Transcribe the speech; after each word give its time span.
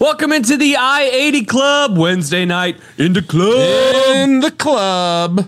Welcome 0.00 0.32
into 0.32 0.56
the 0.56 0.76
I 0.76 1.02
80 1.12 1.44
Club 1.44 1.98
Wednesday 1.98 2.46
night 2.46 2.78
in 2.96 3.12
the 3.12 3.20
club. 3.20 4.16
In 4.16 4.40
the 4.40 4.50
club. 4.50 5.46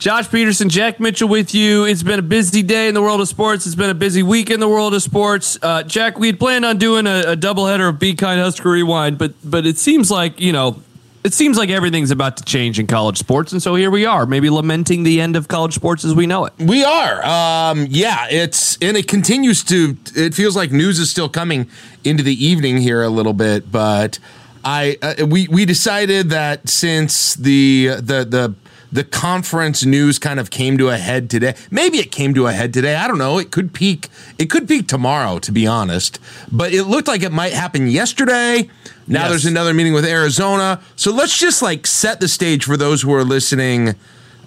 Josh 0.00 0.28
Peterson, 0.28 0.68
Jack 0.68 0.98
Mitchell 0.98 1.28
with 1.28 1.54
you. 1.54 1.84
It's 1.84 2.02
been 2.02 2.18
a 2.18 2.22
busy 2.22 2.64
day 2.64 2.88
in 2.88 2.94
the 2.94 3.02
world 3.02 3.20
of 3.20 3.28
sports. 3.28 3.66
It's 3.66 3.76
been 3.76 3.90
a 3.90 3.94
busy 3.94 4.24
week 4.24 4.50
in 4.50 4.58
the 4.58 4.68
world 4.68 4.94
of 4.94 5.02
sports. 5.02 5.56
Uh, 5.62 5.84
Jack, 5.84 6.18
we 6.18 6.26
had 6.26 6.40
planned 6.40 6.64
on 6.64 6.76
doing 6.76 7.06
a, 7.06 7.20
a 7.20 7.36
doubleheader 7.36 7.88
of 7.88 8.00
Be 8.00 8.16
Kind 8.16 8.40
Husker 8.40 8.68
Rewind, 8.68 9.16
but 9.16 9.32
but 9.44 9.64
it 9.64 9.78
seems 9.78 10.10
like 10.10 10.40
you 10.40 10.52
know, 10.52 10.82
it 11.24 11.32
seems 11.32 11.56
like 11.56 11.70
everything's 11.70 12.10
about 12.10 12.36
to 12.36 12.44
change 12.44 12.78
in 12.78 12.86
college 12.86 13.16
sports, 13.18 13.52
and 13.52 13.62
so 13.62 13.74
here 13.74 13.90
we 13.90 14.04
are, 14.04 14.26
maybe 14.26 14.50
lamenting 14.50 15.04
the 15.04 15.22
end 15.22 15.36
of 15.36 15.48
college 15.48 15.74
sports 15.74 16.04
as 16.04 16.14
we 16.14 16.26
know 16.26 16.44
it. 16.44 16.52
We 16.58 16.84
are. 16.84 17.24
Um, 17.24 17.86
yeah, 17.88 18.26
it's 18.30 18.76
and 18.82 18.96
it 18.96 19.08
continues 19.08 19.64
to. 19.64 19.96
It 20.14 20.34
feels 20.34 20.54
like 20.54 20.70
news 20.70 20.98
is 20.98 21.10
still 21.10 21.30
coming 21.30 21.68
into 22.04 22.22
the 22.22 22.44
evening 22.44 22.76
here 22.76 23.02
a 23.02 23.08
little 23.08 23.32
bit, 23.32 23.72
but 23.72 24.18
I 24.62 24.98
uh, 25.00 25.26
we 25.26 25.48
we 25.48 25.64
decided 25.64 26.28
that 26.30 26.68
since 26.68 27.34
the 27.34 27.96
the 27.96 28.24
the 28.24 28.54
the 28.94 29.02
conference 29.02 29.84
news 29.84 30.20
kind 30.20 30.38
of 30.38 30.50
came 30.50 30.78
to 30.78 30.88
a 30.88 30.96
head 30.96 31.28
today. 31.28 31.56
Maybe 31.68 31.98
it 31.98 32.12
came 32.12 32.32
to 32.34 32.46
a 32.46 32.52
head 32.52 32.72
today. 32.72 32.94
I 32.94 33.08
don't 33.08 33.18
know. 33.18 33.38
It 33.38 33.50
could 33.50 33.74
peak. 33.74 34.08
It 34.38 34.48
could 34.48 34.68
peak 34.68 34.86
tomorrow, 34.86 35.40
to 35.40 35.50
be 35.50 35.66
honest. 35.66 36.20
But 36.52 36.72
it 36.72 36.84
looked 36.84 37.08
like 37.08 37.24
it 37.24 37.32
might 37.32 37.52
happen 37.52 37.88
yesterday. 37.88 38.70
Now 39.08 39.22
Yes. 39.22 39.30
there's 39.30 39.46
another 39.46 39.74
meeting 39.74 39.94
with 39.94 40.04
Arizona. 40.04 40.80
So 40.94 41.12
let's 41.12 41.36
just 41.36 41.60
like 41.60 41.88
set 41.88 42.20
the 42.20 42.28
stage 42.28 42.64
for 42.64 42.76
those 42.76 43.02
who 43.02 43.12
are 43.12 43.24
listening 43.24 43.96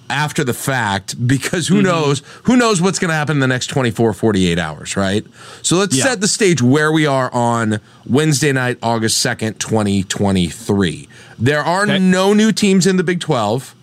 after 0.10 0.46
the 0.46 0.54
fact 0.54 1.28
because 1.28 1.68
who 1.68 1.76
mm-hmm. 1.76 1.88
knows 1.88 2.22
who 2.44 2.56
knows 2.56 2.82
what's 2.82 3.00
going 3.00 3.10
to 3.10 3.16
happen 3.16 3.36
in 3.36 3.40
the 3.42 3.48
next 3.48 3.68
24 3.68 4.14
48 4.14 4.58
hours 4.58 4.96
right 4.96 5.26
so 5.62 5.76
let's 5.76 5.98
Yeah. 5.98 6.06
set 6.06 6.22
the 6.22 6.30
stage 6.30 6.62
where 6.62 6.94
we 6.94 7.06
are 7.06 7.30
on 7.34 7.82
wednesday 8.06 8.54
night 8.54 8.78
august 8.82 9.18
2nd 9.26 9.60
2023 9.60 11.10
there 11.38 11.62
are 11.62 11.84
Okay. 11.84 12.00
no 12.00 12.34
new 12.34 12.54
teams 12.54 12.88
in 12.88 12.96
the 12.96 13.04
big 13.04 13.20
12 13.20 13.76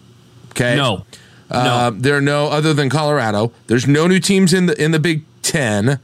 okay 0.54 0.76
No, 0.76 1.04
uh, 1.50 1.90
no, 1.90 1.98
there 1.98 2.16
are 2.16 2.20
no 2.22 2.48
other 2.48 2.72
than 2.72 2.88
colorado 2.88 3.52
there's 3.66 3.86
no 3.86 4.06
new 4.06 4.20
teams 4.20 4.52
in 4.52 4.66
the 4.66 4.82
in 4.82 4.90
the 4.92 4.98
big 4.98 5.24
10 5.42 5.98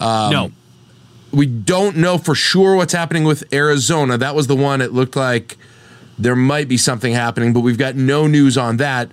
no. 0.00 0.50
we 1.32 1.46
don't 1.46 1.96
know 1.96 2.18
for 2.18 2.34
sure 2.34 2.76
what's 2.76 2.92
happening 2.92 3.24
with 3.24 3.44
Arizona. 3.52 4.18
That 4.18 4.34
was 4.34 4.46
the 4.46 4.56
one 4.56 4.80
it 4.80 4.92
looked 4.92 5.16
like 5.16 5.56
there 6.18 6.36
might 6.36 6.68
be 6.68 6.76
something 6.76 7.12
happening, 7.12 7.52
but 7.52 7.60
we've 7.60 7.78
got 7.78 7.94
no 7.94 8.26
news 8.26 8.56
on 8.56 8.78
that. 8.78 9.12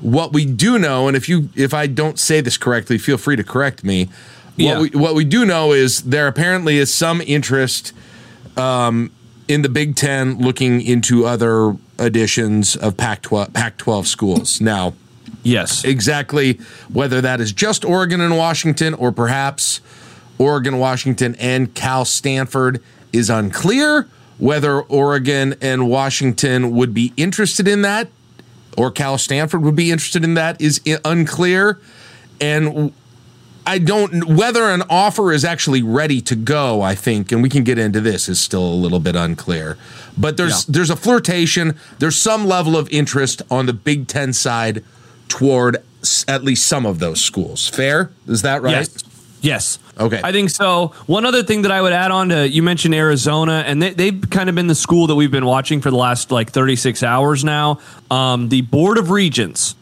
What 0.00 0.32
we 0.32 0.44
do 0.44 0.78
know, 0.78 1.08
and 1.08 1.16
if 1.16 1.28
you 1.28 1.48
if 1.54 1.72
I 1.72 1.86
don't 1.86 2.18
say 2.18 2.40
this 2.40 2.56
correctly, 2.56 2.98
feel 2.98 3.16
free 3.16 3.36
to 3.36 3.44
correct 3.44 3.84
me. 3.84 4.08
Yeah. 4.56 4.78
What 4.78 4.80
we 4.82 4.98
what 4.98 5.14
we 5.14 5.24
do 5.24 5.46
know 5.46 5.72
is 5.72 6.02
there 6.02 6.26
apparently 6.26 6.76
is 6.78 6.92
some 6.92 7.20
interest 7.22 7.92
um, 8.56 9.10
in 9.48 9.62
the 9.62 9.68
Big 9.68 9.96
Ten 9.96 10.38
looking 10.38 10.80
into 10.80 11.24
other 11.26 11.76
editions 11.98 12.76
of 12.76 12.96
Pac-12 12.96 13.52
Pac-12 13.52 14.06
schools. 14.06 14.60
Now, 14.60 14.94
Yes. 15.42 15.84
exactly 15.84 16.60
whether 16.92 17.20
that 17.20 17.40
is 17.40 17.52
just 17.52 17.84
Oregon 17.84 18.20
and 18.20 18.36
Washington 18.36 18.94
or 18.94 19.10
perhaps 19.12 19.80
Oregon, 20.38 20.78
Washington, 20.78 21.34
and 21.38 21.74
Cal 21.74 22.04
Stanford 22.04 22.82
is 23.12 23.28
unclear. 23.30 24.08
Whether 24.38 24.80
Oregon 24.80 25.54
and 25.60 25.88
Washington 25.88 26.72
would 26.72 26.92
be 26.94 27.12
interested 27.16 27.68
in 27.68 27.82
that 27.82 28.08
or 28.76 28.90
Cal 28.90 29.18
Stanford 29.18 29.62
would 29.62 29.76
be 29.76 29.90
interested 29.90 30.24
in 30.24 30.34
that 30.34 30.60
is 30.60 30.80
unclear. 31.04 31.78
And 32.40 32.92
I 33.66 33.78
don't 33.78 34.24
whether 34.34 34.64
an 34.70 34.82
offer 34.90 35.32
is 35.32 35.44
actually 35.44 35.82
ready 35.82 36.20
to 36.22 36.34
go, 36.34 36.82
I 36.82 36.94
think, 36.94 37.30
and 37.32 37.42
we 37.42 37.48
can 37.48 37.62
get 37.64 37.78
into 37.78 38.00
this 38.00 38.28
is 38.28 38.40
still 38.40 38.64
a 38.64 38.74
little 38.74 38.98
bit 39.00 39.14
unclear. 39.16 39.76
But 40.18 40.36
there's 40.36 40.66
Yeah. 40.66 40.72
there's 40.74 40.90
a 40.90 40.96
flirtation, 40.96 41.76
there's 41.98 42.16
some 42.16 42.46
level 42.46 42.76
of 42.76 42.88
interest 42.90 43.42
on 43.50 43.66
the 43.66 43.72
Big 43.72 44.08
10 44.08 44.32
side 44.32 44.82
toward 45.28 45.76
at 46.26 46.42
least 46.42 46.66
some 46.66 46.84
of 46.84 46.98
those 46.98 47.20
schools. 47.20 47.68
Fair? 47.68 48.10
Is 48.26 48.42
that 48.42 48.62
right? 48.62 48.72
Yes. 48.72 48.90
Yes. 49.40 49.78
Okay. 49.98 50.20
I 50.22 50.30
think 50.32 50.50
so. 50.50 50.92
One 51.06 51.24
other 51.26 51.42
thing 51.42 51.62
that 51.62 51.72
I 51.72 51.80
would 51.82 51.92
add 51.92 52.10
on 52.12 52.28
to 52.30 52.48
you 52.48 52.62
mentioned 52.62 52.94
Arizona, 52.94 53.64
and 53.66 53.82
they, 53.82 53.90
they've 53.90 54.30
kind 54.30 54.48
of 54.48 54.54
been 54.54 54.68
the 54.68 54.74
school 54.74 55.06
that 55.08 55.14
we've 55.16 55.30
been 55.32 55.44
watching 55.46 55.80
for 55.80 55.90
the 55.90 55.96
last 55.96 56.30
like 56.30 56.50
36 56.50 57.02
hours 57.02 57.44
now. 57.44 57.78
Um, 58.10 58.48
the 58.50 58.60
Board 58.62 58.98
of 58.98 59.10
Regents, 59.10 59.74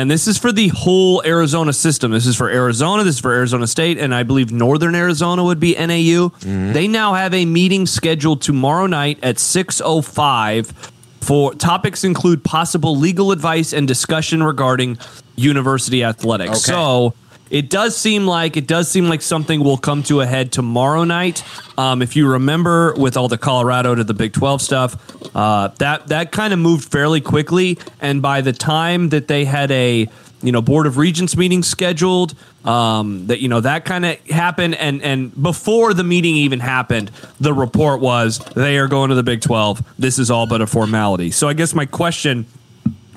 and 0.00 0.10
this 0.10 0.26
is 0.26 0.38
for 0.38 0.50
the 0.50 0.68
whole 0.68 1.22
Arizona 1.24 1.72
system. 1.72 2.10
This 2.10 2.26
is 2.26 2.36
for 2.36 2.48
Arizona, 2.48 3.04
this 3.04 3.16
is 3.16 3.20
for 3.20 3.32
Arizona 3.32 3.66
State, 3.66 3.98
and 3.98 4.14
I 4.14 4.22
believe 4.22 4.50
Northern 4.50 4.94
Arizona 4.94 5.44
would 5.44 5.60
be 5.60 5.74
NAU. 5.74 6.30
Mm-hmm. 6.30 6.72
They 6.72 6.88
now 6.88 7.14
have 7.14 7.34
a 7.34 7.44
meeting 7.44 7.86
scheduled 7.86 8.40
tomorrow 8.42 8.86
night 8.86 9.18
at 9.22 9.36
6.05 9.36 10.72
for 11.20 11.54
topics 11.54 12.02
include 12.02 12.42
possible 12.42 12.96
legal 12.96 13.30
advice 13.30 13.72
and 13.72 13.86
discussion 13.86 14.42
regarding 14.42 14.98
university 15.36 16.02
athletics. 16.02 16.50
Okay. 16.50 16.58
So 16.58 17.14
it 17.50 17.68
does 17.68 17.96
seem 17.96 18.26
like 18.26 18.56
it 18.56 18.66
does 18.68 18.88
seem 18.88 19.08
like 19.08 19.20
something 19.20 19.62
will 19.62 19.76
come 19.76 20.04
to 20.04 20.20
a 20.20 20.26
head 20.26 20.52
tomorrow 20.52 21.02
night. 21.02 21.42
Um, 21.76 22.00
if 22.00 22.14
you 22.14 22.28
remember, 22.28 22.94
with 22.94 23.16
all 23.16 23.26
the 23.26 23.38
Colorado 23.38 23.94
to 23.94 24.04
the 24.04 24.14
Big 24.14 24.32
Twelve 24.32 24.62
stuff, 24.62 24.96
uh, 25.34 25.68
that 25.78 26.06
that 26.08 26.30
kind 26.30 26.52
of 26.52 26.60
moved 26.60 26.90
fairly 26.90 27.20
quickly, 27.20 27.78
and 28.00 28.22
by 28.22 28.40
the 28.40 28.52
time 28.52 29.08
that 29.08 29.26
they 29.26 29.44
had 29.44 29.70
a 29.72 30.08
you 30.42 30.52
know 30.52 30.62
board 30.62 30.86
of 30.86 30.96
regents 30.96 31.36
meeting 31.36 31.64
scheduled, 31.64 32.36
um, 32.64 33.26
that 33.26 33.40
you 33.40 33.48
know 33.48 33.60
that 33.60 33.84
kind 33.84 34.06
of 34.06 34.24
happened, 34.26 34.76
and 34.76 35.02
and 35.02 35.42
before 35.42 35.92
the 35.92 36.04
meeting 36.04 36.36
even 36.36 36.60
happened, 36.60 37.10
the 37.40 37.52
report 37.52 38.00
was 38.00 38.38
they 38.54 38.78
are 38.78 38.86
going 38.86 39.08
to 39.08 39.16
the 39.16 39.24
Big 39.24 39.40
Twelve. 39.40 39.82
This 39.98 40.20
is 40.20 40.30
all 40.30 40.46
but 40.46 40.60
a 40.60 40.68
formality. 40.68 41.32
So 41.32 41.48
I 41.48 41.54
guess 41.54 41.74
my 41.74 41.86
question 41.86 42.46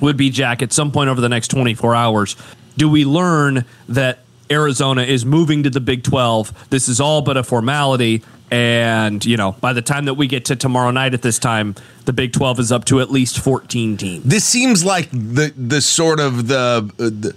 would 0.01 0.17
be 0.17 0.31
Jack 0.31 0.63
at 0.63 0.73
some 0.73 0.91
point 0.91 1.09
over 1.09 1.21
the 1.21 1.29
next 1.29 1.49
24 1.49 1.95
hours 1.95 2.35
do 2.77 2.89
we 2.89 3.05
learn 3.05 3.65
that 3.89 4.19
Arizona 4.51 5.03
is 5.03 5.25
moving 5.25 5.63
to 5.63 5.69
the 5.69 5.79
Big 5.79 6.03
12 6.03 6.69
this 6.69 6.87
is 6.87 6.99
all 6.99 7.21
but 7.21 7.37
a 7.37 7.43
formality. 7.43 8.23
And 8.51 9.25
you 9.25 9.37
know 9.37 9.53
by 9.53 9.73
the 9.73 9.81
time 9.81 10.05
that 10.05 10.13
we 10.15 10.27
get 10.27 10.45
to 10.45 10.55
tomorrow 10.55 10.91
night 10.91 11.13
at 11.13 11.21
this 11.21 11.39
time 11.39 11.75
the 12.05 12.13
Big 12.13 12.33
12 12.33 12.59
is 12.59 12.71
up 12.71 12.85
to 12.85 12.99
at 13.01 13.09
least 13.09 13.39
14 13.39 13.97
teams. 13.97 14.23
This 14.23 14.45
seems 14.45 14.83
like 14.83 15.09
the 15.11 15.53
the 15.57 15.81
sort 15.81 16.19
of 16.19 16.47
the 16.47 16.89
uh, 16.99 17.03
the, 17.03 17.35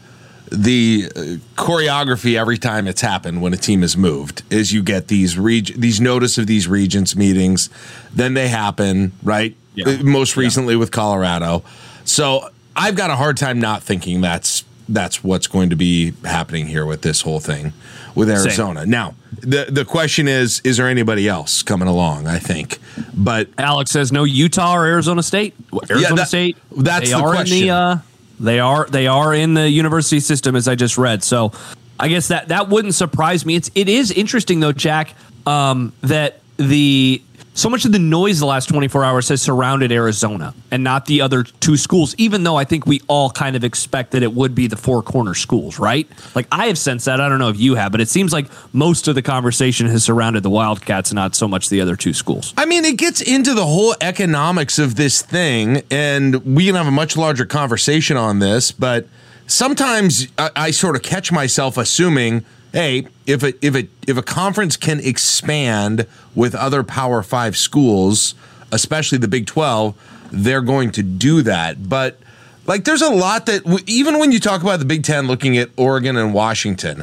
the 0.51 1.05
uh, 1.17 1.21
choreography 1.61 2.39
every 2.39 2.59
time 2.59 2.87
it's 2.87 3.01
happened 3.01 3.43
when 3.43 3.53
a 3.53 3.57
team 3.57 3.81
has 3.83 3.97
moved 3.97 4.43
is 4.51 4.73
you 4.73 4.83
get 4.83 5.09
these 5.09 5.39
reg- 5.39 5.81
these 5.81 6.01
notice 6.01 6.39
of 6.39 6.47
these 6.47 6.69
regents 6.69 7.17
meetings. 7.17 7.71
Then 8.13 8.35
they 8.35 8.49
happen 8.49 9.13
right? 9.23 9.57
Yeah. 9.75 9.89
Uh, 9.89 10.03
most 10.03 10.37
recently 10.37 10.77
with 10.77 10.91
Colorado. 10.91 11.63
So 12.05 12.49
I've 12.75 12.95
got 12.95 13.11
a 13.11 13.17
hard 13.17 13.37
time 13.37 13.59
not 13.59 13.83
thinking 13.83 14.21
that's 14.21 14.65
that's 14.89 15.25
what's 15.25 15.47
going 15.47 15.71
to 15.71 15.77
be 15.77 16.13
happening 16.25 16.67
here 16.67 16.87
with 16.87 17.03
this 17.03 17.23
whole 17.23 17.41
thing 17.41 17.73
with 18.15 18.31
Arizona. 18.31 18.87
Now 18.87 19.15
the 19.33 19.67
the 19.69 19.85
question 19.85 20.29
is 20.29 20.61
is 20.61 20.77
there 20.77 20.89
anybody 20.89 21.29
else 21.29 21.63
coming 21.63 21.89
along 21.89 22.27
I 22.27 22.39
think? 22.39 22.79
But 23.15 23.49
Alex 23.59 23.91
says 23.91 24.13
no 24.13 24.25
Utah 24.25 24.75
or 24.77 24.87
Arizona 24.87 25.23
State. 25.23 25.55
Arizona 25.91 26.17
that- 26.17 26.29
State? 26.29 26.57
that's 26.77 27.11
the 27.11 27.21
question. 27.21 27.61
the 27.61 27.71
uh, 27.71 27.97
they 28.39 28.61
are 28.61 28.87
they 28.87 29.07
are 29.07 29.35
in 29.35 29.55
the 29.55 29.69
university 29.69 30.21
system 30.21 30.57
as 30.57 30.69
I 30.69 30.75
just 30.75 30.99
read. 30.99 31.23
So 31.25 31.53
I 31.99 32.09
guess 32.09 32.29
that 32.29 32.49
that 32.49 32.69
wouldn't 32.69 32.95
surprise 32.95 33.47
me. 33.47 33.57
It's 33.57 33.71
it 33.75 33.89
is 33.89 34.11
interesting 34.11 34.61
though 34.61 34.73
Jack 34.73 35.15
um, 35.47 35.93
that 36.03 36.41
the 36.59 37.23
so 37.57 37.71
much 37.71 37.87
of 37.87 37.93
the 37.93 37.99
noise 37.99 38.39
the 38.39 38.45
last 38.45 38.69
24 38.69 39.03
hours 39.03 39.31
has 39.31 39.41
surrounded 39.41 39.91
Arizona 39.91 40.55
and 40.71 40.85
not 40.85 41.07
the 41.07 41.23
other 41.23 41.43
two 41.43 41.79
schools, 41.79 42.15
even 42.19 42.45
though 42.45 42.57
I 42.57 42.65
think 42.65 42.87
we 42.87 43.01
all 43.09 43.31
kind 43.31 43.57
of 43.57 43.65
expect 43.65 44.11
that 44.11 44.23
it 44.23 44.35
would 44.35 44.55
be 44.55 44.67
the 44.67 44.77
four 44.77 45.03
corner 45.03 45.33
schools, 45.33 45.79
right? 45.79 46.07
Like 46.35 46.47
I 46.53 46.67
have 46.67 46.77
sensed 46.77 47.07
that. 47.07 47.19
I 47.19 47.31
don't 47.31 47.39
know 47.39 47.49
if 47.49 47.59
you 47.59 47.75
have, 47.77 47.93
but 47.93 48.03
it 48.03 48.11
seems 48.11 48.31
like 48.31 48.47
most 48.75 49.09
of 49.09 49.15
the 49.15 49.23
conversation 49.23 49.87
has 49.87 50.05
surrounded 50.05 50.43
the 50.43 50.51
Wildcats, 50.51 51.15
not 51.15 51.35
so 51.35 51.49
much 51.49 51.71
the 51.71 51.81
other 51.81 51.97
two 51.97 52.13
schools. 52.13 52.53
I 52.59 52.67
mean, 52.67 52.85
it 52.85 52.99
gets 52.99 53.23
into 53.23 53.55
the 53.55 53.65
whole 53.65 53.95
economics 54.03 54.79
of 54.79 54.97
this 54.97 55.23
thing, 55.23 55.83
and 55.91 56.45
we 56.45 56.67
can 56.67 56.75
have 56.75 56.87
a 56.87 56.91
much 56.91 57.17
larger 57.17 57.47
conversation 57.47 58.19
on 58.19 58.39
this. 58.39 58.71
But 58.71 59.07
sometimes 59.47 60.29
I, 60.37 60.51
I 60.57 60.71
sort 60.73 60.95
of 60.95 61.03
catch 61.03 61.33
myself 61.33 61.79
assuming, 61.79 62.45
hey, 62.77 63.09
if 63.27 63.43
a 63.43 63.55
if 63.67 63.75
a 63.75 63.89
if 64.07 64.17
a 64.19 64.23
conference 64.23 64.77
can 64.77 65.01
expand 65.01 66.07
with 66.35 66.55
other 66.55 66.83
Power 66.85 67.23
Five 67.23 67.57
schools, 67.57 68.35
especially 68.71 69.19
the 69.19 69.29
Big 69.29 69.47
Twelve, 69.47 69.95
they're 70.31 70.61
going 70.61 70.91
to 70.93 71.03
do 71.03 71.41
that. 71.43 71.89
But 71.89 72.19
like, 72.67 72.85
there's 72.85 73.03
a 73.03 73.11
lot 73.11 73.47
that 73.47 73.65
w- 73.65 73.83
even 73.87 74.19
when 74.19 74.31
you 74.31 74.39
talk 74.39 74.61
about 74.63 74.79
the 74.79 74.85
Big 74.85 75.03
Ten, 75.05 75.27
looking 75.27 75.57
at 75.57 75.71
Oregon 75.77 76.17
and 76.17 76.33
Washington 76.35 77.03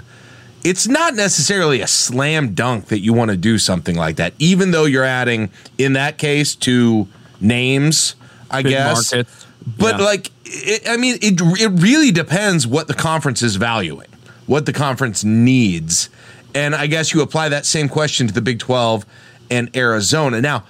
it's 0.66 0.88
not 0.88 1.14
necessarily 1.14 1.81
a 1.81 1.88
slam 1.88 2.54
dunk 2.54 2.86
that 2.86 3.00
you 3.00 3.12
want 3.12 3.30
to 3.30 3.36
do 3.36 3.58
something 3.58 3.98
like 3.98 4.16
that, 4.16 4.34
even 4.40 4.72
though 4.72 4.86
you're 4.86 5.04
adding, 5.04 5.50
in 5.78 5.92
that 5.92 6.18
case, 6.18 6.56
to 6.56 7.06
names, 7.42 8.16
I 8.50 8.64
Big 8.64 8.72
guess. 8.72 9.12
markets. 9.12 9.46
But 9.78 10.00
Yeah. 10.00 10.06
like, 10.06 10.31
it, 10.46 10.88
I 10.88 10.96
mean, 10.96 11.18
it 11.22 11.42
it 11.60 11.68
really 11.84 12.12
depends 12.12 12.66
what 12.66 12.88
the 12.88 12.94
conference 12.94 13.42
is 13.42 13.58
valuing, 13.58 14.08
what 14.45 14.66
the 14.66 14.74
conference 14.74 15.24
needs, 15.24 16.10
and 16.54 16.75
I 16.75 16.88
guess 16.88 17.13
you 17.13 17.22
apply 17.22 17.50
that 17.50 17.66
same 17.66 17.90
question 17.90 18.28
to 18.28 18.34
the 18.34 18.42
Big 18.42 18.60
Twelve 18.60 19.06
and 19.50 19.75
Arizona. 19.75 20.42
Now, 20.42 20.63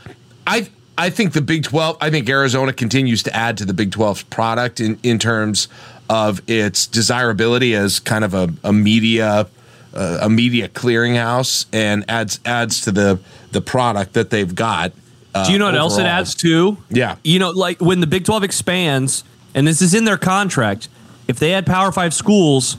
I 0.45 0.69
I 0.97 1.09
think 1.09 1.33
the 1.33 1.41
Big 1.41 1.63
12, 1.63 1.97
I 2.01 2.09
think 2.11 2.29
Arizona 2.29 2.71
continues 2.71 3.23
to 3.23 3.35
add 3.35 3.57
to 3.57 3.65
the 3.65 3.73
Big 3.73 3.89
12's 3.89 4.23
product 4.23 4.79
in, 4.79 4.99
in 5.01 5.17
terms 5.17 5.67
of 6.07 6.39
its 6.47 6.85
desirability 6.85 7.73
as 7.73 7.99
kind 7.99 8.23
of 8.23 8.33
a, 8.35 8.53
a 8.63 8.71
media 8.71 9.47
uh, 9.95 10.19
a 10.21 10.29
media 10.29 10.67
clearinghouse 10.67 11.67
and 11.71 12.03
adds 12.07 12.39
adds 12.45 12.81
to 12.81 12.91
the 12.91 13.19
the 13.51 13.61
product 13.61 14.13
that 14.13 14.31
they've 14.31 14.55
got. 14.55 14.91
Uh, 15.35 15.45
Do 15.45 15.53
you 15.53 15.59
know 15.59 15.65
what 15.65 15.75
else 15.75 15.97
it 15.97 16.05
adds 16.05 16.35
to? 16.35 16.77
Yeah. 16.89 17.15
You 17.23 17.39
know, 17.39 17.51
like 17.51 17.79
when 17.81 17.99
the 17.99 18.07
Big 18.07 18.25
12 18.25 18.43
expands, 18.43 19.23
and 19.53 19.67
this 19.67 19.81
is 19.81 19.93
in 19.93 20.05
their 20.05 20.17
contract, 20.17 20.89
if 21.27 21.37
they 21.37 21.53
add 21.53 21.65
Power 21.65 21.91
Five 21.91 22.13
schools, 22.13 22.75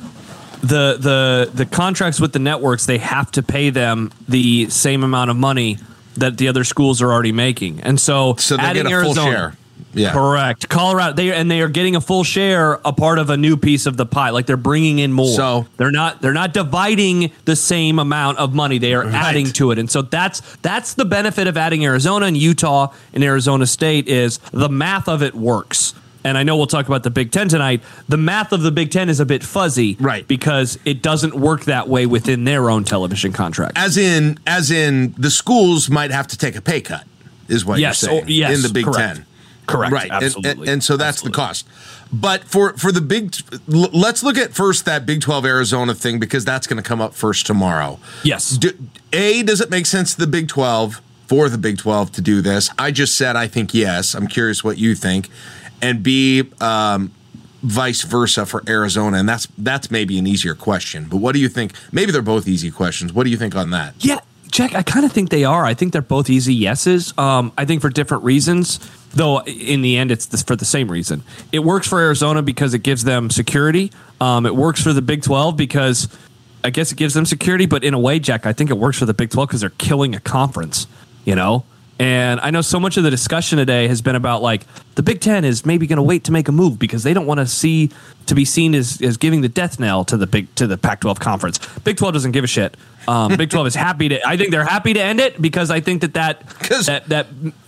the 0.64 0.96
the 0.98 1.50
the 1.54 1.66
contracts 1.66 2.20
with 2.20 2.32
the 2.32 2.38
networks, 2.38 2.86
they 2.86 2.98
have 2.98 3.30
to 3.32 3.42
pay 3.42 3.70
them 3.70 4.10
the 4.28 4.68
same 4.70 5.04
amount 5.04 5.30
of 5.30 5.36
money 5.36 5.78
that 6.16 6.38
the 6.38 6.48
other 6.48 6.64
schools 6.64 7.02
are 7.02 7.12
already 7.12 7.32
making. 7.32 7.80
And 7.80 7.98
so, 7.98 8.36
So 8.36 8.56
they 8.56 8.62
adding 8.62 8.84
get 8.84 8.92
a 8.92 8.94
Arizona, 8.94 9.14
full 9.20 9.32
share. 9.32 9.56
Yeah. 9.94 10.12
Correct. 10.12 10.68
Colorado, 10.68 11.14
they 11.14 11.32
and 11.32 11.48
they 11.50 11.60
are 11.60 11.68
getting 11.68 11.94
a 11.96 12.00
full 12.00 12.24
share, 12.24 12.80
a 12.84 12.92
part 12.92 13.18
of 13.18 13.30
a 13.30 13.36
new 13.36 13.56
piece 13.56 13.86
of 13.86 13.96
the 13.96 14.06
pie. 14.06 14.30
Like 14.30 14.46
they're 14.46 14.56
bringing 14.56 14.98
in 14.98 15.12
more. 15.12 15.34
So- 15.36 15.66
they're 15.76 15.90
not 15.92 16.20
they're 16.22 16.32
not 16.32 16.52
dividing 16.52 17.30
the 17.44 17.54
same 17.56 17.98
amount 17.98 18.38
of 18.38 18.54
money. 18.54 18.78
They 18.78 18.94
are 18.94 19.04
adding 19.04 19.46
to 19.52 19.70
it, 19.70 19.78
and 19.78 19.88
so 19.90 20.02
that's 20.02 20.40
that's 20.62 20.94
the 20.94 21.04
benefit 21.04 21.46
of 21.46 21.56
adding 21.56 21.84
Arizona 21.84 22.26
and 22.26 22.36
Utah 22.36 22.92
and 23.12 23.22
Arizona 23.22 23.66
State 23.66 24.08
is 24.08 24.38
the 24.52 24.68
math 24.68 25.08
of 25.08 25.22
it 25.22 25.34
works. 25.34 25.94
And 26.24 26.38
I 26.38 26.42
know 26.42 26.56
we'll 26.56 26.66
talk 26.66 26.86
about 26.86 27.02
the 27.02 27.10
Big 27.10 27.30
Ten 27.32 27.48
tonight. 27.48 27.82
The 28.08 28.16
math 28.16 28.52
of 28.52 28.62
the 28.62 28.70
Big 28.70 28.90
Ten 28.90 29.08
is 29.10 29.20
a 29.20 29.26
bit 29.26 29.42
fuzzy, 29.44 29.96
Right. 30.00 30.26
Because 30.26 30.78
it 30.86 31.02
doesn't 31.02 31.34
work 31.34 31.64
that 31.66 31.88
way 31.88 32.06
within 32.06 32.44
their 32.44 32.70
own 32.70 32.84
television 32.84 33.32
contract. 33.32 33.76
As 33.76 33.96
in, 33.98 34.38
as 34.46 34.70
in, 34.70 35.14
the 35.18 35.30
schools 35.30 35.90
might 35.90 36.10
have 36.10 36.26
to 36.28 36.38
take 36.38 36.56
a 36.56 36.62
pay 36.62 36.80
cut, 36.80 37.06
is 37.48 37.64
what 37.64 37.78
Yes, 37.78 38.02
you're 38.02 38.10
saying. 38.10 38.24
oh, 38.24 38.28
yes, 38.28 38.56
in 38.56 38.62
the 38.62 38.70
Big 38.72 38.84
correct. 38.86 39.16
Ten. 39.16 39.26
Correct. 39.66 39.92
Right. 39.92 40.10
And- 40.10 40.24
Absolutely. 40.24 40.50
And, 40.62 40.68
and 40.68 40.84
so 40.84 40.96
that's 40.96 41.20
the 41.22 41.30
cost. 41.30 41.66
But 42.12 42.44
for 42.44 42.74
for 42.74 42.92
the 42.92 43.00
big, 43.00 43.34
l- 43.72 43.88
let's 43.92 44.22
look 44.22 44.36
at 44.38 44.52
first 44.54 44.84
that 44.84 45.04
Big 45.04 45.20
Twelve 45.20 45.44
Arizona 45.44 45.94
thing 45.94 46.18
because 46.20 46.44
that's 46.44 46.66
going 46.66 46.76
to 46.76 46.82
come 46.86 47.00
up 47.00 47.14
first 47.14 47.46
tomorrow. 47.46 47.98
yes. 48.22 48.50
Do, 48.50 48.70
a, 49.12 49.42
does 49.42 49.60
it 49.60 49.68
make 49.70 49.86
sense 49.86 50.14
to 50.14 50.20
the 50.20 50.26
Big 50.26 50.46
12 50.48 51.00
for 51.26 51.48
the 51.48 51.58
Big 51.58 51.78
12 51.78 52.12
to 52.12 52.20
do 52.20 52.40
this? 52.42 52.70
I 52.78 52.90
just 52.92 53.16
said 53.16 53.36
I 53.36 53.48
think 53.48 53.72
yes. 53.74 54.14
I'm 54.14 54.26
curious 54.28 54.62
what 54.62 54.76
you 54.78 54.94
think. 54.94 55.28
And 55.84 56.02
B, 56.02 56.50
um, 56.62 57.12
vice 57.62 58.02
versa 58.02 58.46
for 58.46 58.62
Arizona, 58.66 59.18
and 59.18 59.28
that's 59.28 59.46
that's 59.58 59.90
maybe 59.90 60.18
an 60.18 60.26
easier 60.26 60.54
question. 60.54 61.06
But 61.10 61.18
what 61.18 61.32
do 61.34 61.40
you 61.40 61.48
think? 61.48 61.72
Maybe 61.92 62.10
they're 62.10 62.22
both 62.22 62.48
easy 62.48 62.70
questions. 62.70 63.12
What 63.12 63.24
do 63.24 63.30
you 63.30 63.36
think 63.36 63.54
on 63.54 63.70
that? 63.70 63.94
Yeah, 63.98 64.20
Jack, 64.50 64.74
I 64.74 64.82
kind 64.82 65.04
of 65.04 65.12
think 65.12 65.28
they 65.28 65.44
are. 65.44 65.64
I 65.64 65.74
think 65.74 65.92
they're 65.92 66.00
both 66.00 66.30
easy 66.30 66.54
yeses. 66.54 67.12
Um, 67.18 67.52
I 67.58 67.64
think 67.66 67.82
for 67.82 67.90
different 67.90 68.24
reasons, 68.24 68.78
though. 69.14 69.42
In 69.42 69.82
the 69.82 69.96
end, 69.98 70.10
it's 70.10 70.42
for 70.42 70.56
the 70.56 70.64
same 70.64 70.90
reason. 70.90 71.22
It 71.52 71.60
works 71.60 71.86
for 71.86 72.00
Arizona 72.00 72.40
because 72.40 72.72
it 72.72 72.82
gives 72.82 73.04
them 73.04 73.28
security. 73.30 73.92
Um, 74.20 74.46
it 74.46 74.56
works 74.56 74.82
for 74.82 74.92
the 74.94 75.02
Big 75.02 75.22
Twelve 75.22 75.56
because 75.56 76.08
I 76.62 76.70
guess 76.70 76.92
it 76.92 76.96
gives 76.96 77.14
them 77.14 77.26
security. 77.26 77.66
But 77.66 77.84
in 77.84 77.92
a 77.92 77.98
way, 77.98 78.18
Jack, 78.18 78.46
I 78.46 78.52
think 78.54 78.70
it 78.70 78.78
works 78.78 78.98
for 78.98 79.06
the 79.06 79.14
Big 79.14 79.30
Twelve 79.30 79.48
because 79.48 79.60
they're 79.60 79.70
killing 79.70 80.14
a 80.14 80.20
conference. 80.20 80.86
You 81.24 81.34
know. 81.34 81.64
And 81.98 82.40
I 82.40 82.50
know 82.50 82.60
so 82.60 82.80
much 82.80 82.96
of 82.96 83.04
the 83.04 83.10
discussion 83.10 83.56
today 83.58 83.86
has 83.86 84.02
been 84.02 84.16
about 84.16 84.42
like 84.42 84.66
the 84.96 85.02
Big 85.02 85.20
Ten 85.20 85.44
is 85.44 85.64
maybe 85.64 85.86
going 85.86 85.96
to 85.98 86.02
wait 86.02 86.24
to 86.24 86.32
make 86.32 86.48
a 86.48 86.52
move 86.52 86.76
because 86.78 87.04
they 87.04 87.14
don't 87.14 87.26
want 87.26 87.38
to 87.38 87.46
see 87.46 87.90
to 88.26 88.34
be 88.34 88.44
seen 88.44 88.74
as, 88.74 89.00
as 89.00 89.16
giving 89.16 89.42
the 89.42 89.48
death 89.48 89.78
knell 89.78 90.04
to 90.06 90.16
the 90.16 90.26
big 90.26 90.52
to 90.56 90.66
the 90.66 90.76
Pac-12 90.76 91.20
conference. 91.20 91.58
Big 91.84 91.96
12 91.96 92.14
doesn't 92.14 92.32
give 92.32 92.42
a 92.42 92.48
shit. 92.48 92.76
Um, 93.06 93.36
Big 93.36 93.50
12 93.50 93.68
is 93.68 93.74
happy 93.76 94.08
to. 94.08 94.26
I 94.26 94.36
think 94.36 94.50
they're 94.50 94.64
happy 94.64 94.92
to 94.94 95.00
end 95.00 95.20
it 95.20 95.40
because 95.40 95.70
I 95.70 95.80
think 95.80 96.00
that 96.00 96.14
that 96.14 96.48
that 96.86 97.06
that 97.08 97.26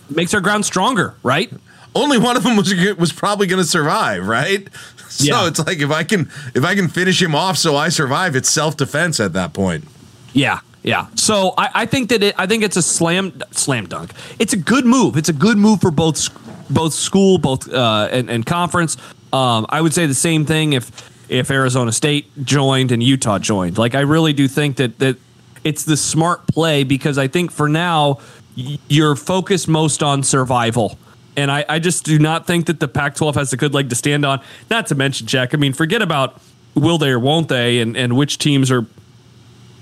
makes 0.09 0.33
our 0.33 0.41
ground 0.41 0.65
stronger, 0.65 1.15
right? 1.23 1.49
Only 1.95 2.17
one 2.17 2.35
of 2.35 2.43
them 2.43 2.57
was 2.57 2.73
was 2.97 3.13
probably 3.13 3.47
going 3.47 3.61
to 3.63 3.67
survive, 3.69 4.27
right? 4.27 4.67
So 5.09 5.23
Yeah. 5.23 5.47
it's 5.47 5.65
like 5.65 5.79
if 5.79 5.89
I 5.89 6.03
can 6.03 6.29
if 6.53 6.63
I 6.65 6.75
can 6.75 6.89
finish 6.89 7.19
him 7.21 7.33
off, 7.33 7.57
so 7.57 7.75
I 7.77 7.87
survive. 7.89 8.35
It's 8.35 8.51
self 8.51 8.75
defense 8.77 9.19
at 9.21 9.31
that 9.33 9.53
point. 9.53 9.85
Yeah, 10.33 10.59
yeah. 10.87 11.07
So 11.15 11.53
I, 11.57 11.69
I 11.73 11.85
think 11.85 12.09
that 12.09 12.23
it. 12.23 12.35
I 12.37 12.47
think 12.47 12.63
it's 12.63 12.77
a 12.77 12.81
slam 12.81 13.41
slam 13.51 13.87
dunk. 13.87 14.11
It's 14.39 14.53
a 14.53 14.57
good 14.57 14.85
move. 14.85 15.17
It's 15.17 15.29
a 15.29 15.33
good 15.33 15.57
move 15.57 15.81
for 15.81 15.91
both 15.91 16.29
both 16.69 16.93
school, 16.93 17.37
both 17.37 17.71
uh, 17.71 18.07
and, 18.11 18.29
and 18.29 18.45
conference. 18.45 18.97
Um, 19.33 19.65
I 19.69 19.81
would 19.81 19.93
say 19.93 20.05
the 20.05 20.13
same 20.13 20.45
thing 20.45 20.73
if 20.73 21.11
if 21.29 21.51
Arizona 21.51 21.91
State 21.91 22.31
joined 22.45 22.91
and 22.91 23.03
Utah 23.03 23.37
joined. 23.37 23.77
Like 23.77 23.95
I 23.95 24.01
really 24.01 24.31
do 24.31 24.47
think 24.47 24.77
that 24.77 24.97
that 24.99 25.17
it's 25.63 25.83
the 25.83 25.97
smart 25.97 26.47
play 26.47 26.83
because 26.83 27.17
I 27.17 27.27
think 27.27 27.51
for 27.51 27.67
now 27.67 28.19
you're 28.55 29.15
focused 29.15 29.67
most 29.67 30.01
on 30.01 30.23
survival. 30.23 30.97
And 31.35 31.51
I, 31.51 31.65
I 31.69 31.79
just 31.79 32.03
do 32.03 32.17
not 32.17 32.47
think 32.47 32.65
that 32.65 32.79
the 32.79 32.87
Pac 32.87 33.13
12 33.15 33.35
has 33.35 33.53
a 33.53 33.57
good 33.57 33.73
leg 33.73 33.89
to 33.89 33.95
stand 33.95 34.25
on. 34.25 34.41
Not 34.71 34.87
to 34.87 34.95
mention, 34.95 35.27
Jack, 35.27 35.53
I 35.53 35.57
mean, 35.57 35.73
forget 35.73 36.01
about 36.01 36.41
will 36.73 36.97
they 36.97 37.11
or 37.11 37.19
won't 37.19 37.47
they 37.47 37.79
and, 37.79 37.95
and 37.95 38.15
which 38.17 38.39
teams 38.39 38.71
are 38.71 38.87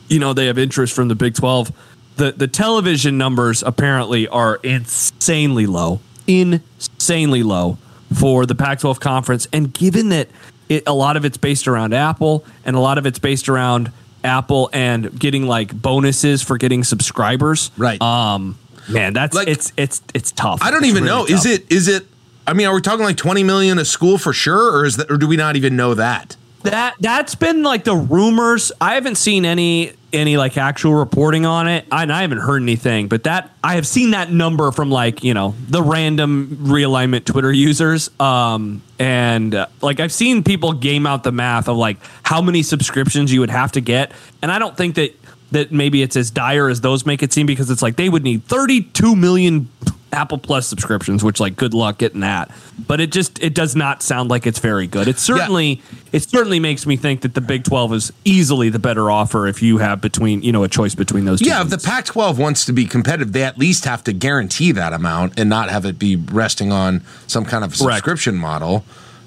you 0.07 0.19
know 0.19 0.33
they 0.33 0.45
have 0.47 0.57
interest 0.57 0.93
from 0.93 1.07
the 1.07 1.15
Big 1.15 1.35
12. 1.35 1.71
The 2.17 2.31
the 2.31 2.47
television 2.47 3.17
numbers 3.17 3.61
apparently 3.63 4.27
are 4.27 4.55
insanely 4.63 5.65
low, 5.65 5.99
insanely 6.27 7.43
low 7.43 7.77
for 8.13 8.45
the 8.45 8.55
Pac-12 8.55 8.99
conference. 8.99 9.47
And 9.51 9.73
given 9.73 10.09
that 10.09 10.29
it, 10.69 10.83
a 10.87 10.93
lot 10.93 11.17
of 11.17 11.25
it's 11.25 11.37
based 11.37 11.67
around 11.67 11.93
Apple 11.93 12.45
and 12.63 12.75
a 12.75 12.79
lot 12.79 12.97
of 12.97 13.05
it's 13.05 13.19
based 13.19 13.49
around 13.49 13.91
Apple 14.23 14.69
and 14.73 15.17
getting 15.19 15.45
like 15.47 15.79
bonuses 15.79 16.41
for 16.41 16.57
getting 16.57 16.83
subscribers, 16.83 17.71
Right. 17.77 18.01
Um, 18.01 18.57
man, 18.89 19.13
that's 19.13 19.35
Like- 19.35 19.47
it's 19.47 19.73
it's 19.77 20.01
it's 20.13 20.31
tough. 20.31 20.59
I 20.61 20.71
don't 20.71 20.83
It's 20.83 20.89
even 20.91 21.03
really 21.03 21.29
know. 21.31 21.35
Is 21.35 21.45
it 21.45 21.69
is 21.71 21.87
it? 21.87 22.05
I 22.47 22.53
mean, 22.53 22.67
are 22.67 22.75
we 22.75 22.81
talking 22.81 23.03
like 23.03 23.17
twenty 23.17 23.43
million 23.43 23.77
a 23.79 23.85
school 23.85 24.17
for 24.17 24.31
sure, 24.31 24.71
or 24.77 24.85
is 24.85 24.97
that, 24.97 25.09
or 25.11 25.17
do 25.17 25.27
we 25.27 25.35
not 25.35 25.55
even 25.55 25.75
know 25.75 25.93
that? 25.95 26.35
That 26.65 26.95
that's 26.99 27.35
been 27.35 27.61
like 27.63 27.83
the 27.83 27.95
rumors. 27.95 28.71
I 28.81 28.95
haven't 28.95 29.15
seen 29.15 29.45
any 29.45 29.93
any 30.11 30.37
like 30.37 30.57
actual 30.57 30.95
reporting 30.95 31.45
on 31.45 31.67
it, 31.67 31.85
and 31.91 32.11
I 32.11 32.21
haven't 32.21 32.39
heard 32.39 32.61
anything. 32.61 33.07
But 33.07 33.25
that 33.25 33.51
I 33.63 33.75
have 33.75 33.85
seen 33.85 34.11
that 34.11 34.31
number 34.31 34.71
from 34.71 34.89
like 34.89 35.23
you 35.23 35.33
know 35.33 35.53
the 35.67 35.83
random 35.83 36.57
realignment 36.61 37.25
Twitter 37.25 37.51
users, 37.69 38.09
um, 38.19 38.81
and 38.97 39.53
uh, 39.53 39.67
like 39.81 39.99
I've 39.99 40.11
seen 40.11 40.43
people 40.43 40.73
game 40.73 41.05
out 41.05 41.23
the 41.23 41.31
math 41.31 41.67
of 41.67 41.77
like 41.77 41.97
how 42.23 42.41
many 42.41 42.63
subscriptions 42.63 43.31
you 43.31 43.41
would 43.41 43.51
have 43.51 43.71
to 43.73 43.81
get, 43.81 44.11
and 44.41 44.51
I 44.51 44.57
don't 44.57 44.75
think 44.75 44.95
that 44.95 45.15
that 45.51 45.71
maybe 45.71 46.01
it's 46.01 46.15
as 46.15 46.31
dire 46.31 46.67
as 46.67 46.81
those 46.81 47.05
make 47.05 47.21
it 47.21 47.31
seem 47.31 47.45
because 47.45 47.69
it's 47.69 47.81
like 47.81 47.95
they 47.95 48.09
would 48.09 48.23
need 48.23 48.43
32 48.45 49.15
million 49.15 49.69
Apple 50.15 50.37
Plus 50.37 50.67
subscriptions, 50.67 51.23
which 51.23 51.39
like 51.39 51.55
good 51.55 51.73
luck 51.73 51.99
getting 51.99 52.21
that. 52.21 52.49
But 52.87 52.99
it 52.99 53.11
just 53.11 53.41
it 53.43 53.53
does 53.53 53.75
not 53.75 54.01
sound 54.01 54.29
like 54.29 54.47
it's 54.47 54.59
very 54.59 54.87
good. 54.87 55.07
It 55.07 55.19
certainly 55.19 55.81
it 56.11 56.23
certainly 56.23 56.59
makes 56.59 56.85
me 56.85 56.95
think 56.95 57.21
that 57.21 57.33
the 57.33 57.41
Big 57.41 57.63
12 57.65 57.93
is 57.93 58.13
easily 58.23 58.69
the 58.69 58.79
better 58.79 59.11
offer 59.11 59.47
if 59.47 59.61
you 59.61 59.79
have 59.79 60.01
between, 60.01 60.41
you 60.41 60.51
know, 60.51 60.63
a 60.63 60.69
choice 60.69 60.95
between 60.95 61.25
those 61.25 61.41
two. 61.41 61.49
Yeah, 61.49 61.61
if 61.61 61.69
the 61.69 61.77
teams. 61.77 61.85
Pac-12 61.85 62.37
wants 62.37 62.65
to 62.65 62.73
be 62.73 62.85
competitive, 62.85 63.33
they 63.33 63.43
at 63.43 63.57
least 63.57 63.85
have 63.85 64.03
to 64.05 64.13
guarantee 64.13 64.71
that 64.71 64.93
amount 64.93 65.37
and 65.37 65.49
not 65.49 65.69
have 65.69 65.85
it 65.85 65.99
be 65.99 66.15
resting 66.15 66.71
on 66.71 67.01
some 67.27 67.43
kind 67.45 67.63
of 67.63 67.71
Correct. 67.77 67.97
subscription 67.97 68.35
model 68.35 68.85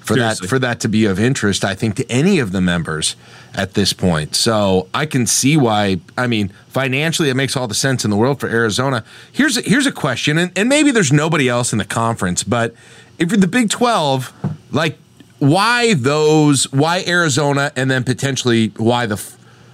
for 0.09 0.15
Seriously. 0.15 0.45
that 0.45 0.49
for 0.49 0.59
that 0.59 0.79
to 0.79 0.89
be 0.89 1.05
of 1.05 1.19
interest. 1.19 1.63
I 1.63 1.75
think 1.75 1.95
to 1.97 2.11
any 2.11 2.39
of 2.39 2.51
the 2.51 2.61
members 2.61 3.15
at 3.53 3.75
this 3.75 3.93
point. 3.93 4.35
So 4.35 4.87
I 4.91 5.05
can 5.05 5.27
see 5.27 5.55
why. 5.55 5.99
I 6.17 6.25
mean, 6.25 6.49
financially, 6.67 7.29
it 7.29 7.35
makes 7.35 7.55
all 7.55 7.67
the 7.67 7.75
sense 7.75 8.03
in 8.03 8.09
the 8.09 8.17
world 8.17 8.39
for 8.39 8.49
Arizona. 8.49 9.03
Here's 9.31 9.55
a, 9.57 9.61
here's 9.61 9.85
a 9.85 9.91
question, 9.91 10.39
and, 10.39 10.51
and 10.57 10.67
maybe 10.67 10.89
there's 10.89 11.13
nobody 11.13 11.47
else 11.47 11.71
in 11.71 11.77
the 11.77 11.85
conference, 11.85 12.43
but 12.43 12.73
if 13.19 13.29
you're 13.29 13.39
the 13.39 13.47
Big 13.47 13.69
12, 13.69 14.33
like 14.71 14.97
why 15.37 15.93
those? 15.93 16.71
Why 16.71 17.03
Arizona, 17.05 17.71
and 17.75 17.91
then 17.91 18.03
potentially 18.03 18.69
why 18.77 19.05
the 19.05 19.23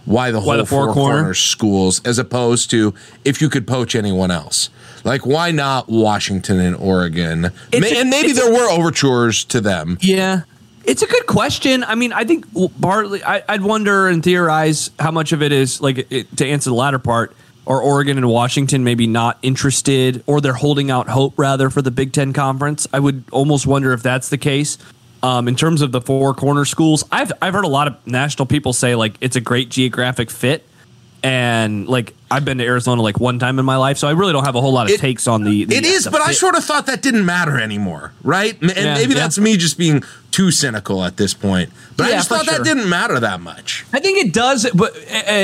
why 0.04 0.32
the 0.32 0.42
whole 0.42 0.58
the 0.58 0.66
four 0.66 0.88
four, 0.88 0.94
corner? 0.94 1.20
corners 1.20 1.40
schools 1.40 2.02
as 2.06 2.20
opposed 2.20 2.70
to 2.72 2.94
if 3.24 3.42
you 3.42 3.50
could 3.50 3.66
poach 3.66 3.96
anyone 3.96 4.32
else. 4.32 4.70
Like 5.06 5.26
why 5.26 5.52
not 5.52 5.88
Washington 5.88 6.60
and 6.60 6.76
Oregon? 6.76 7.46
It's 7.72 7.80
Ma- 7.92 7.98
a- 7.98 8.02
and 8.02 8.10
maybe 8.10 8.34
there 8.34 8.52
were 8.52 8.70
overtures 8.70 9.46
to 9.46 9.62
them. 9.62 9.98
Yeah. 10.02 10.42
It's 10.84 11.02
a 11.02 11.08
good 11.08 11.26
question. 11.26 11.84
I 11.84 11.96
mean, 11.96 12.12
I 12.14 12.26
think 12.26 12.46
partly 12.82 13.24
I, 13.24 13.42
I'd 13.48 13.62
wonder 13.64 14.08
and 14.08 14.24
theorize 14.24 14.92
how 15.00 15.12
much 15.12 15.32
of 15.32 15.42
it 15.42 15.52
is 15.52 15.80
like 15.82 16.12
it, 16.12 16.36
to 16.38 16.46
answer 16.46 16.70
the 16.70 16.76
latter 16.76 17.00
part, 17.00 17.36
are 17.68 17.82
Oregon 17.82 18.18
and 18.18 18.28
Washington 18.30 18.84
maybe 18.84 19.08
not 19.08 19.40
interested, 19.42 20.24
or 20.28 20.40
they're 20.42 20.54
holding 20.54 20.92
out 20.92 21.10
hope 21.10 21.34
rather 21.38 21.72
for 21.72 21.82
the 21.82 21.90
Big 21.90 22.12
Ten 22.14 22.34
conference. 22.34 22.86
I 22.94 23.00
would 23.00 23.24
almost 23.32 23.66
wonder 23.66 23.94
if 23.94 24.04
that's 24.04 24.30
the 24.30 24.38
case. 24.38 24.78
Um, 25.24 25.48
in 25.48 25.56
terms 25.56 25.82
of 25.82 25.92
the 25.92 26.02
four 26.02 26.36
corner 26.36 26.66
schools, 26.66 27.04
I've 27.12 27.32
I've 27.42 27.56
heard 27.56 27.66
a 27.66 27.70
lot 27.70 27.88
of 27.88 28.06
national 28.06 28.46
people 28.46 28.72
say 28.74 28.94
like 28.94 29.16
it's 29.22 29.36
a 29.36 29.42
great 29.42 29.70
geographic 29.70 30.30
fit, 30.30 30.64
and 31.26 31.88
like 31.88 32.14
I've 32.30 32.46
been 32.46 32.60
to 32.60 32.64
Arizona 32.64 33.02
like 33.02 33.20
one 33.20 33.40
time 33.40 33.58
in 33.58 33.66
my 33.66 33.78
life, 33.78 33.98
so 33.98 34.08
I 34.08 34.12
really 34.12 34.32
don't 34.32 34.46
have 34.46 34.56
a 34.56 34.62
whole 34.62 34.72
lot 34.74 34.86
of 34.88 34.92
It- 34.92 35.00
takes 35.00 35.28
on 35.28 35.44
the. 35.44 35.66
the 35.66 35.76
It 35.76 35.84
is, 35.86 36.04
the 36.04 36.12
but 36.12 36.22
I 36.22 36.32
sort 36.34 36.56
of 36.56 36.64
thought 36.64 36.86
that 36.86 37.02
didn't 37.02 37.26
matter 37.26 37.60
anymore, 37.60 38.14
right? 38.24 38.60
And 38.62 38.72
Yeah, 38.76 38.94
maybe 38.94 39.14
yeah. 39.14 39.22
that's 39.22 39.40
me 39.40 39.58
just 39.58 39.78
being 39.78 40.04
too 40.32 40.52
cynical 40.52 41.04
at 41.04 41.18
this 41.18 41.34
point. 41.34 41.72
But 41.98 42.08
I 42.08 42.12
just 42.12 42.30
thought 42.30 42.46
sure. 42.46 42.58
that 42.60 42.64
didn't 42.64 42.90
matter 42.90 43.20
that 43.20 43.40
much. 43.42 43.86
I 43.92 44.00
think 44.00 44.24
it 44.24 44.34
does, 44.34 44.70
but 44.76 44.94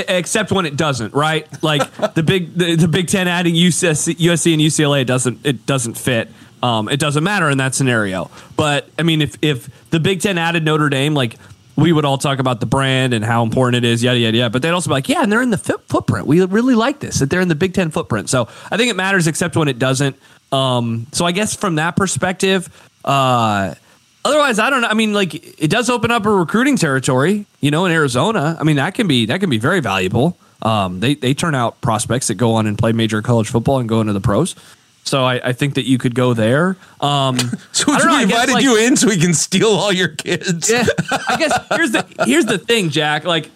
except 0.08 0.52
when 0.52 0.66
it 0.68 0.76
doesn't, 0.78 1.14
right? 1.14 1.48
Like 1.64 1.92
the 2.14 2.24
big 2.24 2.54
the, 2.56 2.76
the 2.76 2.88
Big 2.88 3.08
Ten 3.08 3.28
adding 3.28 3.56
USC, 3.56 4.16
USC 4.18 4.54
and 4.54 4.62
UCLA 4.62 5.06
doesn't 5.06 5.40
it 5.46 5.66
doesn't 5.66 5.98
fit. 5.98 6.30
Um, 6.62 6.90
it 6.90 7.00
doesn't 7.00 7.24
matter 7.24 7.50
in 7.50 7.58
that 7.58 7.74
scenario. 7.74 8.30
But 8.56 8.88
I 9.00 9.04
mean, 9.04 9.22
if 9.24 9.36
if 9.42 9.68
the 9.90 10.00
Big 10.00 10.22
Ten 10.22 10.38
added 10.38 10.64
Notre 10.64 10.90
Dame, 10.90 11.16
like 11.16 11.38
we 11.76 11.92
would 11.94 12.06
all 12.06 12.18
talk 12.18 12.40
about 12.40 12.60
the 12.60 12.66
brand 12.66 13.14
and 13.14 13.24
how 13.24 13.44
important 13.44 13.84
it 13.84 13.88
is, 13.88 14.04
yada 14.04 14.20
yada 14.20 14.38
yada. 14.38 14.50
But 14.50 14.62
they'd 14.62 14.72
also 14.72 14.90
be 14.90 14.94
like, 14.94 15.10
yeah, 15.10 15.24
and 15.24 15.32
they're 15.32 15.42
in 15.42 15.52
the 15.52 15.58
fit 15.58 15.80
footprint. 15.88 16.28
We 16.28 16.44
really 16.46 16.76
like 16.76 17.00
this 17.00 17.20
that 17.20 17.30
they're 17.30 17.42
in 17.42 17.48
the 17.48 17.56
Big 17.56 17.74
Ten 17.74 17.92
footprint. 17.92 18.30
So 18.30 18.48
I 18.72 18.78
think 18.78 18.90
it 18.90 18.96
matters, 18.96 19.28
except 19.28 19.56
when 19.56 19.68
it 19.68 19.80
doesn't. 19.80 20.16
Um, 20.52 21.08
so 21.12 21.26
I 21.26 21.32
guess 21.32 21.56
from 21.56 21.76
that 21.76 21.96
perspective, 21.96 22.70
uh, 23.06 23.76
Otherwise, 24.24 24.60
I 24.60 24.70
don't 24.70 24.82
know. 24.82 24.88
I 24.88 24.94
mean, 24.94 25.14
like 25.14 25.34
it 25.34 25.70
does 25.72 25.90
open 25.90 26.12
up 26.12 26.26
a 26.26 26.30
recruiting 26.30 26.78
territory, 26.78 27.46
you 27.60 27.72
know, 27.72 27.86
in 27.86 27.92
Arizona. 27.92 28.56
I 28.60 28.64
mean, 28.64 28.76
that 28.76 28.94
can 28.94 29.08
be 29.08 29.26
that 29.26 29.40
can 29.40 29.50
be 29.50 29.58
very 29.58 29.80
valuable. 29.80 30.38
Um, 30.62 31.00
they 31.00 31.16
they 31.16 31.34
turn 31.34 31.56
out 31.56 31.82
prospects 31.82 32.28
that 32.28 32.36
go 32.36 32.54
on 32.54 32.68
and 32.68 32.78
play 32.78 32.92
major 32.92 33.24
college 33.24 33.50
football 33.50 33.80
and 33.80 33.90
go 33.90 34.00
into 34.00 34.14
the 34.14 34.22
pros. 34.22 34.56
So 35.04 35.24
I, 35.26 35.50
I 35.50 35.54
think 35.54 35.76
that 35.76 35.86
you 35.86 35.98
could 35.98 36.16
go 36.16 36.34
there. 36.34 36.78
Um, 37.02 37.38
So 37.72 37.92
know, 37.92 38.18
we 38.18 38.24
invited 38.24 38.54
like- 38.54 38.64
you 38.64 38.78
in 38.78 38.96
so 38.96 39.08
we 39.08 39.18
can 39.18 39.34
steal 39.34 39.70
all 39.70 39.92
your 39.92 40.10
kids. 40.10 40.70
yeah, 40.70 40.86
I 41.28 41.36
guess 41.38 41.60
here's 41.76 41.92
the 41.92 42.24
here's 42.26 42.46
the 42.46 42.58
thing, 42.58 42.90
Jack. 42.90 43.24
Like, 43.24 43.50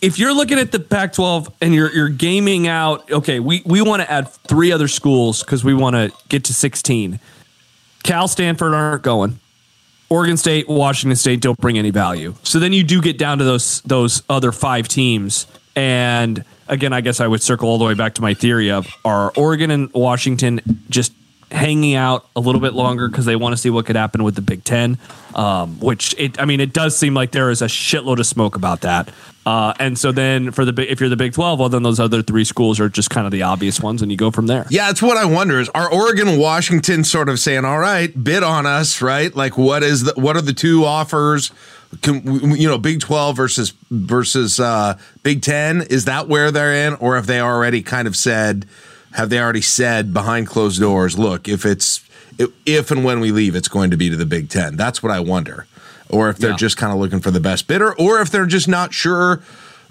if 0.00 0.18
you're 0.18 0.32
looking 0.34 0.58
at 0.58 0.72
the 0.72 0.80
Pac-12 0.80 1.52
and 1.60 1.74
you're 1.74 1.92
you're 1.92 2.08
gaming 2.08 2.66
out, 2.68 3.10
okay, 3.10 3.40
we 3.40 3.62
we 3.66 3.82
want 3.82 4.02
to 4.02 4.10
add 4.10 4.28
three 4.30 4.72
other 4.72 4.88
schools 4.88 5.42
because 5.42 5.64
we 5.64 5.74
want 5.74 5.94
to 5.96 6.12
get 6.28 6.44
to 6.44 6.54
16. 6.54 7.18
Cal, 8.04 8.26
Stanford 8.28 8.74
aren't 8.74 9.02
going. 9.02 9.38
Oregon 10.08 10.36
State, 10.36 10.68
Washington 10.68 11.16
State 11.16 11.40
don't 11.40 11.58
bring 11.58 11.78
any 11.78 11.90
value. 11.90 12.34
So 12.42 12.58
then 12.58 12.72
you 12.72 12.82
do 12.84 13.00
get 13.00 13.16
down 13.18 13.38
to 13.38 13.44
those 13.44 13.80
those 13.82 14.22
other 14.28 14.52
five 14.52 14.86
teams. 14.88 15.46
And 15.74 16.44
again, 16.72 16.92
I 16.92 17.02
guess 17.02 17.20
I 17.20 17.26
would 17.26 17.42
circle 17.42 17.68
all 17.68 17.78
the 17.78 17.84
way 17.84 17.94
back 17.94 18.14
to 18.14 18.22
my 18.22 18.34
theory 18.34 18.70
of 18.70 18.88
are 19.04 19.32
Oregon 19.36 19.70
and 19.70 19.92
Washington 19.92 20.60
just 20.88 21.12
hanging 21.50 21.94
out 21.94 22.26
a 22.34 22.40
little 22.40 22.62
bit 22.62 22.72
longer 22.72 23.08
because 23.08 23.26
they 23.26 23.36
want 23.36 23.52
to 23.52 23.56
see 23.58 23.68
what 23.68 23.84
could 23.84 23.94
happen 23.94 24.24
with 24.24 24.34
the 24.34 24.40
Big 24.40 24.64
Ten. 24.64 24.98
Um, 25.34 25.78
which 25.80 26.14
it, 26.18 26.40
I 26.40 26.46
mean, 26.46 26.60
it 26.60 26.72
does 26.72 26.96
seem 26.96 27.14
like 27.14 27.30
there 27.32 27.50
is 27.50 27.62
a 27.62 27.66
shitload 27.66 28.18
of 28.18 28.26
smoke 28.26 28.56
about 28.56 28.80
that. 28.82 29.10
Uh, 29.44 29.74
and 29.78 29.98
so 29.98 30.12
then 30.12 30.50
for 30.50 30.64
the 30.64 30.90
if 30.90 31.00
you're 31.00 31.08
the 31.08 31.16
Big 31.16 31.34
Twelve, 31.34 31.58
well, 31.58 31.68
then 31.68 31.82
those 31.82 31.98
other 32.00 32.22
three 32.22 32.44
schools 32.44 32.78
are 32.80 32.88
just 32.88 33.10
kind 33.10 33.26
of 33.26 33.32
the 33.32 33.42
obvious 33.42 33.80
ones, 33.80 34.00
and 34.00 34.10
you 34.10 34.16
go 34.16 34.30
from 34.30 34.46
there. 34.46 34.66
Yeah, 34.70 34.90
it's 34.90 35.02
what 35.02 35.16
I 35.16 35.24
wonder 35.24 35.58
is 35.58 35.68
are 35.70 35.92
Oregon 35.92 36.28
and 36.28 36.40
Washington 36.40 37.02
sort 37.02 37.28
of 37.28 37.40
saying, 37.40 37.64
"All 37.64 37.78
right, 37.78 38.12
bid 38.22 38.42
on 38.42 38.66
us, 38.66 39.02
right? 39.02 39.34
Like 39.34 39.58
what 39.58 39.82
is 39.82 40.04
the 40.04 40.12
what 40.16 40.36
are 40.36 40.42
the 40.42 40.52
two 40.52 40.84
offers? 40.84 41.50
Can, 42.00 42.56
you 42.56 42.68
know, 42.68 42.78
Big 42.78 43.00
12 43.00 43.36
versus 43.36 43.72
versus 43.90 44.58
uh 44.58 44.96
Big 45.22 45.42
10, 45.42 45.82
is 45.82 46.06
that 46.06 46.26
where 46.28 46.50
they're 46.50 46.72
in 46.88 46.94
or 46.94 47.16
have 47.16 47.26
they 47.26 47.40
already 47.40 47.82
kind 47.82 48.08
of 48.08 48.16
said 48.16 48.66
have 49.12 49.28
they 49.28 49.38
already 49.38 49.60
said 49.60 50.14
behind 50.14 50.46
closed 50.46 50.80
doors, 50.80 51.18
look, 51.18 51.48
if 51.48 51.66
it's 51.66 52.02
if, 52.64 52.90
and 52.90 53.04
when 53.04 53.20
we 53.20 53.30
leave 53.30 53.54
it's 53.54 53.68
going 53.68 53.90
to 53.90 53.96
be 53.98 54.08
to 54.08 54.16
the 54.16 54.24
Big 54.26 54.48
10. 54.48 54.76
That's 54.76 55.02
what 55.02 55.12
I 55.12 55.20
wonder. 55.20 55.66
Or 56.08 56.30
if 56.30 56.38
they're 56.38 56.50
Yeah. 56.50 56.56
just 56.56 56.76
kind 56.78 56.92
of 56.92 56.98
looking 56.98 57.20
for 57.20 57.30
the 57.30 57.40
best 57.40 57.66
bidder 57.68 57.94
or 57.94 58.20
if 58.20 58.30
they're 58.30 58.46
just 58.46 58.68
not 58.68 58.94
sure 58.94 59.42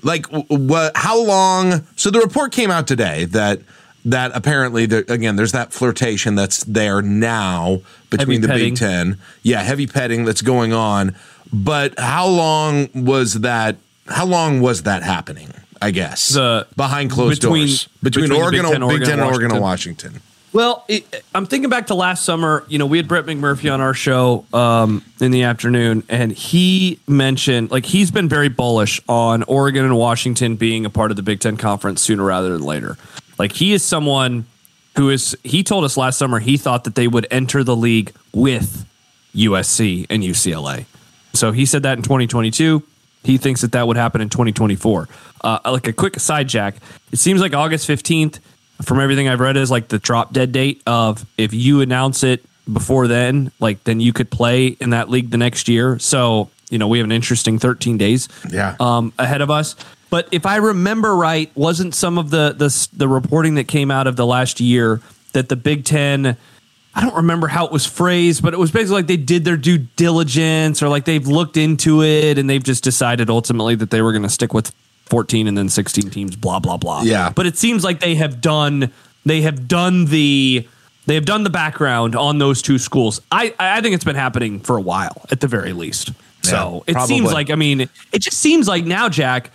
like 0.03 0.25
what 0.50 0.91
how 0.98 1.22
long 1.24 1.84
so 1.96 2.10
the 2.10 2.20
report 2.20 2.51
came 2.51 2.72
out 2.72 2.88
today 2.88 3.25
that 3.25 3.60
that 4.05 4.31
apparently 4.34 4.88
there, 4.88 5.03
again 5.08 5.36
there's 5.36 5.51
that 5.51 5.72
flirtation 5.72 6.34
that's 6.34 6.63
there 6.63 7.03
now 7.03 7.81
between 8.10 8.41
Heavy 8.41 8.41
the 8.41 8.48
petting. 8.48 8.74
big 8.74 8.79
10 8.79 9.17
yeah 9.43 9.62
heavy 9.62 9.86
petting 9.86 10.25
that's 10.25 10.41
going 10.41 10.74
on 10.74 11.15
but 11.53 11.98
how 12.00 12.27
long 12.27 12.89
was 12.93 13.34
that 13.41 13.75
how 14.08 14.25
long 14.25 14.62
was 14.62 14.84
that 14.84 15.03
happening 15.03 15.50
i 15.81 15.91
guess 15.91 16.29
The- 16.29 16.67
behind 16.75 17.12
closed 17.12 17.41
between- 17.41 17.67
doors 17.67 17.88
between, 18.03 18.24
between 18.29 18.41
oregon, 18.41 18.62
Big 18.62 18.72
Ten, 18.72 18.79
big 18.81 18.84
Oregon, 18.89 19.08
ten 19.08 19.12
and 19.13 19.22
and 19.22 19.29
oregon 19.31 19.51
and 19.51 19.62
Washington. 19.62 20.12
washington 20.13 20.27
Well, 20.53 20.84
it, 20.89 21.24
I'm 21.34 21.46
thinking 21.46 21.70
back 21.70 21.88
to 21.88 21.96
last 21.96 22.25
summer. 22.25 22.65
You 22.67 22.77
know, 22.77 22.86
we 22.86 22.98
had 22.98 23.08
Brett 23.08 23.25
McMurphy 23.25 23.74
on 23.74 23.79
our 23.79 23.93
show 23.93 24.43
um, 24.53 25.01
in 25.22 25.31
the 25.31 25.43
afternoon, 25.43 26.03
and 26.10 26.29
he 26.34 27.00
mentioned 27.08 27.72
like 27.72 27.86
he's 27.86 28.12
been 28.12 28.27
very 28.27 28.50
bullish 28.50 29.00
on 29.08 29.43
Oregon 29.43 29.86
and 29.86 29.96
Washington 29.96 30.58
being 30.58 30.86
a 30.86 30.89
part 30.89 31.10
of 31.10 31.15
the 31.15 31.24
Big 31.24 31.39
Ten 31.39 31.55
conference 31.55 32.01
sooner 32.01 32.25
rather 32.25 32.51
than 32.51 32.63
later. 32.63 32.98
Like 33.39 33.53
he 33.53 33.72
is 33.72 33.81
someone 33.81 34.46
who 34.98 35.10
is. 35.10 35.38
He 35.46 35.63
told 35.63 35.86
us 35.86 35.96
last 35.96 36.17
summer 36.20 36.39
he 36.39 36.58
thought 36.58 36.84
that 36.84 36.96
they 36.96 37.08
would 37.08 37.27
enter 37.31 37.63
the 37.63 37.75
league 37.77 38.12
with 38.34 38.86
USC 39.34 40.05
and 40.10 40.22
UCLA. 40.22 40.84
So 41.34 41.52
he 41.52 41.66
said 41.66 41.84
that 41.84 41.98
in 41.98 42.04
2022. 42.04 42.84
He 43.24 43.38
thinks 43.38 43.62
that 43.62 43.72
that 43.74 43.88
would 43.88 43.98
happen 43.98 44.20
in 44.22 44.30
2024. 44.30 45.08
Uh, 45.44 45.60
like 45.66 45.88
a 45.88 45.94
quick 45.94 46.20
side 46.20 46.48
jack, 46.48 46.76
it 47.12 47.18
seems 47.18 47.40
like 47.40 47.54
August 47.54 47.88
15th, 47.88 48.40
from 48.82 49.00
everything 49.00 49.28
I've 49.28 49.40
read, 49.40 49.58
is 49.58 49.70
like 49.70 49.90
the 49.90 50.00
drop 50.00 50.34
dead 50.34 50.52
date 50.52 50.82
of 50.88 51.26
if 51.38 51.54
you 51.54 51.82
announce 51.82 52.24
it 52.24 52.44
before 52.72 53.08
then, 53.08 53.52
like 53.60 53.84
then 53.84 54.00
you 54.00 54.12
could 54.14 54.32
play 54.32 54.68
in 54.68 54.90
that 54.92 55.10
league 55.10 55.30
the 55.30 55.38
next 55.38 55.68
year. 55.68 56.00
So 56.00 56.50
you 56.70 56.78
know 56.80 56.88
we 56.88 56.98
have 57.00 57.06
an 57.06 57.12
interesting 57.12 57.60
13 57.60 57.98
days 57.98 58.28
Yeah. 58.50 58.76
um, 58.80 59.14
ahead 59.20 59.42
of 59.42 59.52
us. 59.52 59.76
But 60.10 60.28
if 60.32 60.46
I 60.46 60.56
remember 60.58 61.16
right, 61.16 61.52
wasn't 61.56 61.94
some 61.96 62.18
of 62.18 62.32
the 62.32 62.54
the 62.58 62.88
the 62.98 63.08
reporting 63.08 63.56
that 63.56 63.66
came 63.68 63.92
out 63.92 64.08
of 64.08 64.16
the 64.16 64.26
last 64.26 64.60
year 64.60 65.00
that 65.34 65.48
the 65.50 65.56
Big 65.56 65.86
Ten 65.86 66.38
I 66.93 67.01
don't 67.01 67.15
remember 67.15 67.48
how 67.48 67.65
it 67.65 67.71
was 67.71 67.86
phrased, 67.86 68.43
but 68.43 68.53
it 68.53 68.60
was 68.60 68.69
basically 68.71 68.95
like 68.95 69.07
they 69.07 69.17
did 69.17 69.45
their 69.45 69.55
due 69.55 69.77
diligence 69.77 70.83
or 70.83 70.89
like 70.89 71.05
they've 71.05 71.25
looked 71.25 71.55
into 71.55 72.03
it 72.03 72.38
and 72.38 72.50
they've 72.50 72.63
just 72.63 72.83
decided 72.83 73.29
ultimately 73.29 73.75
that 73.75 73.91
they 73.91 74.01
were 74.01 74.12
going 74.12 74.24
to 74.24 74.29
stick 74.29 74.53
with 74.53 74.74
14 75.05 75.48
and 75.48 75.57
then 75.57 75.69
16 75.69 76.10
teams, 76.10 76.36
blah, 76.36 76.60
blah, 76.60 76.77
blah. 76.77 77.01
Yeah. 77.03 77.31
But 77.33 77.45
it 77.45 77.57
seems 77.57 77.83
like 77.83 78.01
they 78.01 78.15
have 78.15 78.41
done, 78.41 78.91
they 79.25 79.41
have 79.41 79.69
done 79.69 80.05
the, 80.05 80.67
they 81.05 81.15
have 81.15 81.25
done 81.25 81.43
the 81.43 81.50
background 81.50 82.15
on 82.15 82.39
those 82.39 82.62
two 82.62 82.77
schools. 82.77 83.21
I, 83.31 83.55
I 83.57 83.79
think 83.79 83.95
it's 83.95 84.03
been 84.03 84.15
happening 84.15 84.60
for 84.60 84.75
a 84.75 84.81
while 84.81 85.25
at 85.31 85.39
the 85.39 85.48
very 85.48 85.71
least. 85.71 86.12
So 86.43 86.83
Yeah, 86.88 87.00
it 87.00 87.07
seems 87.07 87.31
like, 87.31 87.50
I 87.51 87.55
mean, 87.55 87.81
it 88.12 88.19
just 88.19 88.38
seems 88.38 88.67
like 88.67 88.83
now, 88.83 89.07
Jack, 89.07 89.51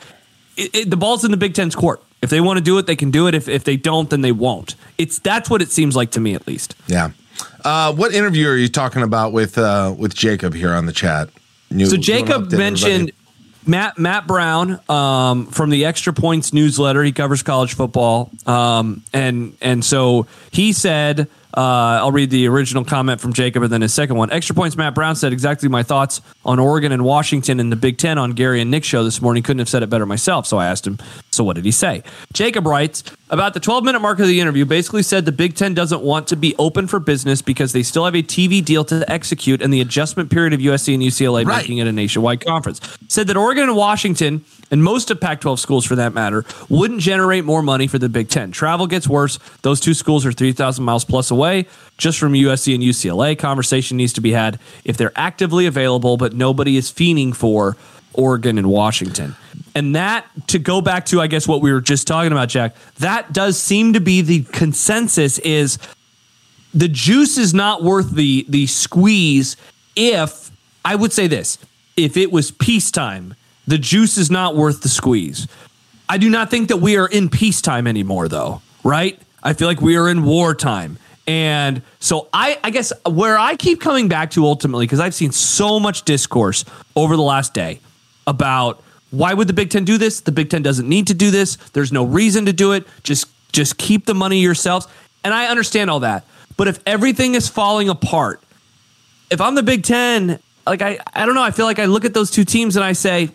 it, 0.57 0.75
it, 0.75 0.91
the 0.91 0.97
ball's 0.97 1.23
in 1.25 1.33
the 1.33 1.37
Big 1.37 1.53
Ten's 1.53 1.75
court. 1.75 2.03
If 2.23 2.31
they 2.31 2.41
want 2.41 2.57
to 2.57 2.65
do 2.65 2.79
it, 2.79 2.87
they 2.87 2.97
can 2.97 3.11
do 3.11 3.27
it. 3.29 3.35
If, 3.35 3.47
if 3.47 3.65
they 3.65 3.77
don't, 3.77 4.09
then 4.09 4.23
they 4.23 4.33
won't. 4.33 4.75
It's 4.97 5.19
that's 5.19 5.51
what 5.51 5.61
it 5.61 5.71
seems 5.71 5.95
like 5.95 6.13
to 6.13 6.21
me, 6.21 6.35
at 6.35 6.47
least. 6.47 6.75
yeah 6.87 7.11
uh 7.65 7.93
what 7.93 8.15
interview 8.15 8.49
are 8.49 8.57
you 8.57 8.69
talking 8.69 9.03
about 9.03 9.33
with 9.33 9.59
uh 9.59 9.95
with 9.97 10.15
jacob 10.15 10.55
here 10.55 10.73
on 10.73 10.87
the 10.87 10.93
chat 10.93 11.29
New- 11.71 11.87
So 11.87 11.97
Jacob 11.97 12.53
mentioned 12.53 13.11
everybody? 13.11 13.13
Matt 13.67 13.99
Matt 13.99 14.27
Brown 14.29 14.79
um, 14.89 15.47
from 15.47 15.71
the 15.71 15.85
Extra 15.85 16.13
Points 16.13 16.53
newsletter. 16.53 17.03
He 17.03 17.11
covers 17.11 17.43
college 17.43 17.75
football, 17.75 18.31
um, 18.47 19.03
and 19.13 19.57
and 19.61 19.85
so 19.85 20.27
he 20.53 20.73
said. 20.73 21.29
Uh, 21.57 22.01
I'll 22.03 22.13
read 22.13 22.29
the 22.29 22.47
original 22.49 22.85
comment 22.85 23.19
from 23.19 23.33
Jacob 23.33 23.63
and 23.63 23.73
then 23.73 23.81
his 23.81 23.95
second 23.95 24.17
one. 24.17 24.31
Extra 24.31 24.55
points. 24.55 24.77
Matt 24.77 24.95
Brown 24.95 25.17
said 25.17 25.33
exactly 25.33 25.71
my 25.71 25.83
thoughts 25.83 26.21
on 26.45 26.59
Oregon 26.59 26.93
and 26.93 27.03
Washington 27.03 27.59
in 27.61 27.71
the 27.71 27.77
Big 27.77 27.97
Ten 27.97 28.19
on 28.19 28.33
Gary 28.33 28.61
and 28.61 28.71
Nick's 28.71 28.87
show 28.87 29.03
this 29.05 29.23
morning. 29.23 29.43
Couldn't 29.43 29.61
have 29.61 29.69
said 29.69 29.83
it 29.83 29.89
better 29.89 30.05
myself. 30.05 30.47
So 30.47 30.59
I 30.59 30.67
asked 30.67 30.87
him. 30.87 30.99
So 31.33 31.45
what 31.45 31.57
did 31.57 31.65
he 31.65 31.71
say? 31.71 32.03
Jacob 32.35 32.67
writes 32.67 33.03
about 33.31 33.55
the 33.55 33.61
12 33.61 33.85
minute 33.85 34.01
mark 34.01 34.19
of 34.19 34.27
the 34.27 34.39
interview. 34.39 34.67
Basically 34.67 35.03
said 35.03 35.25
the 35.25 35.33
Big 35.33 35.55
Ten 35.55 35.73
doesn't 35.73 36.03
want 36.03 36.27
to 36.29 36.37
be 36.37 36.55
open 36.59 36.87
for 36.87 37.01
business 37.01 37.41
because 37.41 37.73
they 37.73 37.83
still 37.83 38.05
have 38.05 38.15
a 38.15 38.23
TV 38.23 38.63
deal 38.63 38.85
to 38.85 39.11
execute 39.11 39.63
and 39.63 39.73
the 39.73 39.81
adjustment 39.81 40.31
period 40.31 40.53
of 40.53 40.61
USC 40.61 40.93
and 40.93 41.03
UCLA 41.03 41.47
Right. 41.47 41.63
making 41.63 41.79
it 41.79 41.87
a 41.87 41.93
nationwide 41.93 42.45
conference. 42.45 42.81
Said 43.09 43.29
that 43.29 43.37
Oregon 43.39 43.65
and 43.65 43.77
Washington, 43.77 44.45
and 44.71 44.83
most 44.83 45.11
of 45.11 45.21
Pac 45.21 45.41
12 45.41 45.61
schools 45.61 45.85
for 45.85 45.97
that 45.97 46.13
matter, 46.13 46.45
wouldn't 46.69 47.01
generate 47.01 47.45
more 47.45 47.63
money 47.63 47.87
for 47.87 47.99
the 47.99 48.09
Big 48.09 48.29
Ten. 48.29 48.51
Travel 48.51 48.87
gets 48.87 49.09
worse. 49.09 49.39
Those 49.63 49.81
two 49.81 49.95
schools 49.95 50.27
are 50.27 50.33
3,000 50.33 50.85
miles 50.85 51.05
plus 51.05 51.31
away 51.31 51.67
just 51.99 52.19
from 52.19 52.33
USC 52.33 52.75
and 52.75 52.83
UCLA. 52.83 53.39
Conversation 53.39 53.97
needs 53.97 54.13
to 54.15 54.21
be 54.21 54.33
had 54.33 54.59
if 54.85 54.97
they're 54.97 55.13
actively 55.17 55.67
available, 55.67 56.17
but 56.17 56.33
nobody 56.33 56.77
is 56.77 56.91
fiending 56.91 57.35
for 57.35 57.77
Oregon 58.13 58.59
and 58.59 58.69
Washington. 58.69 59.37
And 59.75 59.95
that, 59.95 60.27
to 60.49 60.59
go 60.59 60.81
back 60.81 61.07
to, 61.07 61.21
I 61.21 61.27
guess, 61.27 61.47
what 61.47 61.61
we 61.61 61.73
were 61.73 61.81
just 61.81 62.07
talking 62.07 62.33
about, 62.33 62.49
Jack, 62.49 62.75
that 62.99 63.33
does 63.33 63.61
seem 63.61 63.93
to 63.93 64.01
be 64.01 64.23
the 64.23 64.43
consensus 64.45 65.39
is 65.39 65.79
the 66.75 66.89
juice 66.89 67.39
is 67.39 67.55
not 67.55 67.83
worth 67.83 68.11
the 68.11 68.45
the 68.49 68.67
squeeze 68.67 69.57
if 69.95 70.51
I 70.85 70.95
would 70.95 71.13
say 71.13 71.27
this 71.27 71.59
if 71.97 72.17
it 72.17 72.31
was 72.31 72.51
peacetime 72.51 73.35
the 73.67 73.79
juice 73.79 74.17
is 74.17 74.31
not 74.31 74.57
worth 74.57 74.83
the 74.83 74.89
squeeze 74.89 75.49
I 76.09 76.19
do 76.19 76.31
not 76.31 76.51
think 76.51 76.69
that 76.69 76.77
we 76.77 76.97
are 76.97 77.07
in 77.07 77.29
peacetime 77.29 77.87
anymore 77.87 78.29
though 78.29 78.63
right 78.85 79.21
I 79.43 79.53
feel 79.53 79.69
like 79.69 79.81
we 79.81 79.97
are 79.97 80.09
in 80.09 80.25
wartime 80.25 80.99
and 81.27 81.83
so 81.99 82.29
I 82.33 82.59
I 82.63 82.71
guess 82.71 82.93
where 83.05 83.39
I 83.39 83.57
keep 83.57 83.81
coming 83.81 84.09
back 84.09 84.31
to 84.33 84.45
ultimately 84.45 84.87
because 84.87 85.01
I've 85.01 85.15
seen 85.15 85.33
so 85.33 85.81
much 85.81 86.03
discourse 86.03 86.65
over 86.95 87.17
the 87.17 87.23
last 87.23 87.55
day 87.55 87.81
about 88.27 88.83
why 89.11 89.33
would 89.33 89.49
the 89.49 89.53
Big 89.53 89.71
Ten 89.71 89.85
do 89.85 89.99
this? 89.99 90.21
The 90.21 90.33
Big 90.33 90.51
Ten 90.51 90.63
doesn't 90.63 90.89
need 90.89 91.07
to 91.09 91.15
do 91.15 91.31
this. 91.31 91.57
There's 91.73 91.93
no 91.93 92.05
reason 92.05 92.47
to 92.47 92.53
do 92.53 92.73
it. 92.73 92.87
Just 93.03 93.29
just 93.53 93.79
keep 93.79 94.07
the 94.07 94.15
money 94.15 94.41
yourselves. 94.41 94.87
And 95.25 95.33
I 95.33 95.47
understand 95.47 95.91
all 95.91 96.01
that. 96.01 96.25
But 96.57 96.69
if 96.69 96.79
everything 96.87 97.35
is 97.35 97.49
falling 97.49 97.89
apart, 97.89 98.41
if 99.31 99.41
I'm 99.41 99.55
the 99.55 99.63
Big 99.63 99.83
Ten, 99.83 100.39
like 100.67 100.83
I, 100.83 100.99
I 101.15 101.27
don't 101.27 101.35
know, 101.35 101.43
I 101.43 101.51
feel 101.51 101.67
like 101.67 101.79
I 101.79 101.87
look 101.87 102.05
at 102.05 102.15
those 102.15 102.31
two 102.31 102.45
teams 102.45 102.77
and 102.77 102.85
I 102.85 102.93
say, 102.93 103.31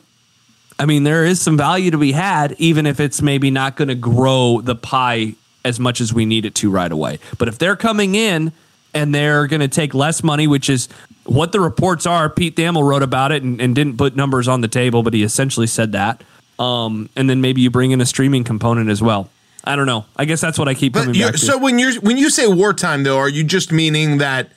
I 0.82 0.86
mean, 0.86 1.04
there 1.04 1.26
is 1.26 1.40
some 1.40 1.58
value 1.58 1.92
to 1.92 2.00
be 2.00 2.12
had, 2.12 2.56
even 2.58 2.88
if 2.88 3.00
it's 3.00 3.22
maybe 3.22 3.52
not 3.52 3.76
going 3.76 3.90
to 3.90 3.96
grow 3.96 4.62
the 4.62 4.74
pie 4.74 5.36
as 5.64 5.80
much 5.80 6.02
as 6.02 6.12
we 6.12 6.26
need 6.26 6.44
it 6.44 6.56
to 6.56 6.72
right 6.72 6.92
away. 6.92 7.20
But 7.38 7.50
if 7.50 7.60
they're 7.60 7.76
coming 7.76 8.16
in 8.16 8.52
and 8.92 9.14
they're 9.14 9.46
going 9.46 9.60
to 9.60 9.68
take 9.68 9.94
less 9.94 10.24
money, 10.24 10.48
which 10.48 10.72
is 10.72 10.90
what 11.26 11.52
the 11.52 11.60
reports 11.60 12.08
are, 12.08 12.32
Pete 12.32 12.56
Thamel 12.56 12.84
wrote 12.84 13.04
about 13.04 13.32
it 13.32 13.44
and, 13.44 13.62
and 13.62 13.76
didn't 13.76 13.98
put 13.98 14.16
numbers 14.16 14.48
on 14.48 14.62
the 14.62 14.68
table, 14.68 15.04
but 15.04 15.14
he 15.14 15.22
essentially 15.22 15.68
said 15.68 15.92
that. 15.92 16.24
Um, 16.58 17.12
and 17.16 17.30
then 17.30 17.42
maybe 17.42 17.62
you 17.62 17.70
bring 17.70 17.92
in 17.92 18.02
a 18.02 18.06
streaming 18.08 18.44
component 18.44 18.90
as 18.90 19.04
well. 19.04 19.30
I 19.64 19.76
don't 19.76 19.86
know. 19.86 20.06
I 20.16 20.26
guess 20.26 20.42
that's 20.42 20.58
what 20.58 20.68
I 20.68 20.74
keep 20.74 20.96
coming 20.96 21.14
back 21.14 21.34
to. 21.34 21.38
So 21.38 21.60
when 21.60 21.78
you're 21.78 21.94
when 22.02 22.18
you 22.18 22.32
say 22.32 22.48
wartime 22.48 23.04
though, 23.04 23.20
are 23.20 23.30
you 23.30 23.44
just 23.44 23.72
meaning 23.72 24.18
that 24.18 24.50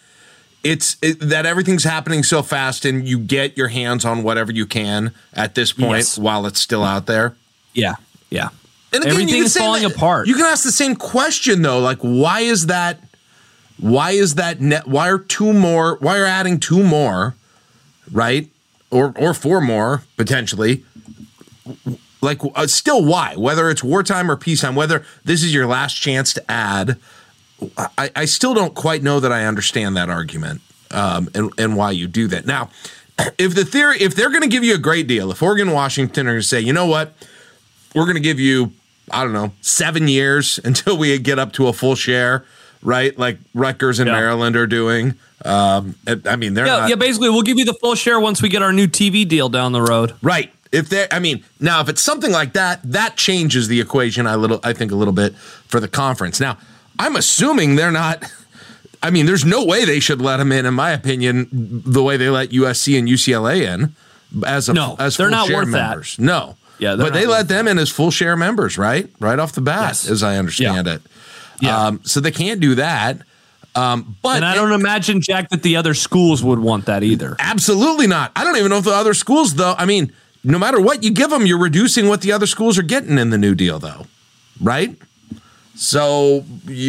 it's 0.64 0.96
it, 1.02 1.20
that 1.20 1.46
everything's 1.46 1.84
happening 1.84 2.22
so 2.22 2.42
fast 2.42 2.84
and 2.84 3.06
you 3.06 3.18
get 3.18 3.56
your 3.56 3.68
hands 3.68 4.04
on 4.04 4.22
whatever 4.22 4.50
you 4.50 4.66
can 4.66 5.12
at 5.34 5.54
this 5.54 5.72
point 5.72 5.98
Yes. 5.98 6.18
while 6.18 6.46
it's 6.46 6.60
still 6.60 6.82
out 6.82 7.06
there? 7.06 7.36
yeah, 7.74 7.94
yeah. 8.30 8.48
And 8.92 9.02
again, 9.04 9.20
you 9.28 9.34
can 9.34 9.44
is 9.44 9.52
say 9.52 9.60
falling 9.60 9.82
that- 9.82 9.96
apart. 9.96 10.26
You 10.28 10.34
can 10.34 10.44
ask 10.46 10.62
the 10.64 10.70
same 10.72 10.94
question 10.96 11.62
though, 11.62 11.80
like 11.80 11.98
why 11.98 12.40
is 12.40 12.66
that? 12.66 13.00
Why 13.78 14.12
is 14.12 14.36
that 14.36 14.60
net? 14.60 14.86
Why 14.86 15.08
are 15.10 15.18
two 15.18 15.52
more? 15.52 15.96
Why 16.00 16.18
are 16.18 16.24
adding 16.26 16.60
two 16.60 16.82
more? 16.84 17.34
Right, 18.12 18.48
or 18.90 19.12
or 19.16 19.34
four 19.34 19.60
more 19.60 20.02
potentially? 20.16 20.84
Like 22.20 22.40
uh, 22.54 22.66
still 22.68 23.04
why? 23.04 23.34
Whether 23.36 23.68
it's 23.68 23.82
wartime 23.82 24.30
or 24.30 24.36
peacetime, 24.36 24.76
whether 24.76 25.04
this 25.24 25.42
is 25.42 25.52
your 25.52 25.66
last 25.66 25.94
chance 25.94 26.32
to 26.34 26.50
add, 26.50 26.96
I, 27.98 28.10
I 28.16 28.24
still 28.26 28.54
don't 28.54 28.74
quite 28.74 29.02
know 29.02 29.20
that 29.20 29.32
I 29.32 29.44
understand 29.46 29.96
that 29.96 30.10
argument 30.10 30.60
um, 30.90 31.28
and 31.34 31.50
and 31.58 31.76
why 31.76 31.92
you 31.92 32.06
do 32.06 32.26
that. 32.28 32.46
Now, 32.46 32.70
if 33.38 33.54
the 33.54 33.64
theory, 33.64 33.98
if 34.00 34.14
they're 34.14 34.30
going 34.30 34.42
to 34.42 34.48
give 34.48 34.64
you 34.64 34.74
a 34.74 34.78
great 34.78 35.06
deal, 35.06 35.30
if 35.30 35.42
Oregon, 35.42 35.70
Washington 35.72 36.26
are 36.26 36.32
going 36.32 36.40
to 36.42 36.46
say, 36.46 36.60
you 36.60 36.72
know 36.72 36.86
what, 36.86 37.14
we're 37.94 38.04
going 38.04 38.16
to 38.16 38.20
give 38.20 38.38
you, 38.40 38.72
I 39.10 39.22
don't 39.22 39.32
know, 39.32 39.52
seven 39.60 40.08
years 40.08 40.58
until 40.64 40.96
we 40.96 41.16
get 41.18 41.38
up 41.38 41.52
to 41.54 41.68
a 41.68 41.72
full 41.72 41.94
share, 41.94 42.44
right? 42.82 43.16
Like 43.18 43.38
Rutgers 43.54 43.98
and 44.00 44.08
Yeah. 44.08 44.14
Maryland 44.14 44.56
are 44.56 44.66
doing. 44.66 45.14
Um, 45.44 45.94
I 46.26 46.36
mean, 46.36 46.54
they're 46.54 46.66
Yeah, 46.66 46.76
not 46.80 46.88
yeah, 46.90 46.96
basically, 46.96 47.28
we'll 47.30 47.42
give 47.42 47.58
you 47.58 47.64
the 47.66 47.74
full 47.74 47.94
share 47.94 48.18
once 48.18 48.40
we 48.42 48.48
get 48.48 48.62
our 48.62 48.72
new 48.72 48.86
TV 48.86 49.26
deal 49.28 49.48
down 49.48 49.72
the 49.72 49.82
road. 49.82 50.14
right. 50.22 50.50
If 50.72 50.88
they, 50.88 51.06
I 51.12 51.20
mean, 51.20 51.44
now 51.60 51.80
if 51.82 51.88
it's 51.88 52.00
something 52.02 52.32
like 52.32 52.54
that, 52.54 52.80
that 52.82 53.16
changes 53.16 53.68
the 53.68 53.80
equation. 53.80 54.26
I 54.26 54.34
little, 54.34 54.58
I 54.64 54.72
think 54.72 54.90
a 54.90 54.96
little 54.96 55.12
bit 55.12 55.36
for 55.36 55.78
the 55.78 55.86
conference. 55.86 56.40
Now, 56.40 56.58
I'm 56.98 57.16
assuming 57.16 57.76
they're 57.76 57.90
not. 57.92 58.24
I 59.02 59.10
mean, 59.10 59.26
there's 59.26 59.44
no 59.44 59.64
way 59.64 59.84
they 59.84 60.00
should 60.00 60.20
let 60.22 60.38
them 60.38 60.50
in, 60.52 60.64
in 60.64 60.74
my 60.74 60.90
opinion, 60.92 61.48
the 61.52 62.02
way 62.02 62.16
they 62.16 62.30
let 62.30 62.50
USC 62.50 62.98
and 62.98 63.06
UCLA 63.08 63.62
in 63.62 63.94
as 64.46 64.68
a 64.68 64.72
No, 64.72 64.96
as 64.98 65.16
they're 65.16 65.26
full 65.28 65.36
not 65.38 65.46
share 65.48 65.56
worth 65.56 65.72
that. 65.72 65.88
members. 65.90 66.16
No, 66.18 66.56
Yeah, 66.78 66.96
but 66.96 67.12
they 67.12 67.26
let 67.26 67.48
them 67.48 67.68
in 67.68 67.78
as 67.78 67.90
full 67.90 68.10
share 68.10 68.36
members, 68.36 68.78
right? 68.78 69.08
Right 69.20 69.38
off 69.38 69.52
the 69.52 69.60
bat, 69.60 69.90
Yes. 69.90 70.08
as 70.08 70.22
I 70.22 70.38
understand 70.38 70.86
it. 70.88 71.02
Yeah. 71.60 71.78
Um, 71.86 72.00
so 72.04 72.20
they 72.20 72.30
can't 72.30 72.60
do 72.60 72.74
that. 72.76 73.18
Um, 73.76 74.16
but 74.22 74.36
And 74.36 74.44
I 74.44 74.54
don't 74.54 74.72
imagine, 74.72 75.20
Jack, 75.20 75.50
that 75.50 75.62
the 75.62 75.76
other 75.76 75.94
schools 75.94 76.42
would 76.42 76.60
want 76.60 76.86
that 76.86 77.02
either. 77.02 77.36
Absolutely 77.40 78.06
not. 78.06 78.32
I 78.36 78.44
don't 78.44 78.56
even 78.56 78.70
know 78.70 78.78
if 78.78 78.84
the 78.84 78.94
other 78.94 79.14
schools, 79.14 79.54
though. 79.54 79.74
I 79.76 79.84
mean, 79.84 80.12
no 80.44 80.58
matter 80.58 80.80
what 80.80 81.02
you 81.02 81.10
give 81.10 81.30
them, 81.30 81.44
you're 81.44 81.58
reducing 81.58 82.06
what 82.08 82.20
the 82.22 82.32
other 82.32 82.46
schools 82.46 82.78
are 82.78 82.82
getting 82.82 83.18
in 83.18 83.30
the 83.30 83.38
new 83.38 83.54
deal, 83.54 83.78
though, 83.80 84.06
right? 84.60 84.96
So, 85.74 86.44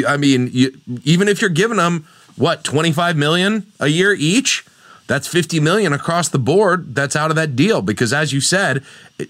I 0.07 0.17
mean, 0.17 0.49
you, 0.51 0.79
even 1.03 1.27
if 1.27 1.41
you're 1.41 1.49
giving 1.49 1.77
them 1.77 2.07
what 2.35 2.63
25 2.63 3.15
million 3.17 3.65
a 3.79 3.87
year 3.87 4.13
each, 4.13 4.65
that's 5.07 5.27
50 5.27 5.59
million 5.59 5.93
across 5.93 6.29
the 6.29 6.39
board. 6.39 6.95
That's 6.95 7.15
out 7.15 7.29
of 7.29 7.35
that 7.35 7.55
deal 7.55 7.81
because, 7.81 8.11
as 8.11 8.33
you 8.33 8.41
said, 8.41 8.83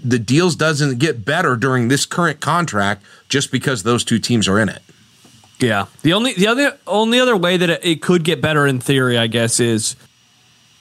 the 0.04 0.20
deals 0.20 0.56
doesn't 0.56 1.00
get 1.00 1.26
better 1.26 1.56
during 1.56 1.90
this 1.90 2.06
current 2.06 2.40
contract 2.40 3.04
just 3.28 3.52
because 3.52 3.84
those 3.84 4.04
two 4.04 4.20
teams 4.20 4.48
are 4.48 4.60
in 4.60 4.70
it. 4.70 4.82
Yeah. 5.60 5.86
The 6.02 6.14
only 6.14 6.34
the 6.34 6.48
other 6.48 6.78
only 6.86 7.20
other 7.20 7.36
way 7.36 7.58
that 7.58 7.70
it, 7.70 7.86
it 7.86 8.02
could 8.02 8.24
get 8.24 8.42
better 8.42 8.68
in 8.68 8.80
theory, 8.80 9.18
I 9.18 9.28
guess, 9.28 9.60
is 9.60 9.96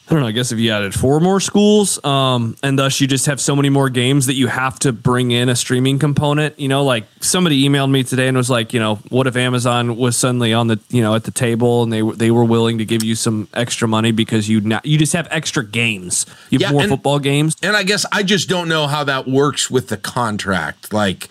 I 0.06 0.12
don't 0.12 0.20
know. 0.20 0.26
I 0.26 0.32
guess 0.32 0.52
if 0.52 0.58
you 0.58 0.70
added 0.70 0.92
four 0.94 1.18
more 1.18 1.40
schools, 1.40 2.02
um, 2.04 2.56
and 2.62 2.78
thus 2.78 3.00
you 3.00 3.06
just 3.06 3.24
have 3.24 3.40
so 3.40 3.56
many 3.56 3.70
more 3.70 3.88
games 3.88 4.26
that 4.26 4.34
you 4.34 4.48
have 4.48 4.78
to 4.80 4.92
bring 4.92 5.30
in 5.30 5.48
a 5.48 5.56
streaming 5.56 5.98
component. 5.98 6.60
You 6.60 6.68
know, 6.68 6.84
like 6.84 7.04
somebody 7.20 7.66
emailed 7.66 7.90
me 7.90 8.04
today 8.04 8.28
and 8.28 8.36
was 8.36 8.50
like, 8.50 8.74
you 8.74 8.80
know, 8.80 8.96
what 9.08 9.26
if 9.26 9.34
Amazon 9.34 9.96
was 9.96 10.14
suddenly 10.18 10.52
on 10.52 10.66
the 10.66 10.78
you 10.90 11.00
know 11.00 11.14
at 11.14 11.24
the 11.24 11.30
table 11.30 11.82
and 11.82 11.90
they 11.90 12.02
were- 12.02 12.14
they 12.16 12.30
were 12.30 12.44
willing 12.44 12.76
to 12.78 12.84
give 12.84 13.02
you 13.02 13.14
some 13.14 13.48
extra 13.54 13.88
money 13.88 14.12
because 14.12 14.46
you 14.46 14.60
not, 14.60 14.84
you 14.84 14.98
just 14.98 15.14
have 15.14 15.26
extra 15.30 15.64
games. 15.64 16.26
You 16.50 16.58
have 16.58 16.60
Yeah, 16.68 16.72
more 16.72 16.82
and- 16.82 16.90
football 16.90 17.18
games. 17.18 17.56
And 17.62 17.74
I 17.74 17.82
guess 17.82 18.04
I 18.12 18.24
just 18.24 18.46
don't 18.46 18.68
know 18.68 18.86
how 18.86 19.04
that 19.04 19.26
works 19.26 19.70
with 19.70 19.88
the 19.88 19.96
contract. 19.96 20.92
Like, 20.92 21.30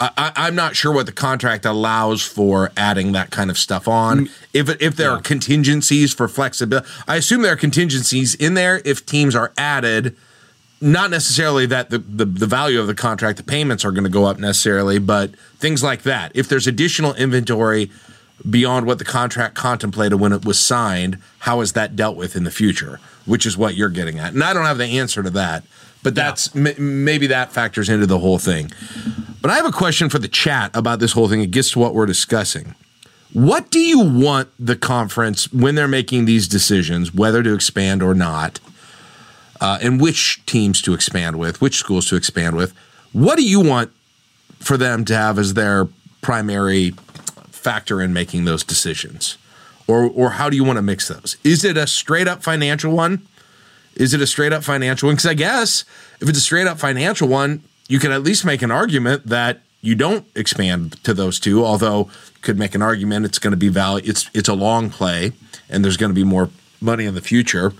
I, 0.00 0.32
I'm 0.34 0.54
not 0.54 0.76
sure 0.76 0.92
what 0.92 1.06
the 1.06 1.12
contract 1.12 1.66
allows 1.66 2.22
for 2.22 2.72
adding 2.76 3.12
that 3.12 3.30
kind 3.30 3.50
of 3.50 3.58
stuff 3.58 3.86
on. 3.86 4.26
Mm. 4.26 4.30
If 4.54 4.82
if 4.82 4.96
there 4.96 5.10
are 5.10 5.20
contingencies 5.20 6.14
for 6.14 6.26
flexibility, 6.26 6.88
I 7.06 7.16
assume 7.16 7.42
there 7.42 7.52
are 7.52 7.56
contingencies 7.56 8.34
in 8.34 8.54
there 8.54 8.80
if 8.84 9.04
teams 9.04 9.34
are 9.34 9.52
added. 9.58 10.16
Not 10.82 11.10
necessarily 11.10 11.66
that 11.66 11.90
the, 11.90 11.98
the, 11.98 12.24
the 12.24 12.46
value 12.46 12.80
of 12.80 12.86
the 12.86 12.94
contract, 12.94 13.36
the 13.36 13.44
payments 13.44 13.84
are 13.84 13.92
going 13.92 14.04
to 14.04 14.10
go 14.10 14.24
up 14.24 14.38
necessarily, 14.38 14.98
but 14.98 15.30
things 15.58 15.82
like 15.82 16.04
that. 16.04 16.32
If 16.34 16.48
there's 16.48 16.66
additional 16.66 17.12
inventory 17.16 17.90
beyond 18.48 18.86
what 18.86 18.98
the 18.98 19.04
contract 19.04 19.54
contemplated 19.54 20.18
when 20.18 20.32
it 20.32 20.42
was 20.42 20.58
signed, 20.58 21.18
how 21.40 21.60
is 21.60 21.74
that 21.74 21.96
dealt 21.96 22.16
with 22.16 22.34
in 22.34 22.44
the 22.44 22.50
future? 22.50 22.98
Which 23.26 23.44
is 23.44 23.58
what 23.58 23.74
you're 23.74 23.90
getting 23.90 24.18
at. 24.18 24.32
And 24.32 24.42
I 24.42 24.54
don't 24.54 24.64
have 24.64 24.78
the 24.78 24.86
answer 24.86 25.22
to 25.22 25.28
that, 25.28 25.64
but 26.02 26.14
that's 26.14 26.54
m- 26.56 27.04
maybe 27.04 27.26
that 27.28 27.52
factors 27.52 27.88
into 27.88 28.06
the 28.06 28.18
whole 28.18 28.38
thing. 28.38 28.70
But 29.42 29.50
I 29.50 29.56
have 29.56 29.66
a 29.66 29.72
question 29.72 30.08
for 30.08 30.18
the 30.18 30.28
chat 30.28 30.74
about 30.74 31.00
this 31.00 31.12
whole 31.12 31.28
thing. 31.28 31.40
It 31.40 31.50
gets 31.50 31.72
to 31.72 31.78
what 31.78 31.94
we're 31.94 32.06
discussing. 32.06 32.74
What 33.32 33.70
do 33.70 33.78
you 33.78 34.00
want 34.00 34.50
the 34.58 34.76
conference 34.76 35.52
when 35.52 35.76
they're 35.76 35.88
making 35.88 36.24
these 36.24 36.48
decisions, 36.48 37.14
whether 37.14 37.42
to 37.42 37.54
expand 37.54 38.02
or 38.02 38.14
not, 38.14 38.58
uh, 39.60 39.78
and 39.80 40.00
which 40.00 40.44
teams 40.46 40.82
to 40.82 40.94
expand 40.94 41.38
with, 41.38 41.60
which 41.60 41.76
schools 41.76 42.08
to 42.08 42.16
expand 42.16 42.56
with? 42.56 42.74
What 43.12 43.36
do 43.36 43.44
you 43.44 43.60
want 43.60 43.92
for 44.58 44.76
them 44.76 45.04
to 45.06 45.14
have 45.14 45.38
as 45.38 45.54
their 45.54 45.88
primary 46.22 46.90
factor 47.50 48.00
in 48.02 48.12
making 48.12 48.46
those 48.46 48.64
decisions? 48.64 49.38
Or, 49.86 50.04
or 50.04 50.30
how 50.30 50.50
do 50.50 50.56
you 50.56 50.64
want 50.64 50.76
to 50.76 50.82
mix 50.82 51.08
those? 51.08 51.36
Is 51.44 51.64
it 51.64 51.76
a 51.76 51.86
straight 51.86 52.28
up 52.28 52.42
financial 52.42 52.92
one? 52.92 53.26
Is 53.96 54.14
it 54.14 54.20
a 54.20 54.26
straight 54.26 54.52
up 54.52 54.64
financial 54.64 55.08
one? 55.08 55.16
Because 55.16 55.26
I 55.26 55.34
guess 55.34 55.84
if 56.20 56.28
it's 56.28 56.38
a 56.38 56.42
straight 56.42 56.66
up 56.66 56.78
financial 56.78 57.28
one, 57.28 57.62
you 57.88 57.98
could 57.98 58.12
at 58.12 58.22
least 58.22 58.44
make 58.44 58.62
an 58.62 58.70
argument 58.70 59.26
that 59.26 59.60
you 59.82 59.94
don't 59.94 60.26
expand 60.34 61.02
to 61.04 61.14
those 61.14 61.40
two. 61.40 61.64
Although 61.64 62.08
could 62.42 62.58
make 62.58 62.74
an 62.74 62.82
argument 62.82 63.26
it's 63.26 63.38
going 63.38 63.52
to 63.52 63.56
be 63.56 63.68
value. 63.68 64.08
It's 64.08 64.30
it's 64.34 64.48
a 64.48 64.54
long 64.54 64.90
play, 64.90 65.32
and 65.68 65.84
there's 65.84 65.96
going 65.96 66.10
to 66.10 66.14
be 66.14 66.24
more 66.24 66.50
money 66.80 67.04
in 67.04 67.14
the 67.14 67.20
future. 67.20 67.72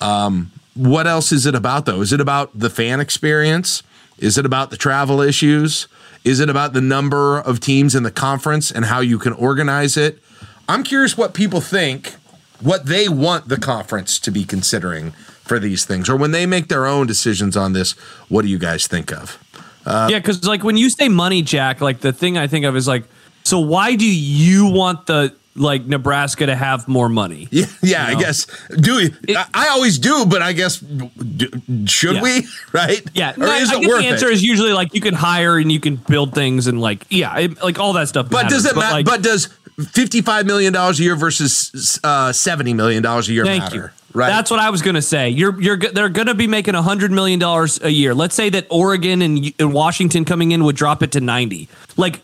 Um, 0.00 0.50
what 0.74 1.06
else 1.06 1.32
is 1.32 1.46
it 1.46 1.54
about 1.54 1.86
though? 1.86 2.00
Is 2.00 2.12
it 2.12 2.20
about 2.20 2.58
the 2.58 2.70
fan 2.70 3.00
experience? 3.00 3.82
Is 4.18 4.38
it 4.38 4.46
about 4.46 4.70
the 4.70 4.76
travel 4.76 5.20
issues? 5.20 5.88
Is 6.24 6.40
it 6.40 6.50
about 6.50 6.74
the 6.74 6.80
number 6.80 7.38
of 7.38 7.60
teams 7.60 7.94
in 7.94 8.02
the 8.02 8.10
conference 8.10 8.70
and 8.70 8.84
how 8.84 9.00
you 9.00 9.18
can 9.18 9.32
organize 9.32 9.96
it? 9.96 10.22
I'm 10.68 10.84
curious 10.84 11.16
what 11.16 11.32
people 11.34 11.60
think, 11.60 12.14
what 12.60 12.86
they 12.86 13.08
want 13.08 13.48
the 13.48 13.56
conference 13.56 14.18
to 14.20 14.30
be 14.30 14.44
considering 14.44 15.14
for 15.50 15.58
these 15.58 15.84
things, 15.84 16.08
or 16.08 16.14
when 16.14 16.30
they 16.30 16.46
make 16.46 16.68
their 16.68 16.86
own 16.86 17.08
decisions 17.08 17.56
on 17.56 17.72
this. 17.72 17.92
What 18.28 18.42
do 18.42 18.48
you 18.48 18.56
guys 18.58 18.86
think 18.86 19.12
of? 19.12 19.36
yeah, 19.84 20.20
because 20.20 20.44
like 20.46 20.62
when 20.62 20.76
you 20.76 20.88
say 20.90 21.08
money, 21.08 21.42
Jack, 21.42 21.80
like 21.80 21.98
the 21.98 22.12
thing 22.12 22.38
I 22.38 22.46
think 22.46 22.64
of 22.64 22.76
is 22.76 22.86
like, 22.86 23.02
so 23.42 23.58
why 23.58 23.96
do 23.96 24.06
you 24.06 24.70
want 24.70 25.06
the 25.06 25.34
like 25.56 25.84
Nebraska 25.86 26.46
to 26.46 26.54
have 26.54 26.86
more 26.86 27.08
money? 27.08 27.48
Yeah, 27.52 27.66
yeah. 27.82 28.06
I 28.06 28.12
know? 28.14 28.20
guess 28.20 28.46
do 28.80 28.96
we? 29.26 29.34
I, 29.34 29.44
I 29.52 29.68
always 29.70 29.98
do, 29.98 30.24
but 30.24 30.40
I 30.40 30.52
guess 30.52 30.78
do, 30.78 31.48
should 31.86 32.14
Yeah. 32.16 32.22
we? 32.22 32.46
Right? 32.72 33.02
Yeah, 33.12 33.32
Or 33.34 33.38
no, 33.38 33.52
is 33.56 33.70
I 33.72 33.76
it 33.76 33.80
guess 33.80 33.88
worth 33.90 34.02
the 34.02 34.06
answer 34.08 34.28
it? 34.28 34.34
is 34.34 34.44
usually 34.44 34.72
like 34.72 34.94
you 34.94 35.00
can 35.00 35.14
hire 35.14 35.58
and 35.58 35.72
you 35.72 35.80
can 35.80 35.96
build 35.96 36.32
things 36.32 36.68
and 36.68 36.80
like 36.80 37.04
yeah, 37.10 37.36
it, 37.38 37.60
like 37.60 37.80
all 37.80 37.94
that 37.94 38.06
stuff. 38.06 38.30
But 38.30 38.44
matters, 38.44 38.62
does 38.62 38.66
it 38.72 38.76
matter? 38.76 38.92
like, 38.94 39.06
but 39.06 39.22
does 39.22 39.48
fifty-five 39.90 40.46
million 40.46 40.72
dollars 40.72 41.00
a 41.00 41.02
year 41.02 41.16
versus 41.16 41.98
uh, 42.04 42.30
seventy 42.32 42.72
million 42.72 43.02
dollars 43.02 43.28
a 43.28 43.32
year 43.32 43.44
Thank 43.44 43.64
matter? 43.64 43.76
you. 43.76 43.99
Right. 44.12 44.28
That's 44.28 44.50
what 44.50 44.58
I 44.58 44.70
was 44.70 44.82
going 44.82 44.96
to 44.96 45.02
say. 45.02 45.28
You're 45.30 45.60
you're 45.60 45.76
they're 45.76 46.08
going 46.08 46.26
to 46.26 46.34
be 46.34 46.46
making 46.48 46.74
a 46.74 46.82
hundred 46.82 47.12
million 47.12 47.38
dollars 47.38 47.80
a 47.80 47.90
year. 47.90 48.14
Let's 48.14 48.34
say 48.34 48.50
that 48.50 48.66
Oregon 48.68 49.22
and, 49.22 49.52
and 49.58 49.72
Washington 49.72 50.24
coming 50.24 50.50
in 50.52 50.64
would 50.64 50.76
drop 50.76 51.02
it 51.02 51.12
to 51.12 51.20
ninety. 51.20 51.68
Like, 51.96 52.20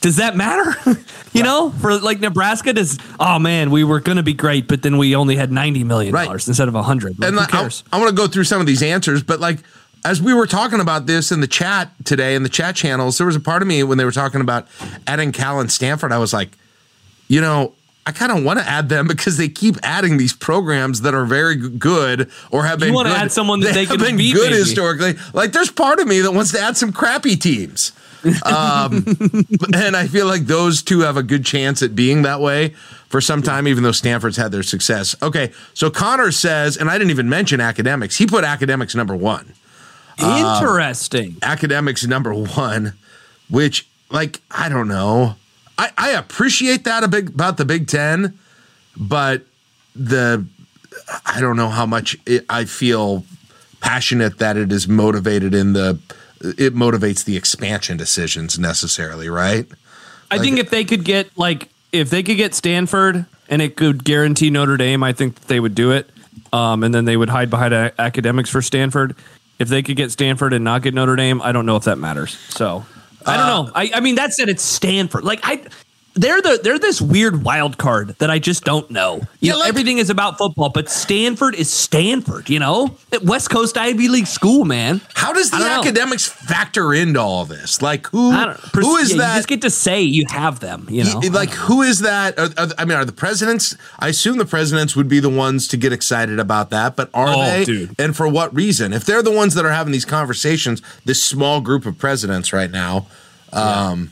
does 0.00 0.16
that 0.16 0.36
matter? 0.36 0.74
you 1.34 1.42
know, 1.42 1.70
for 1.70 1.98
like 1.98 2.20
Nebraska, 2.20 2.72
does 2.72 2.98
oh 3.20 3.38
man, 3.38 3.70
we 3.70 3.84
were 3.84 4.00
going 4.00 4.16
to 4.16 4.22
be 4.22 4.32
great, 4.32 4.68
but 4.68 4.82
then 4.82 4.96
we 4.96 5.14
only 5.14 5.36
had 5.36 5.52
ninety 5.52 5.84
million 5.84 6.14
dollars 6.14 6.28
Right. 6.28 6.48
instead 6.48 6.68
of 6.68 6.74
a 6.74 6.82
hundred. 6.82 7.18
Like, 7.18 7.28
and 7.28 7.34
who 7.34 7.40
like, 7.40 7.54
I, 7.54 7.60
cares? 7.60 7.84
I 7.92 7.98
want 7.98 8.08
to 8.08 8.16
go 8.16 8.26
through 8.26 8.44
some 8.44 8.60
of 8.62 8.66
these 8.66 8.82
answers, 8.82 9.22
but 9.22 9.38
like 9.38 9.58
as 10.04 10.20
we 10.20 10.34
were 10.34 10.46
talking 10.46 10.80
about 10.80 11.06
this 11.06 11.30
in 11.30 11.40
the 11.40 11.46
chat 11.46 11.92
today 12.04 12.34
in 12.34 12.42
the 12.42 12.48
chat 12.48 12.74
channels, 12.74 13.18
there 13.18 13.26
was 13.26 13.36
a 13.36 13.40
part 13.40 13.62
of 13.62 13.68
me 13.68 13.82
when 13.82 13.98
they 13.98 14.04
were 14.04 14.12
talking 14.12 14.40
about 14.40 14.66
adding 15.06 15.30
Cal 15.30 15.60
and 15.60 15.70
Stanford. 15.70 16.10
I 16.10 16.18
was 16.18 16.32
like, 16.32 16.56
you 17.28 17.40
know, 17.40 17.74
I 18.04 18.12
kind 18.12 18.32
of 18.32 18.42
want 18.44 18.58
to 18.58 18.68
add 18.68 18.88
them 18.88 19.06
because 19.08 19.36
they 19.36 19.48
keep 19.48 19.76
adding 19.82 20.16
these 20.16 20.32
programs 20.32 21.02
that 21.02 21.14
are 21.14 21.24
very 21.24 21.56
good 21.56 22.30
or 22.50 22.64
have 22.64 22.78
been. 22.78 22.88
You 22.88 22.94
wanna 22.94 23.10
add 23.10 23.32
someone 23.32 23.60
that 23.60 23.74
they 23.74 23.84
have 23.84 23.98
can 23.98 24.06
been 24.06 24.16
beat, 24.16 24.34
good 24.34 24.50
maybe. 24.50 24.62
historically. 24.62 25.14
Like, 25.32 25.52
there's 25.52 25.70
part 25.70 26.00
of 26.00 26.08
me 26.08 26.20
that 26.20 26.32
wants 26.32 26.52
to 26.52 26.60
add 26.60 26.76
some 26.76 26.92
crappy 26.92 27.36
teams, 27.36 27.92
um, 28.44 29.04
and 29.74 29.96
I 29.96 30.06
feel 30.08 30.26
like 30.26 30.46
those 30.46 30.82
two 30.82 31.00
have 31.00 31.16
a 31.16 31.22
good 31.22 31.44
chance 31.44 31.82
at 31.82 31.94
being 31.94 32.22
that 32.22 32.40
way 32.40 32.70
for 33.08 33.20
some 33.20 33.42
time, 33.42 33.68
even 33.68 33.82
though 33.82 33.92
Stanford's 33.92 34.36
had 34.36 34.52
their 34.52 34.62
success. 34.62 35.14
Okay, 35.22 35.52
so 35.74 35.90
Connor 35.90 36.32
says, 36.32 36.76
and 36.76 36.88
I 36.88 36.98
didn't 36.98 37.10
even 37.10 37.28
mention 37.28 37.60
academics. 37.60 38.16
He 38.16 38.26
put 38.26 38.44
academics 38.44 38.94
number 38.94 39.14
one 39.14 39.52
Interesting. 40.18 41.36
academics 41.42 42.04
number 42.06 42.34
one, 42.34 42.94
which 43.50 43.86
like 44.10 44.40
I 44.50 44.68
don't 44.68 44.88
know. 44.88 45.36
I, 45.82 45.90
I 45.96 46.10
appreciate 46.12 46.84
that 46.84 47.02
a 47.02 47.08
big 47.08 47.30
about 47.30 47.56
the 47.56 47.64
Big 47.64 47.88
Ten, 47.88 48.38
but 48.96 49.42
the 49.96 50.46
I 51.26 51.40
don't 51.40 51.56
know 51.56 51.68
how 51.68 51.86
much 51.86 52.16
it, 52.24 52.44
I 52.48 52.66
feel 52.66 53.24
passionate 53.80 54.38
that 54.38 54.56
it 54.56 54.70
is 54.70 54.86
motivated 54.86 55.54
in 55.54 55.72
the 55.72 55.98
it 56.40 56.74
motivates 56.74 57.24
the 57.24 57.36
expansion 57.36 57.96
decisions 57.96 58.58
necessarily, 58.58 59.28
right? 59.28 59.66
I 60.30 60.38
think 60.38 60.58
if 60.58 60.70
they 60.70 60.84
could 60.84 61.04
get 61.04 61.36
like 61.36 61.68
if 61.90 62.10
they 62.10 62.22
could 62.22 62.36
get 62.36 62.54
Stanford 62.54 63.26
and 63.48 63.60
it 63.60 63.76
could 63.76 64.04
guarantee 64.04 64.50
Notre 64.50 64.76
Dame, 64.76 65.02
I 65.02 65.12
think 65.12 65.34
that 65.34 65.48
they 65.48 65.58
would 65.58 65.74
do 65.74 65.90
it. 65.90 66.08
Um, 66.52 66.84
and 66.84 66.94
then 66.94 67.06
they 67.06 67.16
would 67.16 67.30
hide 67.30 67.50
behind 67.50 67.74
a- 67.74 68.00
academics 68.00 68.50
for 68.50 68.62
Stanford. 68.62 69.16
If 69.58 69.68
they 69.68 69.82
could 69.82 69.96
get 69.96 70.12
Stanford 70.12 70.52
and 70.52 70.64
not 70.64 70.82
get 70.82 70.94
Notre 70.94 71.16
Dame, 71.16 71.42
I 71.42 71.50
don't 71.52 71.66
know 71.66 71.76
if 71.76 71.84
that 71.84 71.98
matters. 71.98 72.38
So 72.50 72.84
I 73.26 73.36
don't 73.36 73.46
Uh, 73.46 73.62
know. 73.64 73.70
I, 73.74 73.90
I 73.94 74.00
mean, 74.00 74.14
that 74.16 74.32
said, 74.32 74.48
it's 74.48 74.62
Stanford. 74.62 75.24
Like 75.24 75.40
I, 75.42 75.62
they're 76.14 76.42
the 76.42 76.60
they're 76.62 76.78
this 76.78 77.00
weird 77.00 77.42
wild 77.42 77.78
card 77.78 78.16
that 78.18 78.30
I 78.30 78.38
just 78.38 78.64
don't 78.64 78.90
know. 78.90 79.16
You 79.16 79.26
Yeah, 79.40 79.52
know, 79.52 79.58
like- 79.60 79.68
everything 79.70 79.98
is 79.98 80.10
about 80.10 80.36
football, 80.38 80.68
but 80.68 80.90
Stanford 80.90 81.54
is 81.54 81.70
Stanford. 81.70 82.50
You 82.50 82.58
know, 82.58 82.96
West 83.22 83.48
Coast 83.50 83.78
Ivy 83.78 84.08
League 84.08 84.26
school, 84.26 84.64
man. 84.64 85.00
How 85.14 85.32
does 85.32 85.50
the 85.50 85.58
don't 85.58 85.68
know. 85.68 85.80
academics 85.80 86.26
factor 86.26 86.92
into 86.92 87.18
all 87.20 87.44
this? 87.46 87.80
Like 87.80 88.06
who 88.08 88.30
don't. 88.32 88.58
who 88.74 88.96
is 88.96 89.12
yeah, 89.12 89.18
that? 89.18 89.32
You 89.34 89.38
just 89.38 89.48
get 89.48 89.62
to 89.62 89.70
say 89.70 90.02
you 90.02 90.26
have 90.28 90.60
them. 90.60 90.86
You 90.90 91.04
know, 91.04 91.20
like 91.30 91.50
who 91.50 91.82
is 91.82 92.00
that? 92.00 92.38
Are, 92.38 92.50
are- 92.58 92.68
I 92.76 92.84
mean, 92.84 92.98
are 92.98 93.04
the 93.06 93.12
presidents? 93.12 93.74
I 93.98 94.08
assume 94.08 94.36
the 94.38 94.44
presidents 94.44 94.94
would 94.94 95.08
be 95.08 95.20
the 95.20 95.30
ones 95.30 95.66
to 95.68 95.76
get 95.76 95.92
excited 95.92 96.38
about 96.38 96.70
that, 96.70 96.94
but 96.96 97.08
are 97.14 97.28
Oh, 97.28 97.40
they? 97.42 97.64
dude. 97.64 97.98
And 97.98 98.14
for 98.16 98.28
what 98.28 98.54
reason? 98.54 98.92
If 98.92 99.04
they're 99.06 99.22
the 99.22 99.30
ones 99.32 99.54
that 99.54 99.64
are 99.64 99.72
having 99.72 99.92
these 99.92 100.04
conversations, 100.04 100.82
this 101.06 101.22
small 101.24 101.60
group 101.62 101.86
of 101.86 101.96
presidents 101.98 102.52
right 102.52 102.70
now, 102.70 103.06
um, 103.52 104.10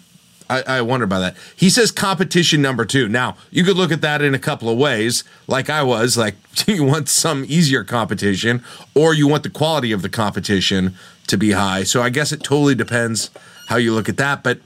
I, 0.50 0.78
I 0.78 0.82
wonder 0.82 1.04
about 1.04 1.20
that. 1.20 1.36
He 1.54 1.70
says 1.70 1.90
competition 1.90 2.60
number 2.60 2.84
two. 2.84 3.08
Now 3.08 3.36
you 3.50 3.64
could 3.64 3.76
look 3.76 3.92
at 3.92 4.00
that 4.00 4.20
in 4.22 4.34
a 4.34 4.38
couple 4.38 4.68
of 4.68 4.76
ways. 4.76 5.24
Like 5.46 5.70
I 5.70 5.82
was, 5.82 6.16
like 6.16 6.34
you 6.66 6.84
want 6.84 7.08
some 7.08 7.44
easier 7.48 7.84
competition, 7.84 8.62
or 8.94 9.14
you 9.14 9.28
want 9.28 9.42
the 9.42 9.50
quality 9.50 9.92
of 9.92 10.02
the 10.02 10.08
competition 10.08 10.94
to 11.28 11.38
be 11.38 11.52
high. 11.52 11.84
So 11.84 12.02
I 12.02 12.10
guess 12.10 12.32
it 12.32 12.42
totally 12.42 12.74
depends 12.74 13.30
how 13.68 13.76
you 13.76 13.94
look 13.94 14.08
at 14.08 14.16
that, 14.18 14.42
but. 14.42 14.60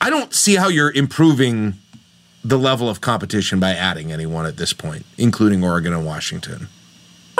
I 0.00 0.10
don't 0.10 0.32
see 0.32 0.54
how 0.54 0.68
you're 0.68 0.92
improving 0.92 1.74
the 2.44 2.58
level 2.58 2.88
of 2.88 3.00
competition 3.00 3.58
by 3.58 3.72
adding 3.72 4.12
anyone 4.12 4.46
at 4.46 4.56
this 4.56 4.72
point, 4.72 5.04
including 5.16 5.64
Oregon 5.64 5.92
and 5.92 6.06
Washington. 6.06 6.68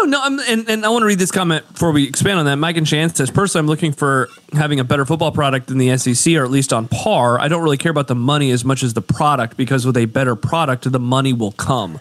Oh 0.01 0.05
no, 0.05 0.21
I'm, 0.23 0.39
and, 0.39 0.69
and 0.71 0.87
I 0.87 0.91
want 0.91 1.03
to 1.03 1.07
read 1.07 1.19
this 1.19 1.33
comment 1.33 1.67
before 1.73 1.91
we 1.91 2.07
expand 2.07 2.39
on 2.39 2.45
that. 2.47 2.55
Mike 2.57 2.77
and 2.77 2.87
Chance 2.87 3.17
says, 3.17 3.33
personally, 3.33 3.65
I'm 3.65 3.67
looking 3.67 3.91
for 3.91 4.29
having 4.53 4.79
a 4.79 4.85
better 4.85 5.05
football 5.05 5.33
product 5.33 5.67
than 5.67 5.79
the 5.79 5.97
SEC, 5.97 6.35
or 6.35 6.45
at 6.45 6.53
least 6.53 6.73
on 6.73 6.87
par. 6.87 7.41
I 7.41 7.49
don't 7.49 7.65
really 7.65 7.79
care 7.79 7.91
about 7.91 8.07
the 8.07 8.15
money 8.15 8.53
as 8.53 8.65
much 8.65 8.85
as 8.85 8.95
the 8.95 9.03
product, 9.03 9.57
because 9.57 9.85
with 9.85 9.97
a 9.97 10.05
better 10.05 10.37
product, 10.37 10.91
the 10.91 11.01
money 11.01 11.33
will 11.33 11.51
come. 11.51 11.99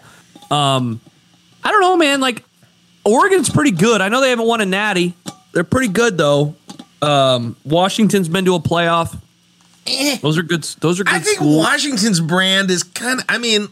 Um, 0.48 1.00
I 1.64 1.72
don't 1.72 1.80
know, 1.80 1.96
man. 1.96 2.20
Like 2.20 2.44
Oregon's 3.04 3.50
pretty 3.50 3.72
good. 3.72 4.00
I 4.00 4.08
know 4.08 4.20
they 4.20 4.30
haven't 4.30 4.46
won 4.46 4.60
a 4.60 4.66
Natty. 4.66 5.14
They're 5.52 5.64
pretty 5.64 5.92
good 5.92 6.16
though. 6.16 6.54
Um, 7.02 7.56
Washington's 7.64 8.28
been 8.28 8.44
to 8.44 8.54
a 8.54 8.60
playoff. 8.60 9.20
Those 10.20 10.38
are 10.38 10.42
good. 10.42 10.62
Those 10.80 11.00
are 11.00 11.04
good 11.04 11.14
I 11.14 11.18
think 11.18 11.38
schools. 11.38 11.64
Washington's 11.64 12.20
brand 12.20 12.70
is 12.70 12.84
kind 12.84 13.18
of. 13.18 13.24
I 13.28 13.38
mean, 13.38 13.66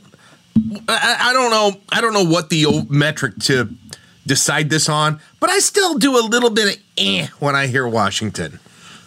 I, 0.88 1.16
I 1.20 1.32
don't 1.32 1.50
know. 1.50 1.80
I 1.92 2.00
don't 2.00 2.12
know 2.12 2.24
what 2.24 2.48
the 2.48 2.66
old 2.66 2.90
metric 2.90 3.38
to 3.42 3.68
decide 4.26 4.70
this 4.70 4.88
on, 4.88 5.20
but 5.40 5.50
I 5.50 5.58
still 5.58 5.98
do 5.98 6.18
a 6.18 6.24
little 6.26 6.50
bit 6.50 6.76
of 6.76 6.82
eh 6.98 7.28
when 7.38 7.54
I 7.54 7.66
hear 7.66 7.86
Washington. 7.86 8.58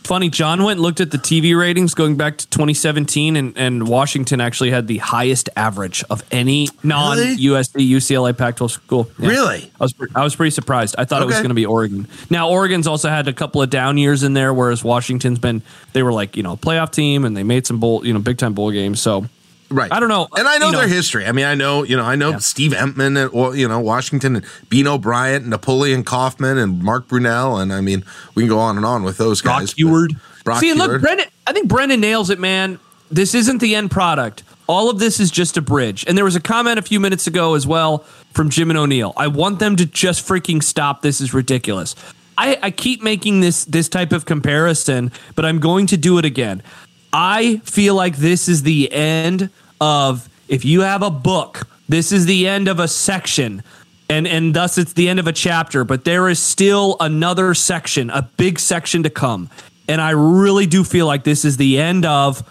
Funny, 0.10 0.30
John 0.30 0.64
went 0.64 0.78
and 0.78 0.82
looked 0.82 1.02
at 1.02 1.12
the 1.12 1.20
TV 1.20 1.56
ratings 1.56 1.94
going 1.94 2.18
back 2.18 2.38
to 2.40 2.48
2017, 2.48 3.36
and, 3.36 3.56
and 3.56 3.88
Washington 3.88 4.42
actually 4.42 4.72
had 4.72 4.88
the 4.88 4.98
highest 4.98 5.50
average 5.56 6.04
of 6.10 6.24
any 6.32 6.68
non 6.82 7.18
USC 7.18 7.88
UCLA 7.88 8.36
Pac-12 8.36 8.72
school. 8.72 9.12
Yeah. 9.20 9.30
Really? 9.30 9.72
I 9.80 9.84
was 9.84 9.94
I 10.16 10.24
was 10.24 10.36
pretty 10.36 10.50
surprised. 10.50 10.96
I 10.98 11.06
thought 11.06 11.22
it 11.22 11.26
was 11.26 11.36
going 11.36 11.50
to 11.50 11.54
be 11.54 11.68
Oregon. 11.68 12.08
Now 12.32 12.50
Oregon's 12.50 12.88
also 12.88 13.08
had 13.08 13.28
a 13.28 13.34
couple 13.34 13.62
of 13.62 13.70
down 13.70 14.00
years 14.00 14.24
in 14.24 14.34
there, 14.34 14.52
whereas 14.52 14.84
Washington's 14.84 15.38
been 15.38 15.62
they 15.94 16.02
were 16.02 16.14
like 16.14 16.36
you 16.36 16.42
know 16.42 16.54
a 16.54 16.58
playoff 16.58 16.92
team 16.92 17.24
and 17.24 17.38
they 17.38 17.44
made 17.44 17.68
some 17.68 17.80
bowl 17.80 18.04
you 18.04 18.12
know 18.12 18.20
big 18.20 18.40
time 18.40 18.56
bowl 18.56 18.72
games. 18.72 19.00
So 19.00 19.28
Right. 19.72 19.92
I 19.94 20.00
don't 20.00 20.10
know. 20.10 20.28
And 20.36 20.48
I 20.48 20.58
know 20.58 20.68
You 20.68 20.72
know- 20.74 20.80
their 20.80 20.88
history. 20.88 21.26
I 21.26 21.32
mean, 21.32 21.46
I 21.46 21.54
know, 21.56 21.84
you 21.84 21.96
know, 21.96 22.04
I 22.04 22.16
know 22.16 22.32
Yeah. 22.32 22.38
Steve 22.40 22.72
Emtman 22.72 23.22
and, 23.22 23.30
or, 23.34 23.56
you 23.56 23.68
know, 23.68 23.80
Washington 23.80 24.38
and 24.38 24.46
Beno 24.70 25.00
Bryant 25.00 25.44
and 25.44 25.50
Napoleon 25.52 26.04
Kaufman 26.04 26.58
and 26.58 26.82
Mark 26.82 27.08
Brunell. 27.08 27.62
And 27.62 27.72
I 27.72 27.82
mean, 27.82 28.04
we 28.36 28.44
can 28.44 28.50
go 28.50 28.60
on 28.60 28.78
and 28.78 28.86
on 28.86 29.04
with 29.04 29.18
those 29.18 29.42
Brock 29.42 29.60
guys. 29.62 29.74
but- 29.74 29.78
Huard. 29.84 30.16
Brock 30.44 30.60
See, 30.62 30.70
and 30.72 30.80
look, 30.80 30.90
Huard. 30.90 31.02
Brendan. 31.02 31.28
I 31.46 31.54
think 31.54 31.68
Brendan 31.68 32.00
nails 32.02 32.30
it, 32.30 32.40
man. 32.40 32.80
This 33.12 33.34
isn't 33.36 33.60
the 33.60 33.76
end 33.76 33.92
product. 33.92 34.44
All 34.68 34.90
of 34.90 35.00
this 35.00 35.20
is 35.20 35.32
just 35.32 35.58
a 35.58 35.62
bridge. 35.62 36.06
And 36.08 36.18
there 36.18 36.26
was 36.26 36.36
a 36.36 36.40
comment 36.40 36.78
a 36.78 36.84
few 36.84 37.00
minutes 37.00 37.26
ago 37.28 37.56
as 37.56 37.66
well 37.66 38.06
from 38.34 38.50
Jim 38.52 38.70
and 38.70 38.78
O'Neill. 38.78 39.14
I 39.18 39.28
want 39.28 39.60
them 39.60 39.76
to 39.78 39.86
just 39.86 40.28
freaking 40.28 40.62
stop. 40.64 41.02
This 41.02 41.20
is 41.22 41.34
ridiculous. 41.34 41.96
I, 42.38 42.58
I 42.62 42.72
keep 42.72 43.02
making 43.04 43.42
this 43.42 43.66
this 43.66 43.90
type 43.90 44.12
of 44.14 44.26
comparison, 44.26 45.12
but 45.36 45.44
I'm 45.44 45.60
going 45.60 45.88
to 45.88 45.98
do 45.98 46.18
it 46.20 46.26
again. 46.26 46.62
I 47.12 47.58
feel 47.64 47.96
like 47.96 48.18
this 48.18 48.48
is 48.48 48.64
the 48.64 48.92
end 48.92 49.50
of 49.82 50.30
if 50.48 50.66
you 50.66 50.82
have 50.82 51.02
a 51.02 51.10
book, 51.10 51.68
this 51.88 52.12
is 52.12 52.26
the 52.26 52.48
end 52.48 52.68
of 52.68 52.80
a 52.80 52.88
section. 52.88 53.64
And 54.10 54.28
and 54.28 54.54
thus 54.54 54.78
it's 54.78 54.94
the 54.94 55.08
end 55.08 55.20
of 55.20 55.28
a 55.28 55.32
chapter 55.32 55.84
but 55.84 56.04
there 56.04 56.30
is 56.30 56.40
still 56.40 56.98
another 57.00 57.54
section 57.54 58.10
a 58.10 58.24
big 58.38 58.60
section 58.60 59.04
to 59.04 59.10
come. 59.10 59.50
And 59.88 60.02
i 60.02 60.12
really 60.12 60.66
do 60.66 60.84
feel 60.84 61.06
like 61.06 61.24
this 61.24 61.46
is 61.46 61.58
the 61.58 61.80
end 61.80 62.06
of 62.06 62.44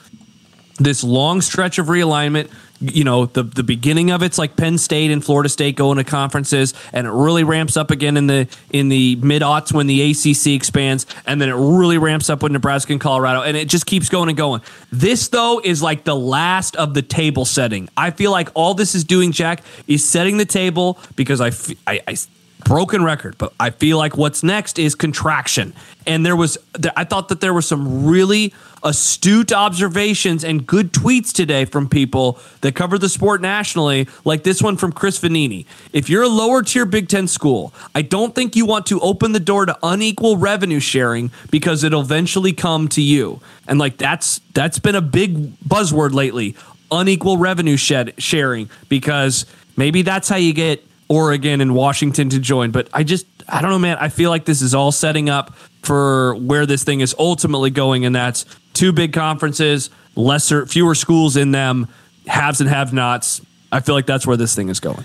this 0.79 1.03
long 1.03 1.41
stretch 1.41 1.79
of 1.79 1.87
realignment 1.87 2.51
you 2.81 3.05
know 3.05 3.27
the 3.27 3.43
the 3.43 3.63
beginning 3.63 4.11
of 4.11 4.23
it's 4.23 4.39
like 4.39 4.57
Penn 4.57 4.79
State 4.79 5.11
and 5.11 5.25
Florida 5.25 5.49
State 5.49 5.77
going 5.77 5.99
to 5.99 6.05
conferences 6.05 6.75
and 6.93 7.07
it 7.07 7.11
really 7.11 7.45
ramps 7.45 7.77
up 7.77 7.91
again 7.91 8.17
in 8.17 8.27
the 8.27 8.49
in 8.71 8.89
the 8.89 9.17
mid 9.17 9.43
aughts 9.43 9.73
when 9.73 9.87
the 9.87 10.11
ACC 10.11 10.55
expands 10.55 11.07
and 11.27 11.41
then 11.41 11.49
it 11.49 11.55
really 11.55 11.99
ramps 11.99 12.31
up 12.31 12.43
with 12.43 12.53
Nebraska 12.53 12.93
and 12.93 13.01
Colorado 13.01 13.43
and 13.43 13.57
it 13.57 13.69
just 13.69 13.87
keeps 13.87 14.09
going 14.09 14.29
and 14.29 14.39
going. 14.39 14.63
This 14.93 15.29
though 15.29 15.61
is 15.63 15.83
like 15.83 16.05
the 16.05 16.17
last 16.17 16.77
of 16.77 16.95
the 16.95 17.03
table 17.03 17.45
setting. 17.45 17.89
I 17.97 18.11
feel 18.11 18.31
like 18.31 18.51
all 18.55 18.75
this 18.75 18.95
is 18.95 19.05
doing 19.05 19.33
Jack 19.33 19.63
is 19.87 20.09
setting 20.09 20.37
the 20.37 20.47
table 20.47 20.99
because 21.17 21.41
I 21.41 21.49
f- 21.49 21.71
I, 21.87 22.01
I 22.07 22.17
broken 22.65 23.03
record, 23.03 23.37
but 23.39 23.53
I 23.59 23.71
feel 23.71 23.99
like 23.99 24.17
what's 24.17 24.43
next 24.43 24.79
is 24.79 24.95
contraction. 24.95 25.73
And 26.07 26.25
there 26.25 26.37
was, 26.37 26.59
I 26.97 27.05
thought 27.05 27.29
that 27.29 27.41
there 27.41 27.55
were 27.55 27.63
some 27.63 28.07
really 28.07 28.53
astute 28.83 29.53
observations 29.53 30.45
and 30.45 30.67
good 30.67 30.93
tweets 30.93 31.33
today 31.33 31.65
from 31.65 31.89
people 31.89 32.39
that 32.61 32.75
cover 32.75 32.99
the 32.99 33.09
sport 33.09 33.41
nationally, 33.41 34.09
like 34.25 34.45
this 34.45 34.63
one 34.63 34.77
from 34.77 34.93
Chris 34.93 35.19
Vannini. 35.19 35.67
If 35.93 36.09
you're 36.09 36.23
a 36.23 36.29
lower 36.29 36.63
tier 36.63 36.87
Big 36.87 37.09
Ten 37.09 37.29
school, 37.29 37.73
I 37.95 38.03
don't 38.03 38.35
think 38.35 38.57
you 38.57 38.67
want 38.67 38.87
to 38.87 39.01
open 39.01 39.33
the 39.33 39.41
door 39.41 39.67
to 39.67 39.77
unequal 39.83 40.37
revenue 40.37 40.81
sharing 40.81 41.31
because 41.51 41.85
it'll 41.85 42.03
eventually 42.03 42.53
come 42.53 42.89
to 42.89 43.03
you. 43.03 43.41
And 43.67 43.79
like 43.79 43.97
that's 43.97 44.41
that's 44.55 44.79
been 44.79 44.95
a 44.95 45.03
big 45.03 45.59
buzzword 45.61 46.13
lately, 46.13 46.57
unequal 46.91 47.37
revenue 47.39 47.77
shed 47.77 48.15
sharing 48.19 48.71
because 48.89 49.47
maybe 49.77 50.03
that's 50.03 50.29
how 50.29 50.37
you 50.37 50.53
get 50.53 50.85
Oregon 51.09 51.61
and 51.61 51.75
Washington 51.75 52.29
to 52.31 52.39
join. 52.39 52.71
But 52.71 52.89
I 52.93 53.03
just, 53.03 53.27
I 53.49 53.63
don't 53.63 53.71
know, 53.71 53.79
man. 53.79 53.97
I 53.99 54.09
feel 54.09 54.31
like 54.31 54.45
this 54.45 54.63
is 54.63 54.75
all 54.75 54.93
setting 54.93 55.31
up 55.31 55.55
for 55.83 56.35
where 56.37 56.67
this 56.67 56.85
thing 56.85 57.01
is 57.01 57.15
ultimately 57.19 57.71
going, 57.71 58.05
and 58.05 58.15
that's 58.15 58.45
two 58.79 58.93
big 58.93 59.13
conferences, 59.13 59.91
lesser, 60.15 60.65
fewer 60.67 60.95
schools 60.95 61.37
in 61.37 61.51
them, 61.51 61.89
haves 62.27 62.61
and 62.61 62.71
have 62.71 62.93
nots. 62.93 63.43
I 63.73 63.81
feel 63.81 63.95
like 63.95 64.07
that's 64.07 64.27
where 64.27 64.37
this 64.37 64.55
thing 64.55 64.69
is 64.69 64.81
going. 64.81 65.05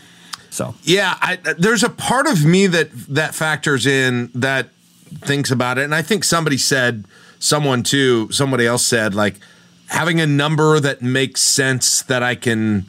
So 0.49 0.75
Yeah, 0.83 1.17
I, 1.19 1.37
there's 1.57 1.83
a 1.83 1.89
part 1.89 2.27
of 2.27 2.45
me 2.45 2.67
that 2.67 2.91
that 3.09 3.33
factors 3.33 3.87
in 3.87 4.29
that 4.35 4.69
thinks 5.21 5.49
about 5.51 5.79
it, 5.79 5.83
and 5.83 5.95
I 5.95 6.03
think 6.03 6.23
somebody 6.23 6.57
said, 6.57 7.05
someone 7.39 7.83
too, 7.83 8.31
somebody 8.31 8.65
else 8.65 8.85
said, 8.85 9.15
like 9.15 9.39
having 9.87 10.21
a 10.21 10.27
number 10.27 10.79
that 10.79 11.01
makes 11.01 11.41
sense 11.41 12.03
that 12.03 12.23
I 12.23 12.35
can 12.35 12.85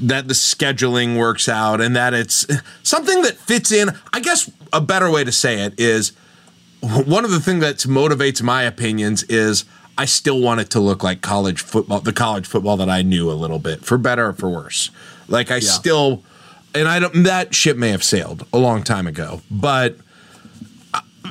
that 0.00 0.28
the 0.28 0.34
scheduling 0.34 1.18
works 1.18 1.48
out 1.48 1.80
and 1.80 1.94
that 1.94 2.14
it's 2.14 2.46
something 2.82 3.22
that 3.22 3.36
fits 3.36 3.70
in. 3.70 3.90
I 4.12 4.20
guess 4.20 4.50
a 4.72 4.80
better 4.80 5.10
way 5.10 5.24
to 5.24 5.32
say 5.32 5.60
it 5.60 5.78
is 5.78 6.12
one 6.82 7.24
of 7.24 7.30
the 7.30 7.40
things 7.40 7.60
that 7.60 7.76
motivates 7.78 8.42
my 8.42 8.62
opinions 8.64 9.22
is 9.24 9.64
I 9.96 10.04
still 10.04 10.40
want 10.40 10.60
it 10.60 10.70
to 10.70 10.80
look 10.80 11.02
like 11.04 11.20
college 11.20 11.60
football, 11.60 12.00
the 12.00 12.12
college 12.12 12.46
football 12.46 12.76
that 12.78 12.90
I 12.90 13.02
knew 13.02 13.30
a 13.30 13.34
little 13.34 13.58
bit, 13.58 13.84
for 13.84 13.98
better 13.98 14.28
or 14.28 14.32
for 14.32 14.48
worse. 14.48 14.90
Like 15.28 15.50
I 15.50 15.60
still, 15.60 16.22
and 16.74 16.88
I 16.88 16.98
don't. 16.98 17.22
That 17.22 17.54
ship 17.54 17.76
may 17.76 17.90
have 17.90 18.02
sailed 18.02 18.46
a 18.52 18.58
long 18.58 18.82
time 18.82 19.06
ago, 19.06 19.42
but. 19.50 19.96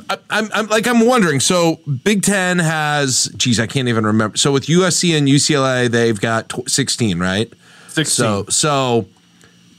I, 0.10 0.18
I'm, 0.30 0.50
I'm 0.54 0.68
like 0.68 0.88
I'm 0.88 1.06
wondering. 1.06 1.42
So 1.42 1.82
Big 2.04 2.24
Ten 2.24 2.60
has, 2.60 3.30
geez, 3.36 3.60
I 3.60 3.68
can't 3.68 3.90
even 3.90 4.06
remember. 4.06 4.38
So 4.38 4.54
with 4.54 4.68
USC 4.68 5.18
and 5.18 5.28
UCLA, 5.28 5.90
they've 5.90 6.20
got 6.20 6.48
tw- 6.48 6.70
16, 6.70 7.20
right? 7.20 7.52
16. 7.90 8.06
So 8.06 8.46
so 8.48 9.06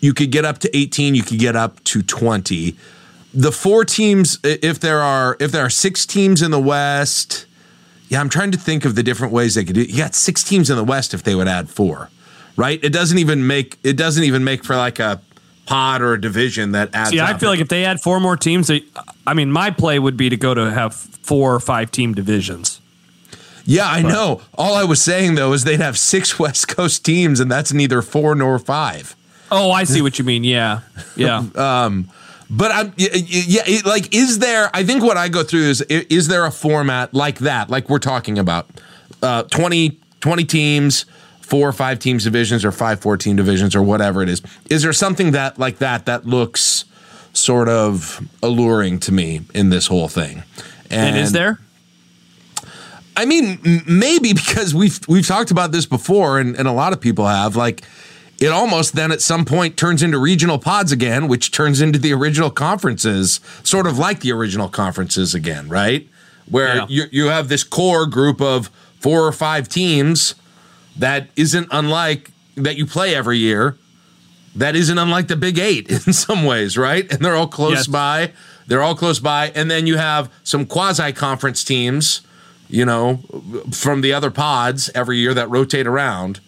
you 0.00 0.12
could 0.12 0.30
get 0.30 0.44
up 0.44 0.58
to 0.58 0.76
18, 0.76 1.14
you 1.14 1.22
could 1.22 1.38
get 1.38 1.56
up 1.56 1.82
to 1.85 2.02
20. 2.02 2.76
The 3.35 3.53
four 3.53 3.85
teams, 3.85 4.38
if 4.45 4.79
there 4.81 5.01
are 5.01 5.37
if 5.40 5.53
there 5.53 5.64
are 5.64 5.71
six 5.71 6.05
teams 6.05 6.42
in 6.42 6.51
the 6.51 6.61
West, 6.61 7.47
yeah, 8.09 8.21
I'm 8.21 8.29
trying 8.29 8.51
to 8.53 8.59
think 8.59 8.85
of 8.85 8.95
the 8.95 9.03
different 9.03 9.33
ways 9.33 9.55
they 9.55 9.64
could 9.64 9.75
do. 9.75 9.83
You 9.83 9.97
got 9.99 10.14
six 10.14 10.42
teams 10.45 10.68
in 10.68 10.77
the 10.77 10.85
West 10.85 11.14
if 11.14 11.23
they 11.23 11.35
would 11.35 11.49
add 11.49 11.71
four, 11.71 12.11
right? 12.57 12.79
It 12.83 12.90
doesn't 12.92 13.16
even 13.18 13.47
make 13.47 13.79
it 13.83 13.95
doesn't 13.97 14.25
even 14.25 14.45
make 14.45 14.64
for 14.64 14.77
like 14.77 14.99
a 14.99 15.21
pod 15.64 16.03
or 16.03 16.12
a 16.12 16.21
division 16.21 16.73
that 16.73 16.95
adds. 16.95 17.11
See, 17.11 17.21
I 17.21 17.38
feel 17.38 17.49
like 17.49 17.61
if 17.61 17.68
they 17.68 17.85
add 17.87 18.01
four 18.03 18.21
more 18.21 18.37
teams, 18.37 18.66
they, 18.66 18.83
I 19.27 19.33
mean, 19.33 19.51
my 19.51 19.71
play 19.71 19.99
would 19.99 20.16
be 20.16 20.29
to 20.29 20.37
go 20.37 20.53
to 20.53 20.71
have 20.71 20.92
four 20.95 21.55
or 21.55 21.61
five 21.61 21.90
team 21.90 22.12
divisions. 22.14 22.81
yeah, 23.64 23.88
I 23.88 24.03
know. 24.03 24.42
All 24.59 24.75
I 24.75 24.85
was 24.85 25.01
saying 25.01 25.37
though 25.37 25.53
is 25.55 25.64
they'd 25.64 25.81
have 25.81 25.97
six 25.99 26.38
West 26.38 26.68
Coast 26.68 27.05
teams, 27.05 27.40
and 27.40 27.51
that's 27.51 27.73
neither 27.73 28.03
four 28.03 28.35
nor 28.35 28.59
five. 28.59 29.16
Oh, 29.51 29.71
I 29.71 29.85
see 29.85 30.03
what 30.03 30.18
you 30.18 30.25
mean. 30.25 30.45
Yeah, 30.45 30.81
yeah. 31.16 31.45
Um, 31.57 32.11
But 32.55 32.71
I'm 32.71 32.93
yeah, 32.99 33.62
it, 33.67 33.87
like 33.87 34.15
is 34.15 34.38
there? 34.38 34.71
I 34.75 34.85
think 34.85 35.03
what 35.03 35.17
I 35.17 35.29
go 35.31 35.43
through 35.43 35.62
is 35.71 35.81
is 35.81 36.29
there 36.29 36.45
a 36.45 36.51
format 36.51 37.15
like 37.15 37.38
that, 37.38 37.71
like 37.71 37.88
we're 37.88 37.99
talking 37.99 38.38
about, 38.38 38.69
uh, 39.23 39.45
20, 39.45 39.99
20 40.21 40.45
teams, 40.45 41.07
four 41.41 41.67
or 41.67 41.73
five 41.73 41.99
teams 41.99 42.25
divisions, 42.25 42.62
or 42.62 42.71
five 42.71 43.01
four 43.01 43.17
team 43.17 43.37
divisions, 43.37 43.75
or 43.75 43.83
whatever 43.83 44.23
it 44.23 44.29
is. 44.29 44.43
Is 44.69 44.83
there 44.83 44.93
something 44.93 45.31
that 45.31 45.59
like 45.59 45.79
that 45.79 46.05
that 46.05 46.27
looks 46.27 46.85
sort 47.33 47.71
of 47.71 48.21
alluring 48.43 48.99
to 49.01 49.12
me 49.12 49.41
in 49.55 49.71
this 49.71 49.87
whole 49.87 50.09
thing? 50.09 50.43
and 50.91 51.17
is 51.17 51.33
there? 51.33 51.59
I 53.17 53.25
mean, 53.25 53.59
m- 53.65 53.83
maybe 53.87 54.35
because 54.35 54.75
we've 54.75 55.01
we've 55.09 55.27
talked 55.27 55.51
about 55.51 55.73
this 55.73 55.87
before, 55.87 56.38
and, 56.38 56.55
and 56.57 56.69
a 56.69 56.73
lot 56.73 56.93
of 56.93 57.01
people 57.01 57.27
have. 57.27 57.57
Like, 57.57 57.83
it 58.42 58.48
almost 58.50 58.94
then 58.94 59.12
at 59.12 59.20
some 59.22 59.44
point 59.44 59.76
turns 59.76 60.02
into 60.02 60.18
regional 60.18 60.59
pods 60.59 60.90
again, 60.92 61.28
which 61.28 61.50
turns 61.52 61.81
into 61.81 61.98
the 61.98 62.12
original 62.12 62.50
conferences, 62.50 63.40
sort 63.62 63.87
of 63.87 63.98
like 63.98 64.20
the 64.20 64.33
original 64.33 64.68
conferences 64.68 65.35
again, 65.35 65.68
right? 65.68 66.09
Where 66.50 66.76
Yeah. 66.76 66.87
you 66.88 67.05
you 67.11 67.26
have 67.26 67.48
this 67.48 67.62
core 67.64 68.07
group 68.07 68.40
of 68.40 68.68
four 69.00 69.26
or 69.26 69.33
five 69.33 69.68
teams 69.68 70.35
that 70.96 71.28
isn't 71.37 71.68
unlike 71.70 72.31
that 72.57 72.76
you 72.76 72.85
play 72.87 73.14
every 73.14 73.38
year. 73.38 73.76
That 74.55 74.76
isn't 74.76 74.98
unlike 74.98 75.28
the 75.28 75.37
Big 75.37 75.59
Eight 75.59 75.88
in 76.07 76.12
some 76.12 76.44
ways, 76.44 76.76
right? 76.76 77.11
And 77.11 77.24
they're 77.24 77.37
all 77.37 77.48
close 77.48 77.72
Yes. 77.78 77.87
by. 77.87 78.33
They're 78.66 78.83
all 78.83 78.94
close 78.94 79.18
by, 79.18 79.50
and 79.55 79.70
then 79.70 79.87
you 79.87 79.96
have 79.96 80.31
some 80.44 80.66
quasi-conference 80.66 81.64
teams 81.64 82.20
you 82.68 82.87
know, 82.87 83.20
from 83.70 84.00
the 84.00 84.14
other 84.14 84.31
pods 84.31 84.88
every 84.94 85.18
year 85.18 85.35
that 85.35 85.50
rotate 85.50 85.87
around. 85.87 86.40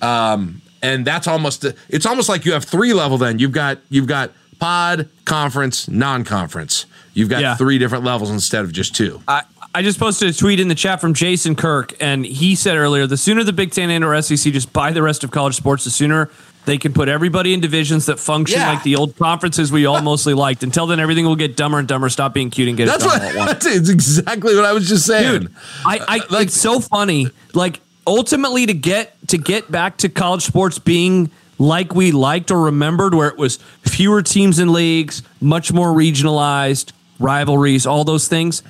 Um, 0.00 0.62
and 0.82 1.04
that's 1.06 1.26
almost 1.26 1.64
it's 1.88 2.06
almost 2.06 2.28
like 2.28 2.44
you 2.44 2.52
have 2.52 2.64
three 2.64 2.92
level 2.94 3.18
then. 3.18 3.38
You've 3.38 3.52
got 3.52 3.78
you've 3.90 4.06
got 4.06 4.32
pod, 4.58 5.08
conference, 5.24 5.88
non-conference. 5.88 6.86
You've 7.14 7.28
got 7.28 7.40
Yeah. 7.40 7.54
three 7.56 7.78
different 7.78 8.04
levels 8.04 8.30
instead 8.30 8.64
of 8.64 8.72
just 8.72 8.94
two. 8.94 9.22
I, 9.28 9.42
I 9.74 9.82
just 9.82 9.98
posted 9.98 10.28
a 10.28 10.32
tweet 10.32 10.58
in 10.60 10.68
the 10.68 10.74
chat 10.74 11.00
from 11.00 11.14
Jason 11.14 11.54
Kirk, 11.54 11.94
and 12.00 12.24
he 12.26 12.54
said 12.54 12.76
earlier 12.76 13.06
the 13.06 13.16
sooner 13.16 13.44
the 13.44 13.52
Big 13.52 13.70
Ten 13.72 13.90
and 13.90 14.04
or 14.04 14.20
SEC 14.20 14.52
just 14.52 14.72
buy 14.72 14.92
the 14.92 15.02
rest 15.02 15.22
of 15.24 15.30
college 15.30 15.54
sports, 15.56 15.84
the 15.84 15.90
sooner 15.90 16.30
they 16.64 16.76
can 16.76 16.92
put 16.92 17.08
everybody 17.08 17.54
in 17.54 17.60
divisions 17.60 18.06
that 18.06 18.18
function 18.18 18.58
Yeah. 18.60 18.72
like 18.72 18.82
the 18.82 18.96
old 18.96 19.16
conferences 19.16 19.72
we 19.72 19.86
all 19.86 20.02
mostly 20.02 20.34
liked. 20.44 20.62
Until 20.62 20.86
then, 20.86 21.00
everything 21.00 21.24
will 21.24 21.36
get 21.36 21.56
dumber 21.56 21.78
and 21.78 21.86
dumber. 21.88 22.08
Stop 22.10 22.34
being 22.34 22.50
cute 22.50 22.68
and 22.68 22.76
get 22.76 22.86
That's 22.86 23.04
it 23.04 23.06
what 23.06 23.18
done 23.22 23.24
all 23.24 23.30
at 23.30 23.36
once. 23.48 23.64
that's 23.64 23.66
it's 23.76 23.88
exactly 23.88 24.54
what 24.56 24.64
I 24.64 24.72
was 24.72 24.88
just 24.88 25.06
saying. 25.06 25.40
dude. 25.42 25.54
I, 25.86 25.98
I 26.06 26.16
like 26.30 26.48
it's 26.48 26.60
so 26.60 26.80
funny. 26.80 27.28
Like 27.54 27.80
ultimately, 28.08 28.66
to 28.66 28.74
get 28.74 29.14
to 29.28 29.38
get 29.38 29.70
back 29.70 29.98
to 29.98 30.08
college 30.08 30.42
sports 30.44 30.78
being 30.78 31.30
like 31.58 31.94
we 31.94 32.12
liked 32.12 32.50
or 32.50 32.62
remembered, 32.62 33.14
where 33.14 33.28
it 33.28 33.36
was 33.36 33.56
fewer 33.82 34.22
teams 34.22 34.58
and 34.58 34.70
leagues, 34.72 35.22
much 35.40 35.72
more 35.72 35.88
regionalized 35.88 36.92
rivalries, 37.18 37.86
all 37.86 38.04
those 38.04 38.28
things. 38.28 38.62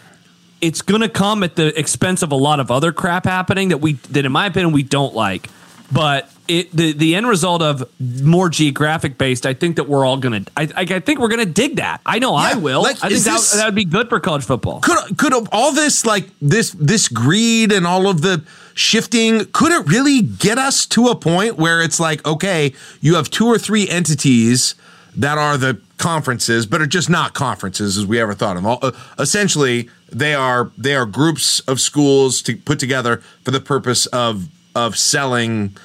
It's 0.60 0.82
going 0.82 1.02
to 1.02 1.08
come 1.08 1.42
at 1.44 1.54
the 1.54 1.78
expense 1.78 2.22
of 2.22 2.32
a 2.32 2.34
lot 2.36 2.58
of 2.58 2.70
other 2.70 2.90
crap 2.92 3.24
happening 3.24 3.68
that 3.68 3.78
we 3.78 3.92
that, 4.10 4.24
in 4.26 4.32
my 4.32 4.46
opinion, 4.46 4.72
we 4.72 4.82
don't 4.82 5.14
like. 5.14 5.48
But 5.92 6.30
it 6.48 6.72
the 6.72 6.92
the 6.92 7.14
end 7.14 7.28
result 7.28 7.62
of 7.62 7.88
more 8.00 8.48
geographic 8.48 9.16
based, 9.18 9.46
I 9.46 9.54
think 9.54 9.76
that 9.76 9.88
we're 9.88 10.04
all 10.04 10.16
gonna. 10.16 10.44
I 10.56 10.62
I, 10.76 10.80
I 10.80 11.00
think 11.00 11.20
we're 11.20 11.28
gonna 11.28 11.46
dig 11.46 11.76
that. 11.76 12.00
I 12.04 12.18
know 12.18 12.34
I 12.34 12.54
will. 12.54 12.82
like, 12.82 12.96
I 13.04 13.08
think 13.08 13.22
that, 13.24 13.32
this- 13.34 13.52
that 13.52 13.66
would 13.66 13.74
be 13.74 13.84
good 13.84 14.08
for 14.08 14.18
college 14.18 14.44
football. 14.44 14.80
could 14.80 15.16
could 15.16 15.32
all 15.52 15.72
this 15.72 16.04
like 16.04 16.28
this 16.42 16.72
this 16.72 17.06
greed 17.08 17.70
and 17.72 17.86
all 17.86 18.08
of 18.08 18.20
the 18.22 18.42
shifting 18.78 19.44
could 19.46 19.72
it 19.72 19.86
really 19.86 20.22
get 20.22 20.58
us 20.58 20.86
to 20.86 21.06
a 21.06 21.16
point 21.16 21.56
where 21.56 21.82
it's 21.82 21.98
like 21.98 22.24
okay 22.26 22.72
you 23.00 23.16
have 23.16 23.28
two 23.28 23.46
or 23.46 23.58
three 23.58 23.88
entities 23.88 24.74
that 25.16 25.36
are 25.36 25.56
the 25.56 25.80
conferences 25.96 26.64
but 26.64 26.80
are 26.80 26.86
just 26.86 27.10
not 27.10 27.34
conferences 27.34 27.98
as 27.98 28.06
we 28.06 28.20
ever 28.20 28.34
thought 28.34 28.56
of 28.56 28.64
all, 28.64 28.78
uh, 28.82 28.92
essentially 29.18 29.88
they 30.10 30.34
are 30.34 30.70
they 30.78 30.94
are 30.94 31.06
groups 31.06 31.60
of 31.60 31.80
schools 31.80 32.40
to 32.40 32.56
put 32.56 32.78
together 32.78 33.16
for 33.42 33.50
the 33.50 33.60
purpose 33.60 34.06
of 34.06 34.48
of 34.74 34.96
selling 34.96 35.76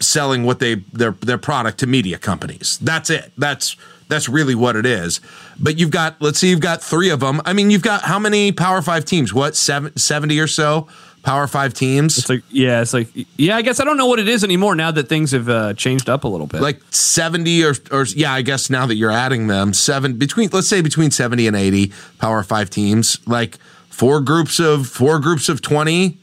selling 0.00 0.44
what 0.44 0.58
they 0.58 0.76
their 0.92 1.12
their 1.12 1.38
product 1.38 1.78
to 1.78 1.86
media 1.86 2.18
companies. 2.18 2.78
That's 2.80 3.10
it. 3.10 3.32
That's 3.36 3.76
that's 4.08 4.28
really 4.28 4.54
what 4.54 4.76
it 4.76 4.86
is. 4.86 5.20
But 5.58 5.78
you've 5.78 5.90
got 5.90 6.20
let's 6.20 6.38
see, 6.38 6.50
you've 6.50 6.60
got 6.60 6.82
three 6.82 7.10
of 7.10 7.20
them. 7.20 7.40
I 7.44 7.52
mean, 7.52 7.70
you've 7.70 7.82
got 7.82 8.02
how 8.02 8.18
many 8.18 8.52
Power 8.52 8.82
Five 8.82 9.04
teams? 9.04 9.34
What 9.34 9.56
seven, 9.56 9.96
70 9.96 10.38
or 10.40 10.46
so 10.46 10.88
Power 11.22 11.46
Five 11.46 11.74
teams? 11.74 12.16
It's 12.18 12.28
like 12.28 12.42
yeah, 12.50 12.80
it's 12.80 12.94
like 12.94 13.08
yeah. 13.36 13.56
I 13.56 13.62
guess 13.62 13.80
I 13.80 13.84
don't 13.84 13.96
know 13.96 14.06
what 14.06 14.18
it 14.18 14.28
is 14.28 14.44
anymore 14.44 14.74
now 14.74 14.90
that 14.90 15.08
things 15.08 15.32
have 15.32 15.48
uh, 15.48 15.74
changed 15.74 16.08
up 16.08 16.24
a 16.24 16.28
little 16.28 16.46
bit. 16.46 16.60
like 16.60 16.80
70 16.90 17.64
or 17.64 17.74
or 17.90 18.04
yeah, 18.14 18.32
I 18.32 18.42
guess 18.42 18.70
now 18.70 18.86
that 18.86 18.94
you're 18.94 19.10
adding 19.10 19.46
them, 19.46 19.72
seven 19.72 20.14
between 20.16 20.48
let's 20.52 20.68
say 20.68 20.80
between 20.80 21.10
70 21.10 21.46
and 21.46 21.56
80 21.56 21.92
Power 22.18 22.42
5 22.42 22.70
teams, 22.70 23.18
like 23.26 23.58
four 23.90 24.20
groups 24.20 24.58
of 24.60 24.86
four 24.86 25.18
groups 25.18 25.48
of 25.48 25.60
20, 25.60 26.16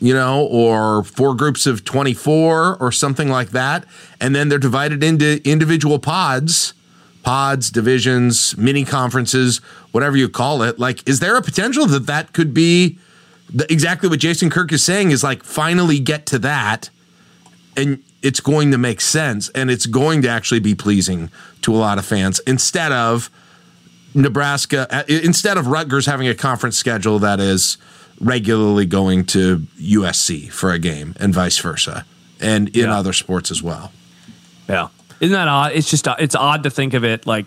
you 0.00 0.14
know, 0.14 0.44
or 0.46 1.04
four 1.04 1.34
groups 1.34 1.66
of 1.66 1.84
24 1.84 2.76
or 2.78 2.92
something 2.92 3.28
like 3.28 3.50
that, 3.50 3.84
and 4.20 4.34
then 4.34 4.48
they're 4.48 4.58
divided 4.58 5.02
into 5.02 5.40
individual 5.48 5.98
pods. 5.98 6.74
Pods, 7.22 7.70
divisions, 7.70 8.56
mini 8.56 8.82
conferences, 8.82 9.58
whatever 9.92 10.16
you 10.16 10.26
call 10.26 10.62
it. 10.62 10.78
Like, 10.78 11.06
is 11.06 11.20
there 11.20 11.36
a 11.36 11.42
potential 11.42 11.84
that 11.84 12.06
that 12.06 12.32
could 12.32 12.54
be 12.54 12.98
the, 13.52 13.70
exactly 13.72 14.08
what 14.08 14.18
Jason 14.20 14.50
Kirk 14.50 14.72
is 14.72 14.82
saying? 14.84 15.10
Is 15.10 15.22
like 15.22 15.42
finally 15.44 15.98
get 15.98 16.26
to 16.26 16.38
that, 16.40 16.90
and 17.76 18.02
it's 18.22 18.40
going 18.40 18.70
to 18.70 18.76
make 18.78 19.00
sense 19.00 19.48
and 19.50 19.70
it's 19.70 19.86
going 19.86 20.20
to 20.22 20.28
actually 20.28 20.60
be 20.60 20.74
pleasing 20.74 21.30
to 21.62 21.74
a 21.74 21.78
lot 21.78 21.96
of 21.98 22.04
fans 22.04 22.38
instead 22.46 22.92
of 22.92 23.30
Nebraska 24.14 24.86
uh, 24.94 25.02
instead 25.08 25.56
of 25.56 25.68
Rutgers 25.68 26.04
having 26.06 26.28
a 26.28 26.34
conference 26.34 26.76
schedule 26.76 27.18
that 27.20 27.40
is 27.40 27.78
regularly 28.20 28.84
going 28.84 29.24
to 29.24 29.60
USC 29.80 30.50
for 30.50 30.70
a 30.72 30.78
game 30.78 31.14
and 31.18 31.32
vice 31.32 31.56
versa 31.58 32.04
and 32.40 32.68
in 32.76 32.84
Yeah. 32.86 32.98
other 32.98 33.14
sports 33.14 33.50
as 33.50 33.62
well. 33.62 33.90
yeah, 34.68 34.88
isn't 35.20 35.32
that 35.32 35.48
odd? 35.48 35.72
It's 35.72 35.88
just 35.88 36.06
it's 36.18 36.34
odd 36.34 36.64
to 36.64 36.70
think 36.70 36.92
of 36.92 37.04
it 37.04 37.26
like 37.26 37.46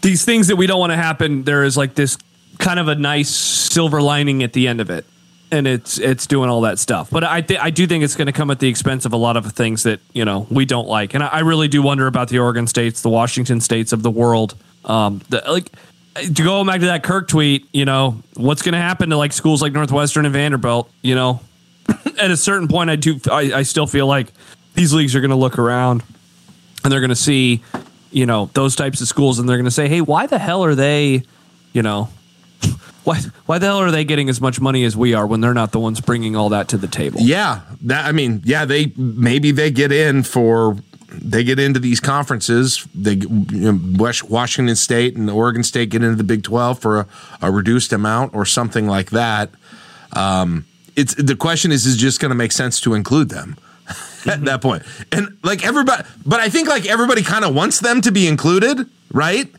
these 0.00 0.24
things 0.24 0.48
that 0.48 0.56
we 0.56 0.66
don't 0.66 0.80
want 0.80 0.90
to 0.90 0.96
happen. 0.96 1.44
There 1.44 1.62
is 1.62 1.76
like 1.76 1.94
this 1.94 2.18
kind 2.58 2.78
of 2.78 2.88
a 2.88 2.94
nice 2.94 3.30
silver 3.30 4.00
lining 4.00 4.42
at 4.42 4.52
the 4.52 4.68
end 4.68 4.80
of 4.80 4.90
it, 4.90 5.04
and 5.50 5.66
it's 5.66 5.98
it's 5.98 6.26
doing 6.26 6.50
all 6.50 6.62
that 6.62 6.78
stuff. 6.78 7.10
But 7.10 7.24
I 7.24 7.40
th- 7.40 7.60
I 7.60 7.70
do 7.70 7.86
think 7.86 8.04
it's 8.04 8.16
going 8.16 8.26
to 8.26 8.32
come 8.32 8.50
at 8.50 8.58
the 8.58 8.68
expense 8.68 9.04
of 9.04 9.12
a 9.12 9.16
lot 9.16 9.36
of 9.36 9.50
things 9.52 9.82
that 9.84 10.00
you 10.12 10.24
know 10.24 10.46
we 10.50 10.64
don't 10.64 10.88
like, 10.88 11.14
and 11.14 11.22
I, 11.22 11.28
I 11.28 11.40
really 11.40 11.68
do 11.68 11.82
wonder 11.82 12.06
about 12.06 12.28
the 12.28 12.38
Oregon 12.38 12.66
states, 12.66 13.02
the 13.02 13.10
Washington 13.10 13.60
states 13.60 13.92
of 13.92 14.02
the 14.02 14.10
world. 14.10 14.54
Um, 14.84 15.22
the, 15.28 15.42
like 15.46 15.70
to 16.14 16.42
go 16.42 16.64
back 16.64 16.80
to 16.80 16.86
that 16.86 17.02
Kirk 17.02 17.28
tweet, 17.28 17.66
you 17.72 17.84
know, 17.84 18.22
what's 18.34 18.62
going 18.62 18.72
to 18.72 18.78
happen 18.78 19.10
to 19.10 19.16
like 19.16 19.32
schools 19.32 19.62
like 19.62 19.72
Northwestern 19.72 20.26
and 20.26 20.32
Vanderbilt? 20.32 20.90
You 21.02 21.14
know, 21.14 21.40
at 22.18 22.30
a 22.30 22.36
certain 22.36 22.68
point, 22.68 22.90
I 22.90 22.96
do 22.96 23.18
I, 23.30 23.52
I 23.54 23.62
still 23.62 23.86
feel 23.86 24.06
like 24.06 24.28
these 24.74 24.92
leagues 24.92 25.14
are 25.14 25.20
going 25.20 25.30
to 25.30 25.36
look 25.36 25.58
around 25.58 26.02
and 26.82 26.92
they're 26.92 27.00
going 27.00 27.10
to 27.10 27.16
see, 27.16 27.62
you 28.10 28.26
know, 28.26 28.50
those 28.54 28.76
types 28.76 29.00
of 29.00 29.08
schools, 29.08 29.38
and 29.38 29.48
they're 29.48 29.56
going 29.56 29.64
to 29.64 29.70
say, 29.70 29.88
hey, 29.88 30.00
why 30.00 30.26
the 30.26 30.38
hell 30.38 30.64
are 30.64 30.74
they, 30.74 31.22
you 31.72 31.82
know. 31.82 32.08
Why, 33.04 33.18
why 33.46 33.58
the 33.58 33.66
hell 33.66 33.78
are 33.78 33.90
they 33.90 34.04
getting 34.04 34.28
as 34.28 34.40
much 34.40 34.60
money 34.60 34.84
as 34.84 34.96
we 34.96 35.12
are 35.14 35.26
when 35.26 35.40
they're 35.40 35.54
not 35.54 35.72
the 35.72 35.80
ones 35.80 36.00
bringing 36.00 36.36
all 36.36 36.50
that 36.50 36.68
to 36.68 36.76
the 36.76 36.86
table? 36.86 37.20
Yeah, 37.20 37.62
that 37.82 38.06
I 38.06 38.12
mean, 38.12 38.42
yeah, 38.44 38.64
they 38.64 38.92
maybe 38.96 39.50
they 39.50 39.70
get 39.70 39.90
in 39.90 40.22
for 40.22 40.76
they 41.08 41.42
get 41.42 41.58
into 41.58 41.80
these 41.80 41.98
conferences. 41.98 42.86
They 42.94 43.14
you 43.14 43.72
know, 43.72 44.12
Washington 44.28 44.76
State 44.76 45.16
and 45.16 45.28
Oregon 45.28 45.64
State 45.64 45.90
get 45.90 46.02
into 46.02 46.16
the 46.16 46.24
Big 46.24 46.44
Twelve 46.44 46.78
for 46.78 47.00
a, 47.00 47.06
a 47.42 47.50
reduced 47.50 47.92
amount 47.92 48.34
or 48.34 48.44
something 48.44 48.86
like 48.86 49.10
that. 49.10 49.50
Um, 50.12 50.64
it's 50.94 51.14
the 51.14 51.36
question 51.36 51.72
is 51.72 51.86
is 51.86 51.96
just 51.96 52.20
going 52.20 52.30
to 52.30 52.36
make 52.36 52.52
sense 52.52 52.80
to 52.82 52.94
include 52.94 53.30
them 53.30 53.56
at 54.26 54.44
that. 54.44 54.84
And 55.10 55.38
like 55.42 55.64
everybody, 55.64 56.04
but 56.24 56.40
I 56.40 56.48
think 56.48 56.68
like 56.68 56.86
everybody 56.86 57.22
kind 57.22 57.44
of 57.44 57.54
wants 57.54 57.80
them 57.80 58.00
to 58.02 58.12
be 58.12 58.28
included, 58.28 58.86
right? 59.12 59.52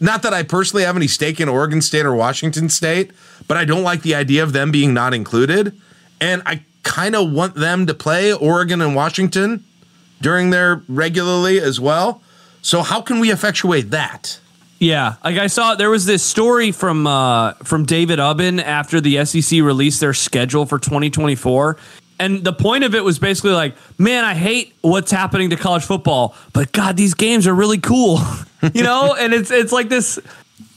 Not 0.00 0.22
that 0.22 0.32
I 0.32 0.42
personally 0.42 0.84
have 0.84 0.96
any 0.96 1.06
stake 1.06 1.40
in 1.40 1.48
Oregon 1.48 1.82
State 1.82 2.06
or 2.06 2.14
Washington 2.14 2.68
State, 2.68 3.10
but 3.46 3.56
I 3.56 3.64
don't 3.64 3.82
like 3.82 4.02
the 4.02 4.14
idea 4.14 4.42
of 4.42 4.52
them 4.52 4.70
being 4.70 4.94
not 4.94 5.12
included. 5.12 5.78
And 6.20 6.42
I 6.46 6.64
kind 6.82 7.14
of 7.14 7.30
want 7.30 7.54
them 7.54 7.86
to 7.86 7.94
play 7.94 8.32
Oregon 8.32 8.80
and 8.80 8.94
Washington 8.94 9.64
during 10.20 10.50
their 10.50 10.82
regularly 10.88 11.60
as 11.60 11.78
well. 11.78 12.22
So 12.62 12.82
how 12.82 13.00
can 13.00 13.20
we 13.20 13.30
effectuate 13.30 13.90
that? 13.90 14.40
Yeah, 14.78 15.16
like 15.22 15.36
I 15.36 15.46
saw 15.46 15.74
there 15.74 15.90
was 15.90 16.06
this 16.06 16.22
story 16.22 16.72
from 16.72 17.06
uh, 17.06 17.52
from 17.64 17.84
David 17.84 18.18
Ubben 18.18 18.62
after 18.62 18.98
the 18.98 19.22
SEC 19.26 19.60
released 19.60 20.00
their 20.00 20.14
schedule 20.14 20.64
for 20.64 20.78
2024. 20.78 21.76
And 22.18 22.44
the 22.44 22.52
point 22.52 22.84
of 22.84 22.94
it 22.94 23.04
was 23.04 23.18
basically 23.18 23.52
like, 23.52 23.74
man, 23.98 24.24
I 24.24 24.34
hate 24.34 24.74
what's 24.80 25.10
happening 25.10 25.50
to 25.50 25.56
college 25.56 25.84
football, 25.84 26.34
but 26.52 26.72
God, 26.72 26.96
these 26.96 27.14
games 27.14 27.46
are 27.46 27.54
really 27.54 27.78
cool, 27.78 28.20
you 28.74 28.82
know. 28.82 29.14
and 29.14 29.32
it's 29.32 29.50
it's 29.50 29.72
like 29.72 29.88
this, 29.88 30.18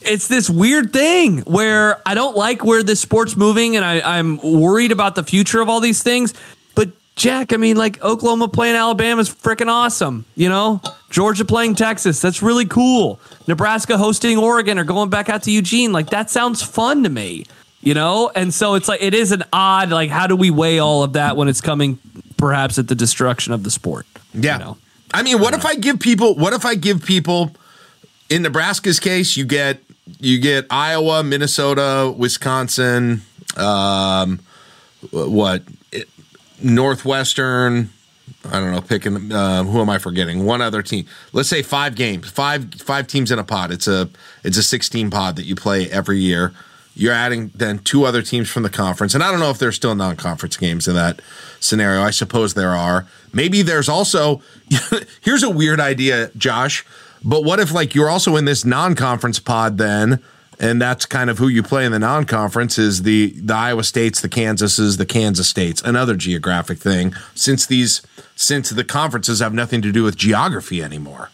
it's 0.02 0.28
this 0.28 0.48
weird 0.48 0.92
thing 0.92 1.38
where 1.40 2.00
I 2.06 2.14
don't 2.14 2.36
like 2.36 2.64
where 2.64 2.82
this 2.82 3.00
sport's 3.00 3.36
moving, 3.36 3.76
and 3.76 3.84
I, 3.84 4.18
I'm 4.18 4.38
worried 4.38 4.92
about 4.92 5.14
the 5.14 5.22
future 5.22 5.60
of 5.60 5.68
all 5.68 5.80
these 5.80 6.02
things. 6.02 6.34
But 6.74 6.90
Jack, 7.16 7.52
I 7.52 7.56
mean, 7.56 7.76
like 7.76 8.02
Oklahoma 8.02 8.48
playing 8.48 8.76
Alabama 8.76 9.20
is 9.20 9.30
freaking 9.30 9.68
awesome. 9.68 10.24
You 10.34 10.48
know, 10.48 10.80
Georgia 11.10 11.44
playing 11.44 11.74
Texas, 11.76 12.20
that's 12.20 12.42
really 12.42 12.66
cool. 12.66 13.20
Nebraska 13.46 13.98
hosting 13.98 14.38
Oregon 14.38 14.78
or 14.78 14.84
going 14.84 15.10
back 15.10 15.28
out 15.28 15.42
to 15.44 15.50
Eugene, 15.50 15.92
like 15.92 16.10
that 16.10 16.30
sounds 16.30 16.62
fun 16.62 17.02
to 17.04 17.08
me. 17.08 17.44
You 17.80 17.92
know, 17.92 18.30
and 18.34 18.54
so 18.54 18.76
it's 18.76 18.88
like 18.88 19.02
it 19.02 19.12
is 19.12 19.30
an 19.30 19.44
odd, 19.52 19.90
like, 19.90 20.08
how 20.08 20.26
do 20.26 20.36
we 20.36 20.50
weigh 20.50 20.78
all 20.78 21.02
of 21.02 21.12
that 21.12 21.36
when 21.36 21.48
it's 21.48 21.60
coming 21.60 21.98
perhaps 22.38 22.78
at 22.78 22.88
the 22.88 22.94
destruction 22.94 23.52
of 23.52 23.62
the 23.62 23.70
sport? 23.70 24.06
Yeah. 24.32 24.58
You 24.58 24.64
know? 24.64 24.76
I 25.12 25.22
mean, 25.22 25.38
what 25.38 25.54
I 25.54 25.58
if 25.58 25.66
I 25.66 25.74
give 25.74 26.00
people? 26.00 26.34
What 26.34 26.54
if 26.54 26.64
I 26.64 26.74
give 26.74 27.04
people? 27.04 27.52
In 28.34 28.42
Nebraska's 28.42 28.98
case, 28.98 29.36
you 29.36 29.44
get 29.44 29.78
you 30.18 30.40
get 30.40 30.66
Iowa, 30.68 31.22
Minnesota, 31.22 32.12
Wisconsin. 32.18 33.22
Um, 33.56 34.40
what 35.12 35.62
Northwestern. 36.60 37.90
I 38.46 38.58
don't 38.58 38.72
know. 38.72 38.80
Picking 38.80 39.30
uh, 39.30 39.62
who 39.62 39.80
am 39.80 39.88
I 39.88 39.98
forgetting? 39.98 40.44
One 40.44 40.60
other 40.60 40.82
team. 40.82 41.06
Let's 41.32 41.48
say 41.48 41.62
five 41.62 41.94
games, 41.94 42.28
five 42.28 42.74
five 42.74 43.06
teams 43.06 43.30
in 43.30 43.38
a 43.38 43.44
pod. 43.44 43.70
It's 43.70 43.86
a 43.86 44.10
it's 44.42 44.56
a 44.56 44.64
sixteen 44.64 45.10
pod 45.10 45.36
that 45.36 45.44
you 45.44 45.54
play 45.54 45.88
every 45.88 46.18
year. 46.18 46.52
You're 46.96 47.12
adding 47.12 47.52
then 47.54 47.78
two 47.78 48.04
other 48.04 48.20
teams 48.20 48.50
from 48.50 48.64
the 48.64 48.70
conference, 48.70 49.14
and 49.14 49.22
I 49.22 49.30
don't 49.30 49.38
know 49.38 49.50
if 49.50 49.58
there's 49.58 49.76
still 49.76 49.94
non-conference 49.94 50.56
games 50.56 50.88
in 50.88 50.96
that 50.96 51.20
scenario. 51.60 52.02
I 52.02 52.10
suppose 52.10 52.54
there 52.54 52.74
are. 52.74 53.06
Maybe 53.32 53.62
there's 53.62 53.88
also. 53.88 54.42
here's 55.20 55.44
a 55.44 55.50
weird 55.50 55.78
idea, 55.78 56.32
Josh. 56.36 56.84
But 57.24 57.42
what 57.42 57.58
if 57.58 57.72
like 57.72 57.94
you're 57.94 58.10
also 58.10 58.36
in 58.36 58.44
this 58.44 58.64
non-conference 58.64 59.38
pod 59.38 59.78
then? 59.78 60.22
and 60.58 60.80
that's 60.80 61.06
kind 61.06 61.30
of 61.30 61.38
who 61.38 61.48
you 61.48 61.62
play 61.62 61.84
in 61.84 61.92
the 61.92 61.98
non-conference 61.98 62.78
is 62.78 63.02
the 63.02 63.32
the 63.36 63.54
Iowa 63.54 63.84
States, 63.84 64.20
the 64.20 64.28
Kansases, 64.28 64.98
the 64.98 65.06
Kansas 65.06 65.48
States. 65.48 65.82
Another 65.82 66.14
geographic 66.14 66.78
thing 66.78 67.14
since 67.34 67.66
these 67.66 68.02
since 68.36 68.70
the 68.70 68.84
conferences 68.84 69.40
have 69.40 69.54
nothing 69.54 69.82
to 69.82 69.92
do 69.92 70.02
with 70.02 70.16
geography 70.16 70.82
anymore. 70.82 71.30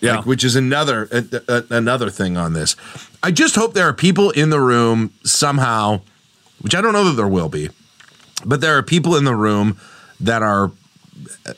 Yeah, 0.00 0.16
like, 0.16 0.26
which 0.26 0.44
is 0.44 0.54
another 0.54 1.08
a, 1.10 1.42
a, 1.48 1.64
another 1.70 2.10
thing 2.10 2.36
on 2.36 2.52
this. 2.52 2.76
I 3.22 3.30
just 3.30 3.54
hope 3.56 3.74
there 3.74 3.88
are 3.88 3.94
people 3.94 4.30
in 4.30 4.50
the 4.50 4.60
room 4.60 5.12
somehow, 5.24 6.02
which 6.60 6.74
I 6.74 6.80
don't 6.80 6.92
know 6.92 7.04
that 7.04 7.16
there 7.16 7.28
will 7.28 7.48
be, 7.48 7.70
but 8.44 8.60
there 8.60 8.76
are 8.76 8.82
people 8.82 9.16
in 9.16 9.24
the 9.24 9.34
room 9.34 9.78
that 10.20 10.42
are 10.42 10.70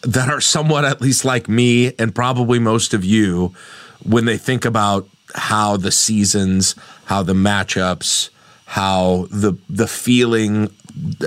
that 0.03 0.29
are 0.29 0.41
somewhat 0.41 0.85
at 0.85 1.01
least 1.01 1.25
like 1.25 1.49
me 1.49 1.93
and 1.99 2.15
probably 2.15 2.59
most 2.59 2.95
of 2.95 3.05
you 3.05 3.55
when 4.05 4.25
they 4.25 4.39
think 4.39 4.65
about 4.65 5.09
how 5.35 5.77
the 5.77 5.93
seasons, 5.93 6.75
how 7.07 7.23
the 7.23 7.33
matchups, 7.35 8.31
how 8.67 9.27
the 9.31 9.57
the 9.69 9.87
feeling, 9.87 10.73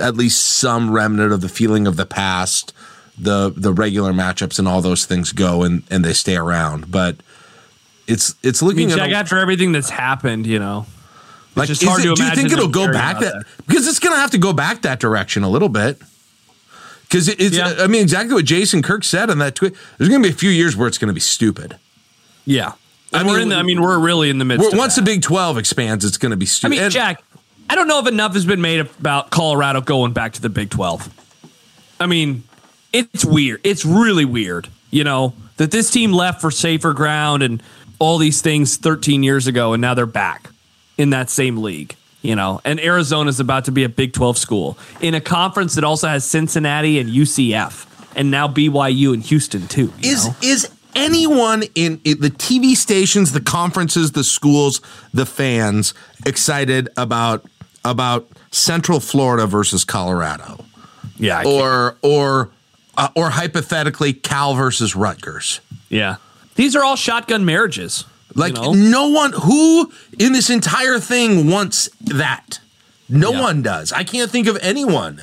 at 0.00 0.16
least 0.16 0.42
some 0.42 0.90
remnant 0.90 1.32
of 1.32 1.40
the 1.40 1.48
feeling 1.48 1.86
of 1.86 1.96
the 1.96 2.06
past, 2.06 2.72
the 3.18 3.52
the 3.56 3.72
regular 3.72 4.12
matchups 4.12 4.58
and 4.58 4.66
all 4.66 4.80
those 4.80 5.04
things 5.04 5.32
go 5.32 5.62
and 5.62 5.82
and 5.90 6.04
they 6.04 6.12
stay 6.12 6.36
around. 6.36 6.90
But 6.90 7.16
it's 8.06 8.34
it's 8.42 8.62
looking 8.62 8.86
I 8.92 8.96
mean, 8.96 8.98
Jack, 8.98 9.10
at 9.10 9.14
after 9.14 9.38
everything 9.38 9.72
that's 9.72 9.90
happened, 9.90 10.46
you 10.46 10.58
know. 10.58 10.86
Like, 11.56 11.68
just 11.68 11.84
hard 11.84 12.00
it, 12.00 12.08
to 12.08 12.14
do 12.14 12.24
you 12.24 12.30
think 12.34 12.50
it'll 12.50 12.66
go 12.66 12.90
back 12.90 13.20
that, 13.20 13.32
that, 13.32 13.46
because 13.66 13.86
it's 13.86 14.00
going 14.00 14.12
to 14.12 14.18
have 14.18 14.32
to 14.32 14.38
go 14.38 14.52
back 14.52 14.82
that 14.82 14.98
direction 14.98 15.44
a 15.44 15.48
little 15.48 15.68
bit? 15.68 16.00
Because 17.14 17.28
it's, 17.28 17.56
yeah. 17.56 17.76
I 17.78 17.86
mean, 17.86 18.02
exactly 18.02 18.34
what 18.34 18.44
Jason 18.44 18.82
Kirk 18.82 19.04
said 19.04 19.30
on 19.30 19.38
that 19.38 19.54
tweet. 19.54 19.72
There's 19.98 20.10
going 20.10 20.20
to 20.20 20.28
be 20.28 20.34
a 20.34 20.36
few 20.36 20.50
years 20.50 20.76
where 20.76 20.88
it's 20.88 20.98
going 20.98 21.06
to 21.06 21.14
be 21.14 21.20
stupid. 21.20 21.76
Yeah, 22.44 22.72
I 23.12 23.22
mean, 23.22 23.32
we're 23.32 23.40
in 23.40 23.48
the, 23.50 23.54
I 23.54 23.62
mean, 23.62 23.80
we're 23.80 24.00
really 24.00 24.30
in 24.30 24.38
the 24.38 24.44
midst. 24.44 24.76
once 24.76 24.96
the 24.96 25.02
Big 25.02 25.22
Twelve 25.22 25.56
expands, 25.56 26.04
it's 26.04 26.16
going 26.16 26.30
to 26.30 26.36
be 26.36 26.44
stupid. 26.44 26.76
I 26.76 26.80
mean, 26.82 26.90
Jack, 26.90 27.22
I 27.70 27.76
don't 27.76 27.86
know 27.86 28.00
if 28.00 28.08
enough 28.08 28.34
has 28.34 28.44
been 28.44 28.60
made 28.60 28.80
about 28.80 29.30
Colorado 29.30 29.80
going 29.80 30.12
back 30.12 30.32
to 30.32 30.42
the 30.42 30.48
Big 30.48 30.70
Twelve. 30.70 31.08
I 32.00 32.06
mean, 32.06 32.42
it's 32.92 33.24
weird. 33.24 33.60
It's 33.62 33.84
really 33.84 34.24
weird. 34.24 34.66
You 34.90 35.04
know 35.04 35.34
that 35.56 35.70
this 35.70 35.92
team 35.92 36.12
left 36.12 36.40
for 36.40 36.50
safer 36.50 36.92
ground 36.92 37.44
and 37.44 37.62
all 38.00 38.18
these 38.18 38.42
things 38.42 38.76
13 38.76 39.22
years 39.22 39.46
ago, 39.46 39.72
and 39.72 39.80
now 39.80 39.94
they're 39.94 40.04
back 40.04 40.50
in 40.98 41.10
that 41.10 41.30
same 41.30 41.58
league. 41.58 41.94
You 42.24 42.34
know, 42.34 42.58
and 42.64 42.80
Arizona 42.80 43.28
is 43.28 43.38
about 43.38 43.66
to 43.66 43.70
be 43.70 43.84
a 43.84 43.88
Big 43.90 44.14
12 44.14 44.38
school 44.38 44.78
in 45.02 45.12
a 45.12 45.20
conference 45.20 45.74
that 45.74 45.84
also 45.84 46.08
has 46.08 46.24
Cincinnati 46.24 46.98
and 46.98 47.10
UCF, 47.10 47.86
and 48.16 48.30
now 48.30 48.48
BYU 48.48 49.12
and 49.12 49.22
Houston 49.22 49.68
too. 49.68 49.92
Is 50.02 50.26
know? 50.26 50.34
is 50.40 50.70
anyone 50.96 51.64
in, 51.74 52.00
in, 52.02 52.20
the 52.20 52.30
TV 52.30 52.76
stations, 52.76 53.32
the 53.32 53.42
conferences, 53.42 54.12
the 54.12 54.24
schools, 54.24 54.80
the 55.12 55.26
fans 55.26 55.92
excited 56.24 56.88
about 56.96 57.44
about 57.84 58.26
Central 58.50 59.00
Florida 59.00 59.46
versus 59.46 59.84
Colorado? 59.84 60.64
Yeah, 61.18 61.42
or 61.44 61.98
or 62.00 62.48
uh, 62.96 63.08
or 63.14 63.28
hypothetically 63.28 64.14
Cal 64.14 64.54
versus 64.54 64.96
Rutgers. 64.96 65.60
Yeah, 65.90 66.16
these 66.54 66.74
are 66.74 66.82
all 66.82 66.96
shotgun 66.96 67.44
marriages. 67.44 68.06
Like 68.34 68.56
you 68.56 68.62
know? 68.62 68.72
no 68.72 69.08
one 69.08 69.32
who 69.32 69.92
in 70.18 70.32
this 70.32 70.50
entire 70.50 70.98
thing 70.98 71.48
wants 71.48 71.88
that. 72.00 72.60
No 73.08 73.32
yeah. 73.32 73.40
one 73.40 73.62
does. 73.62 73.92
I 73.92 74.04
can't 74.04 74.30
think 74.30 74.46
of 74.46 74.58
anyone 74.62 75.22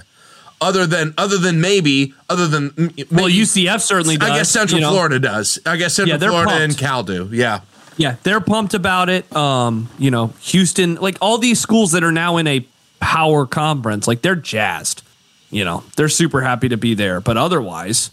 other 0.61 0.85
than 0.85 1.13
other 1.17 1.37
than 1.37 1.59
maybe 1.59 2.13
other 2.29 2.47
than 2.47 2.73
maybe, 2.77 3.05
well 3.11 3.27
UCF 3.27 3.81
certainly 3.81 4.17
does. 4.17 4.29
I 4.29 4.37
guess 4.37 4.49
Central 4.49 4.79
you 4.79 4.85
know? 4.85 4.91
Florida 4.91 5.19
does. 5.19 5.59
I 5.65 5.77
guess 5.77 5.95
Central 5.95 6.21
yeah, 6.21 6.27
Florida 6.27 6.49
pumped. 6.51 6.63
and 6.63 6.77
Cal 6.77 7.03
do. 7.03 7.29
Yeah. 7.31 7.61
Yeah, 7.97 8.15
they're 8.23 8.39
pumped 8.39 8.73
about 8.73 9.09
it. 9.09 9.31
Um, 9.35 9.89
you 9.99 10.09
know, 10.09 10.27
Houston, 10.41 10.95
like 10.95 11.17
all 11.21 11.37
these 11.37 11.59
schools 11.59 11.91
that 11.91 12.03
are 12.03 12.11
now 12.11 12.37
in 12.37 12.47
a 12.47 12.65
power 12.99 13.45
conference, 13.45 14.07
like 14.07 14.21
they're 14.21 14.35
jazzed. 14.35 15.03
You 15.49 15.65
know, 15.65 15.83
they're 15.97 16.09
super 16.09 16.41
happy 16.41 16.69
to 16.69 16.77
be 16.77 16.93
there. 16.93 17.19
But 17.19 17.37
otherwise, 17.37 18.09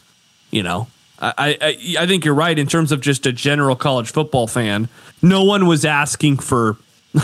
you 0.50 0.62
know, 0.62 0.88
I, 1.20 1.57
I 1.61 1.96
I 2.00 2.07
think 2.07 2.24
you're 2.24 2.35
right 2.35 2.59
in 2.59 2.66
terms 2.66 2.92
of 2.92 3.00
just 3.00 3.26
a 3.26 3.33
general 3.33 3.76
college 3.76 4.11
football 4.11 4.46
fan. 4.46 4.88
No 5.20 5.42
one 5.44 5.66
was 5.66 5.85
asking 5.85 6.38
for, 6.38 6.76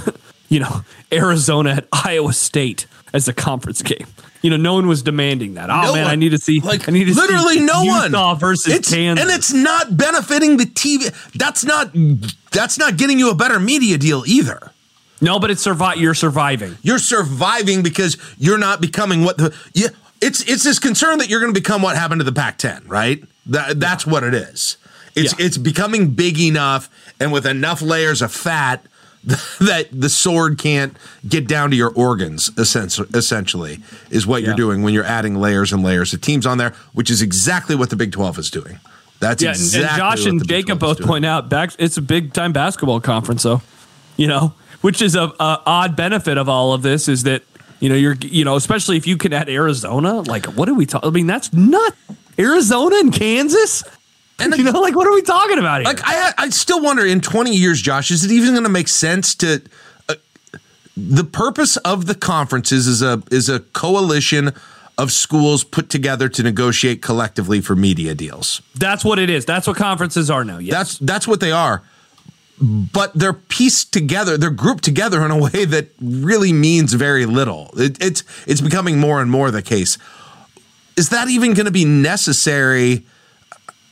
you 0.49 0.61
know, 0.61 0.83
Arizona 1.13 1.75
at 1.75 1.89
Iowa 1.93 2.33
State 2.33 2.87
as 3.13 3.29
a 3.29 3.33
conference 3.33 3.83
game. 3.83 4.07
You 4.43 4.51
know, 4.51 4.57
no 4.57 4.75
one 4.75 4.89
was 4.89 5.03
demanding 5.03 5.55
that. 5.55 5.71
Oh 5.71 5.83
no 5.83 5.95
man, 5.95 6.03
one, 6.03 6.13
I 6.13 6.17
need 6.17 6.31
to 6.31 6.39
see 6.39 6.61
like 6.61 6.89
I 6.89 6.93
need 6.93 7.05
to 7.05 7.15
literally 7.15 7.61
no 7.61 7.83
Utah 7.83 8.31
one 8.31 8.39
versus 8.39 8.75
it's, 8.75 8.91
Kansas, 8.91 9.25
and 9.25 9.33
it's 9.33 9.53
not 9.53 9.97
benefiting 9.97 10.59
the 10.59 10.65
TV. 10.65 11.15
That's 11.33 11.65
not 11.65 11.91
that's 12.51 12.79
not 12.79 12.97
getting 12.97 13.19
you 13.19 13.31
a 13.31 13.35
better 13.35 13.59
media 13.59 13.97
deal 13.97 14.25
either. 14.27 14.73
No, 15.21 15.39
but 15.39 15.51
it's 15.51 15.63
survive. 15.63 15.97
You're 15.97 16.15
surviving. 16.15 16.77
You're 16.83 16.99
surviving 16.99 17.83
because 17.83 18.19
you're 18.37 18.59
not 18.59 18.81
becoming 18.81 19.25
what 19.25 19.39
the 19.39 19.55
yeah. 19.73 19.89
It's 20.21 20.43
it's 20.43 20.65
this 20.65 20.79
concern 20.79 21.19
that 21.19 21.29
you're 21.29 21.41
going 21.41 21.53
to 21.53 21.59
become 21.59 21.83
what 21.83 21.97
happened 21.97 22.21
to 22.21 22.25
the 22.25 22.33
Pac-10, 22.33 22.89
right? 22.89 23.23
That 23.47 23.81
that's 23.81 24.07
what 24.07 24.25
it 24.25 24.35
is. 24.35 24.77
It's 25.15 25.39
yeah. 25.39 25.47
it's 25.47 25.59
becoming 25.59 26.11
big 26.11 26.41
enough 26.41 26.91
and 27.21 27.33
with 27.33 27.47
enough 27.47 27.83
layers 27.83 28.23
of 28.23 28.33
fat 28.33 28.85
that 29.25 29.89
the 29.91 30.09
sword 30.09 30.59
can't 30.59 30.97
get 31.27 31.49
down 31.49 31.71
to 31.71 31.77
your 31.77 31.91
organs 31.95 32.51
essentially 32.59 33.79
is 34.11 34.27
what 34.27 34.43
yeah. 34.43 34.49
you're 34.49 34.57
doing 34.57 34.83
when 34.83 34.93
you're 34.93 35.05
adding 35.05 35.37
layers 35.37 35.73
and 35.73 35.83
layers 35.83 36.13
of 36.13 36.21
teams 36.21 36.45
on 36.45 36.59
there 36.59 36.75
which 36.93 37.11
is 37.11 37.23
exactly 37.23 37.75
what 37.75 37.89
the 37.89 37.97
big 37.97 38.13
12 38.13 38.39
is 38.39 38.51
doing 38.51 38.79
that's 39.21 39.43
yeah, 39.43 39.51
exactly 39.51 39.89
and 39.89 39.97
josh 39.97 40.27
and 40.27 40.47
jacob 40.47 40.79
both 40.79 41.01
point 41.01 41.25
out 41.25 41.49
back 41.49 41.71
it's 41.79 41.97
a 41.97 42.03
big 42.03 42.35
time 42.35 42.53
basketball 42.53 43.01
conference 43.01 43.45
though 43.45 43.63
you 44.19 44.27
know 44.27 44.53
which 44.83 45.01
is 45.01 45.15
a, 45.15 45.23
a 45.23 45.35
uh, 45.41 45.63
odd 45.65 45.97
benefit 45.97 46.37
of 46.37 46.47
all 46.47 46.75
of 46.75 46.83
this 46.83 47.09
is 47.09 47.23
that 47.23 47.43
you 47.81 47.89
know 47.89 47.95
you're 47.95 48.17
you 48.21 48.45
know 48.45 48.57
especially 48.57 48.99
if 48.99 49.07
you 49.07 49.17
can 49.17 49.33
add 49.33 49.49
arizona 49.49 50.21
like 50.21 50.45
what 50.49 50.67
do 50.67 50.75
we 50.75 50.85
talk 50.85 51.03
i 51.03 51.09
mean 51.09 51.27
that's 51.27 51.51
not 51.55 51.95
arizona 52.39 52.97
and 52.97 53.13
kansas 53.13 53.85
And 54.39 54.57
you 54.57 54.65
know, 54.65 54.81
like 54.81 54.97
what 54.97 55.07
are 55.07 55.15
we 55.15 55.23
talking 55.23 55.59
about 55.59 55.81
here? 55.81 55.85
Like 55.85 56.01
I, 56.03 56.33
I 56.37 56.49
still 56.51 56.83
wonder 56.83 57.07
in 57.07 57.21
20 57.21 57.55
years, 57.55 57.81
Josh, 57.81 58.11
is 58.11 58.25
it 58.25 58.33
even 58.33 58.51
going 58.51 58.65
to 58.65 58.69
make 58.69 58.89
sense 58.89 59.35
to? 59.37 59.63
Uh, 60.09 60.15
the 60.97 61.25
purpose 61.25 61.77
of 61.79 62.07
the 62.07 62.15
conferences 62.17 62.87
is 62.89 63.01
a 63.01 63.23
is 63.31 63.49
a 63.49 63.61
coalition 63.61 64.53
of 64.99 65.13
schools 65.13 65.65
put 65.65 65.89
together 65.89 66.29
to 66.29 66.43
negotiate 66.43 67.03
collectively 67.03 67.61
for 67.61 67.75
media 67.77 68.15
deals. 68.15 68.63
That's 68.75 69.05
what 69.05 69.19
it 69.19 69.31
is. 69.31 69.45
That's 69.45 69.67
what 69.67 69.77
conferences 69.77 70.31
are 70.31 70.45
now. 70.45 70.59
Yes. 70.59 70.73
That's 70.73 70.99
that's 70.99 71.29
what 71.29 71.41
they 71.41 71.53
are. 71.53 71.83
But 72.61 73.15
they're 73.15 73.33
pieced 73.33 73.93
together, 73.93 74.37
they're 74.37 74.51
grouped 74.51 74.85
together 74.85 75.25
in 75.25 75.31
a 75.31 75.39
way 75.39 75.65
that 75.65 75.89
really 76.01 76.53
means 76.53 76.93
very 76.93 77.27
little. 77.27 77.71
It, 77.77 78.03
it's 78.03 78.25
it's 78.47 78.61
becoming 78.61 78.99
more 78.99 79.21
and 79.21 79.31
more 79.31 79.51
the 79.51 79.63
case. 79.63 79.97
Is 80.97 81.09
that 81.11 81.29
even 81.29 81.55
going 81.55 81.67
to 81.67 81.73
be 81.73 81.85
necessary? 81.85 83.05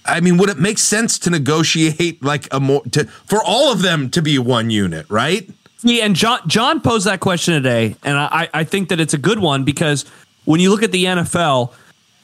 I 0.04 0.20
mean, 0.20 0.36
would 0.38 0.48
it 0.48 0.58
make 0.58 0.78
sense 0.78 1.18
to 1.20 1.30
negotiate 1.30 2.22
like 2.22 2.52
a 2.52 2.60
more 2.60 2.82
to 2.92 3.04
for 3.04 3.42
all 3.44 3.72
of 3.72 3.82
them 3.82 4.10
to 4.10 4.22
be 4.22 4.38
one 4.38 4.70
unit, 4.70 5.06
right? 5.08 5.48
Yeah, 5.82 6.04
and 6.04 6.14
John 6.14 6.40
John 6.46 6.80
posed 6.80 7.06
that 7.06 7.20
question 7.20 7.54
today, 7.54 7.96
and 8.04 8.16
I, 8.16 8.48
I 8.54 8.64
think 8.64 8.88
that 8.90 9.00
it's 9.00 9.14
a 9.14 9.18
good 9.18 9.38
one 9.38 9.64
because 9.64 10.04
when 10.44 10.60
you 10.60 10.70
look 10.70 10.82
at 10.82 10.92
the 10.92 11.04
NFL, 11.04 11.72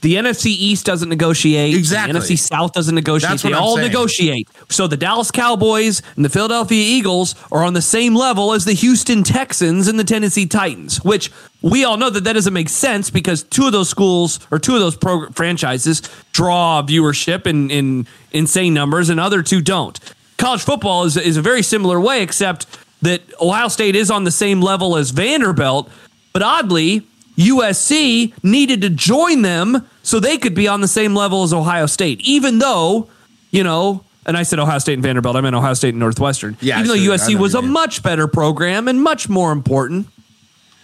the 0.00 0.14
NFC 0.14 0.46
East 0.46 0.86
doesn't 0.86 1.08
negotiate. 1.08 1.74
Exactly. 1.74 2.12
The 2.12 2.18
NFC 2.20 2.38
South 2.38 2.72
doesn't 2.72 2.94
negotiate. 2.94 3.30
That's 3.30 3.44
what 3.44 3.50
they 3.50 3.56
all 3.56 3.76
saying. 3.76 3.88
negotiate. 3.88 4.48
So 4.68 4.86
the 4.86 4.96
Dallas 4.96 5.30
Cowboys 5.30 6.02
and 6.14 6.24
the 6.24 6.28
Philadelphia 6.28 6.80
Eagles 6.80 7.34
are 7.50 7.64
on 7.64 7.74
the 7.74 7.82
same 7.82 8.14
level 8.14 8.52
as 8.52 8.64
the 8.64 8.74
Houston 8.74 9.24
Texans 9.24 9.88
and 9.88 9.98
the 9.98 10.04
Tennessee 10.04 10.46
Titans, 10.46 11.02
which 11.02 11.32
we 11.62 11.84
all 11.84 11.96
know 11.96 12.10
that 12.10 12.24
that 12.24 12.34
doesn't 12.34 12.52
make 12.52 12.68
sense 12.68 13.10
because 13.10 13.42
two 13.42 13.66
of 13.66 13.72
those 13.72 13.88
schools 13.88 14.38
or 14.50 14.58
two 14.58 14.74
of 14.74 14.80
those 14.80 14.96
pro- 14.96 15.28
franchises 15.30 16.02
draw 16.32 16.82
viewership 16.82 17.46
in, 17.46 17.70
in 17.70 18.06
insane 18.30 18.74
numbers 18.74 19.08
and 19.08 19.18
other 19.18 19.42
two 19.42 19.60
don't. 19.60 19.98
College 20.36 20.62
football 20.62 21.04
is, 21.04 21.16
is 21.16 21.36
a 21.36 21.42
very 21.42 21.62
similar 21.62 22.00
way, 22.00 22.22
except 22.22 22.66
that 23.02 23.22
Ohio 23.40 23.68
State 23.68 23.96
is 23.96 24.10
on 24.10 24.24
the 24.24 24.30
same 24.30 24.60
level 24.60 24.96
as 24.96 25.10
Vanderbilt, 25.10 25.90
but 26.32 26.42
oddly, 26.42 27.06
USC 27.36 28.32
needed 28.42 28.80
to 28.82 28.90
join 28.90 29.42
them 29.42 29.88
so 30.02 30.20
they 30.20 30.38
could 30.38 30.54
be 30.54 30.68
on 30.68 30.80
the 30.80 30.88
same 30.88 31.14
level 31.14 31.42
as 31.42 31.52
Ohio 31.52 31.86
State, 31.86 32.20
even 32.20 32.58
though, 32.58 33.08
you 33.50 33.64
know, 33.64 34.04
and 34.26 34.36
I 34.36 34.42
said 34.42 34.58
Ohio 34.58 34.78
State 34.78 34.94
and 34.94 35.02
Vanderbilt, 35.02 35.36
I 35.36 35.40
meant 35.40 35.56
Ohio 35.56 35.74
State 35.74 35.90
and 35.90 35.98
Northwestern. 35.98 36.56
Yeah, 36.60 36.76
even 36.78 36.88
though 36.88 36.96
sure, 36.96 37.14
USC 37.14 37.38
was 37.38 37.54
a 37.54 37.62
much 37.62 38.02
better 38.02 38.28
program 38.28 38.86
and 38.86 39.02
much 39.02 39.28
more 39.28 39.52
important 39.52 40.06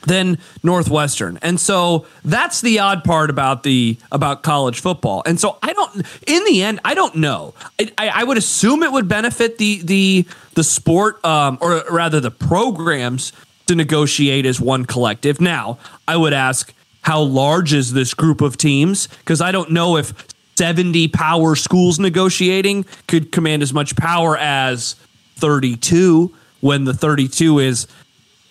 than 0.07 0.39
Northwestern. 0.63 1.39
And 1.43 1.59
so 1.59 2.07
that's 2.25 2.61
the 2.61 2.79
odd 2.79 3.05
part 3.05 3.31
about 3.31 3.63
the 3.63 3.97
about 4.13 4.43
college 4.43 4.81
football. 4.81 5.23
And 5.27 5.39
so 5.41 5.59
I 5.63 5.73
don't 5.73 6.07
in 6.27 6.45
the 6.45 6.63
end, 6.63 6.81
I 6.85 6.95
don't 6.95 7.17
know. 7.17 7.55
I, 7.81 7.93
I, 7.99 8.09
I 8.09 8.25
would 8.25 8.39
assume 8.39 8.83
it 8.83 8.93
would 8.93 9.09
benefit 9.09 9.59
the 9.59 9.81
the 9.83 10.27
the 10.55 10.65
sport 10.65 11.25
um, 11.25 11.59
or 11.61 11.85
rather 11.91 12.21
the 12.21 12.31
programs 12.31 13.33
to 13.67 13.75
negotiate 13.75 14.47
as 14.47 14.61
one 14.61 14.85
collective. 14.85 15.41
Now, 15.41 15.79
I 16.07 16.17
would 16.17 16.33
ask 16.33 16.73
how 17.03 17.21
large 17.21 17.73
is 17.73 17.93
this 17.93 18.15
group 18.15 18.41
of 18.41 18.57
teams? 18.57 19.07
Because 19.07 19.41
I 19.41 19.53
don't 19.53 19.71
know 19.71 19.97
if 19.97 20.13
70 20.57 21.09
power 21.09 21.57
schools 21.57 21.99
negotiating 21.99 22.87
could 23.09 23.33
command 23.33 23.63
as 23.63 23.75
much 23.75 23.97
power 23.97 24.37
as 24.37 24.97
32 25.37 26.35
when 26.61 26.85
the 26.85 26.95
32 26.95 27.59
is 27.59 27.87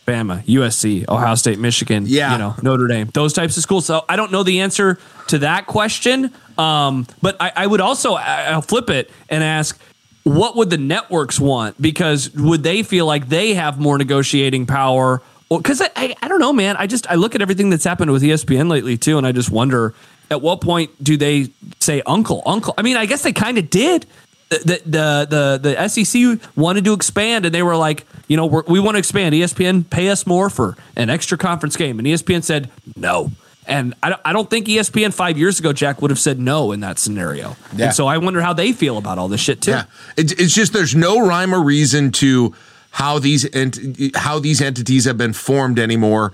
Bama, 0.06 0.43
USC, 0.45 1.08
Ohio 1.08 1.36
State, 1.36 1.60
Michigan, 1.60 2.06
Yeah. 2.08 2.34
you 2.34 2.38
know, 2.38 2.56
Notre 2.62 2.88
Dame, 2.88 3.10
those 3.14 3.34
types 3.34 3.56
of 3.58 3.64
schools. 3.64 3.86
So 3.86 4.04
I 4.10 4.16
don't 4.16 4.32
know 4.32 4.43
the 4.43 4.62
answer 4.62 4.99
to 5.30 5.39
that 5.39 5.66
question. 5.68 6.32
Um, 6.58 7.08
but 7.22 7.38
I, 7.39 7.51
I 7.56 7.68
would 7.68 7.82
also 7.82 8.14
I'll 8.16 8.62
flip 8.62 8.89
it 8.89 9.10
and 9.30 9.43
ask, 9.43 9.80
what 10.24 10.56
would 10.56 10.70
the 10.70 10.78
networks 10.78 11.39
want? 11.39 11.82
Because 11.82 12.32
would 12.34 12.64
they 12.64 12.84
feel 12.84 13.06
like 13.06 13.28
they 13.30 13.54
have 13.56 13.80
more 13.80 13.97
negotiating 13.97 14.66
power? 14.68 15.22
Because 15.49 15.82
I, 15.82 15.89
I, 15.95 16.16
I 16.22 16.28
don't 16.28 16.39
know, 16.39 16.54
man. 16.54 16.76
I 16.78 16.88
just 16.88 17.10
I 17.10 17.16
look 17.16 17.36
at 17.36 17.41
everything 17.41 17.70
that's 17.70 17.84
happened 17.84 18.12
with 18.12 18.24
ESPN 18.24 18.70
lately 18.70 18.97
too, 18.97 19.18
and 19.18 19.26
I 19.28 19.32
just 19.32 19.49
wonder 19.51 19.93
at 20.32 20.41
what 20.41 20.62
point 20.62 20.91
do 21.04 21.18
they 21.18 21.49
say 21.80 22.01
uncle, 22.06 22.41
uncle? 22.45 22.74
I 22.78 22.82
mean, 22.82 22.97
I 22.97 23.06
guess 23.06 23.22
they 23.24 23.34
kind 23.34 23.58
of 23.58 23.70
did 23.70 24.06
the 24.49 24.82
the 24.86 25.28
the 25.30 25.76
the 25.76 25.88
SEC 25.88 26.39
wanted 26.56 26.86
to 26.86 26.93
expand, 26.93 27.45
and 27.45 27.54
they 27.54 27.62
were 27.64 27.76
like, 27.76 28.06
you 28.34 28.38
know, 28.38 28.47
we're, 28.47 28.63
we 28.63 28.79
want 28.79 28.95
to 28.95 28.99
expand. 28.99 29.36
ESPN 29.36 29.88
pay 29.88 30.09
us 30.09 30.25
more 30.25 30.49
for 30.49 30.75
an 30.95 31.11
extra 31.11 31.38
conference 31.38 31.75
game, 31.77 31.99
and 31.99 32.07
ESPN 32.07 32.43
said 32.43 32.71
no. 32.95 33.29
And 33.67 33.93
I 34.01 34.09
don't, 34.09 34.21
I 34.25 34.34
don't 34.34 34.49
think 34.49 34.65
ESPN 34.65 35.13
five 35.13 35.38
years 35.38 35.59
ago, 35.59 35.71
Jack 35.71 36.01
would 36.01 36.09
have 36.09 36.17
said 36.17 36.39
no 36.39 36.71
in 36.71 36.79
that 36.79 36.97
scenario. 36.97 37.55
Yeah. 37.75 37.86
And 37.86 37.93
so 37.93 38.07
I 38.07 38.17
wonder 38.17 38.41
how 38.41 38.51
they 38.53 38.73
feel 38.73 38.97
about 38.97 39.19
all 39.19 39.27
this 39.27 39.39
shit 39.39 39.61
too. 39.61 39.69
Yeah, 39.69 39.86
it's, 40.17 40.31
it's 40.31 40.55
just 40.55 40.73
there's 40.73 40.95
no 40.95 41.23
rhyme 41.23 41.53
or 41.53 41.63
reason 41.63 42.11
to 42.13 42.55
how 42.89 43.19
these 43.19 43.47
ent- 43.53 44.15
how 44.15 44.39
these 44.39 44.63
entities 44.63 45.05
have 45.05 45.19
been 45.19 45.34
formed 45.34 45.77
anymore 45.77 46.34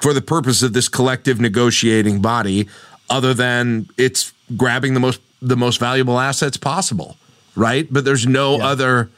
for 0.00 0.14
the 0.14 0.22
purpose 0.22 0.62
of 0.62 0.74
this 0.74 0.88
collective 0.88 1.40
negotiating 1.40 2.22
body, 2.22 2.68
other 3.10 3.34
than 3.34 3.88
it's 3.98 4.32
grabbing 4.56 4.94
the 4.94 5.00
most 5.00 5.20
the 5.42 5.56
most 5.56 5.80
valuable 5.80 6.20
assets 6.20 6.56
possible, 6.56 7.16
right? 7.56 7.92
But 7.92 8.04
there's 8.04 8.28
no 8.28 8.60
other. 8.60 9.10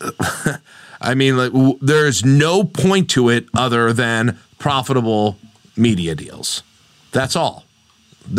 I 1.00 1.14
mean, 1.14 1.36
like 1.36 1.52
w- 1.52 1.78
there's 1.80 2.24
no 2.24 2.64
point 2.64 3.10
to 3.10 3.28
it 3.30 3.46
other 3.54 3.92
than 3.92 4.38
profitable 4.58 5.38
media 5.76 6.14
deals. 6.14 6.62
That's 7.12 7.34
all. 7.34 7.64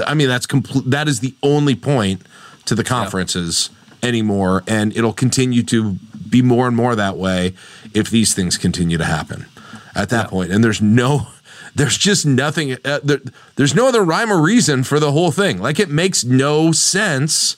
I 0.05 0.14
mean, 0.14 0.28
that's 0.28 0.45
complete. 0.45 0.89
That 0.89 1.07
is 1.07 1.20
the 1.20 1.34
only 1.41 1.76
point 1.76 2.22
to 2.66 2.76
the 2.76 2.84
conferences 2.84 3.70
anymore, 4.03 4.64
and 4.68 4.95
it'll 4.95 5.14
continue 5.14 5.64
to 5.64 5.97
be 6.30 6.41
more 6.41 6.68
and 6.68 6.76
more 6.76 6.95
that 6.95 7.18
way 7.18 7.53
if 7.93 8.09
these 8.09 8.34
things 8.34 8.57
continue 8.57 8.97
to 8.97 9.05
happen. 9.05 9.45
At 9.93 10.09
that 10.09 10.30
point, 10.30 10.51
and 10.51 10.64
there's 10.64 10.82
no, 10.82 11.28
there's 11.76 11.97
just 11.97 12.26
nothing. 12.26 12.78
Uh, 12.86 12.99
there, 13.03 13.20
there's 13.55 13.76
no 13.76 13.88
other 13.88 14.03
rhyme 14.03 14.32
or 14.32 14.41
reason 14.41 14.84
for 14.84 14.99
the 14.99 15.12
whole 15.12 15.32
thing. 15.32 15.59
Like 15.59 15.80
it 15.80 15.89
makes 15.89 16.24
no 16.24 16.72
sense 16.72 17.57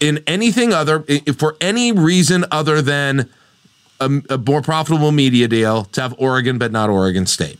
in 0.00 0.24
anything 0.26 0.72
other 0.72 1.04
for 1.38 1.56
any 1.60 1.92
reason 1.92 2.44
other 2.50 2.82
than 2.82 3.30
a, 4.06 4.34
a 4.34 4.38
more 4.38 4.62
profitable 4.62 5.12
media 5.12 5.48
deal 5.48 5.84
to 5.84 6.00
have 6.00 6.14
Oregon, 6.18 6.58
but 6.58 6.72
not 6.72 6.90
Oregon 6.90 7.26
State. 7.26 7.58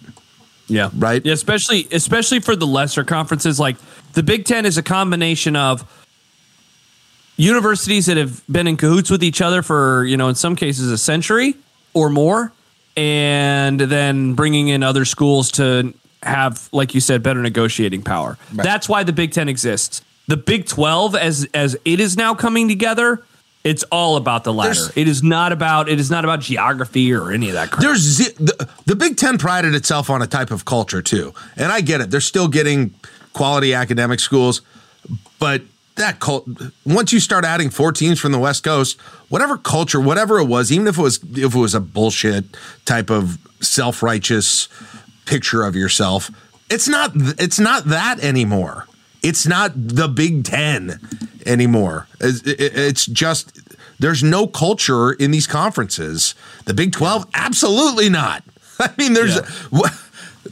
Yeah. 0.69 0.91
Right? 0.97 1.25
Yeah, 1.25 1.35
especially 1.35 1.89
especially 1.93 2.41
for 2.41 2.57
the 2.57 2.67
lesser 2.67 3.05
conferences. 3.05 3.61
Like 3.61 3.77
the 4.15 4.23
Big 4.23 4.45
Ten 4.45 4.65
is 4.65 4.79
a 4.79 4.83
combination 4.83 5.57
of 5.57 5.85
universities 7.37 8.07
that 8.07 8.17
have 8.17 8.43
been 8.47 8.67
in 8.67 8.77
cahoots 8.77 9.11
with 9.11 9.23
each 9.25 9.41
other 9.41 9.63
for, 9.63 10.05
you 10.05 10.17
know, 10.17 10.29
in 10.29 10.35
some 10.35 10.55
cases 10.55 10.91
a 10.91 10.99
century 10.99 11.57
or 11.95 12.09
more, 12.11 12.53
and 12.97 13.81
then 13.81 14.35
bringing 14.35 14.69
in 14.69 14.83
other 14.83 15.05
schools 15.05 15.51
to 15.53 15.93
have, 16.23 16.69
like 16.73 16.95
you 16.95 17.01
said, 17.01 17.23
better 17.23 17.43
negotiating 17.43 18.03
power. 18.03 18.39
That's 18.53 18.89
why 18.89 19.03
the 19.03 19.13
Big 19.13 19.33
Ten 19.33 19.49
exists. 19.49 20.03
The 20.29 20.37
Big 20.37 20.67
Twelve, 20.67 21.17
as 21.17 21.49
as 21.53 21.77
it 21.85 22.01
is 22.01 22.17
now 22.17 22.35
coming 22.35 22.69
together, 22.69 23.23
it's 23.65 23.85
all 23.85 24.17
about 24.17 24.45
the 24.45 24.53
latter. 24.53 24.75
There's- 24.75 24.93
it 24.97 25.09
is 25.09 25.23
not 25.23 25.53
about 25.53 25.89
it 25.89 26.01
is 26.01 26.11
not 26.11 26.25
about 26.25 26.41
geography 26.41 27.13
or 27.13 27.31
any 27.31 27.49
of 27.49 27.55
that 27.55 27.71
crap. 27.71 27.83
There's 27.83 28.19
the, 28.19 28.69
the 28.87 28.97
Big 28.97 29.17
Ten 29.17 29.39
prided 29.39 29.75
itself 29.75 30.11
on 30.11 30.21
a 30.23 30.27
type 30.27 30.51
of 30.51 30.65
culture 30.65 31.03
too, 31.03 31.33
and 31.57 31.71
I 31.73 31.81
get 31.81 32.01
it. 32.01 32.11
They're 32.11 32.21
still 32.21 32.49
getting 32.49 32.95
quality 33.33 33.73
academic 33.75 34.21
schools, 34.21 34.63
but 35.39 35.63
that 35.97 36.21
cult 36.21 36.49
once 36.85 37.13
you 37.13 37.21
start 37.21 37.45
adding 37.45 37.71
four 37.71 37.93
teams 37.93 38.19
from 38.19 38.33
the 38.33 38.39
West 38.39 38.65
Coast, 38.65 38.99
whatever 39.29 39.57
culture, 39.59 40.01
whatever 40.01 40.39
it 40.39 40.47
was, 40.47 40.73
even 40.73 40.87
if 40.87 40.99
it 40.99 41.03
was 41.03 41.21
if 41.35 41.55
it 41.55 41.59
was 41.59 41.75
a 41.75 41.81
bullshit 41.81 42.45
type 42.85 43.11
of 43.11 43.39
self 43.61 44.03
righteous 44.03 44.69
picture 45.27 45.63
of 45.65 45.77
yourself, 45.77 46.31
it's 46.71 46.89
not 46.89 47.13
it's 47.15 47.61
not 47.61 47.85
that 47.85 48.19
anymore. 48.21 48.87
It's 49.23 49.47
not 49.47 49.73
the 49.77 50.09
Big 50.09 50.45
Ten 50.45 50.99
anymore. 51.47 52.07
It's, 52.21 52.43
it's 52.45 53.07
just 53.07 53.59
there's 53.99 54.23
no 54.23 54.47
culture 54.47 55.13
in 55.13 55.31
these 55.31 55.47
conferences. 55.47 56.35
The 56.65 56.75
Big 56.75 56.93
Twelve, 56.93 57.27
absolutely 57.35 58.09
not. 58.09 58.43
I 58.81 58.91
mean, 58.99 59.13
there's 59.15 59.37
Yeah. 59.37 59.89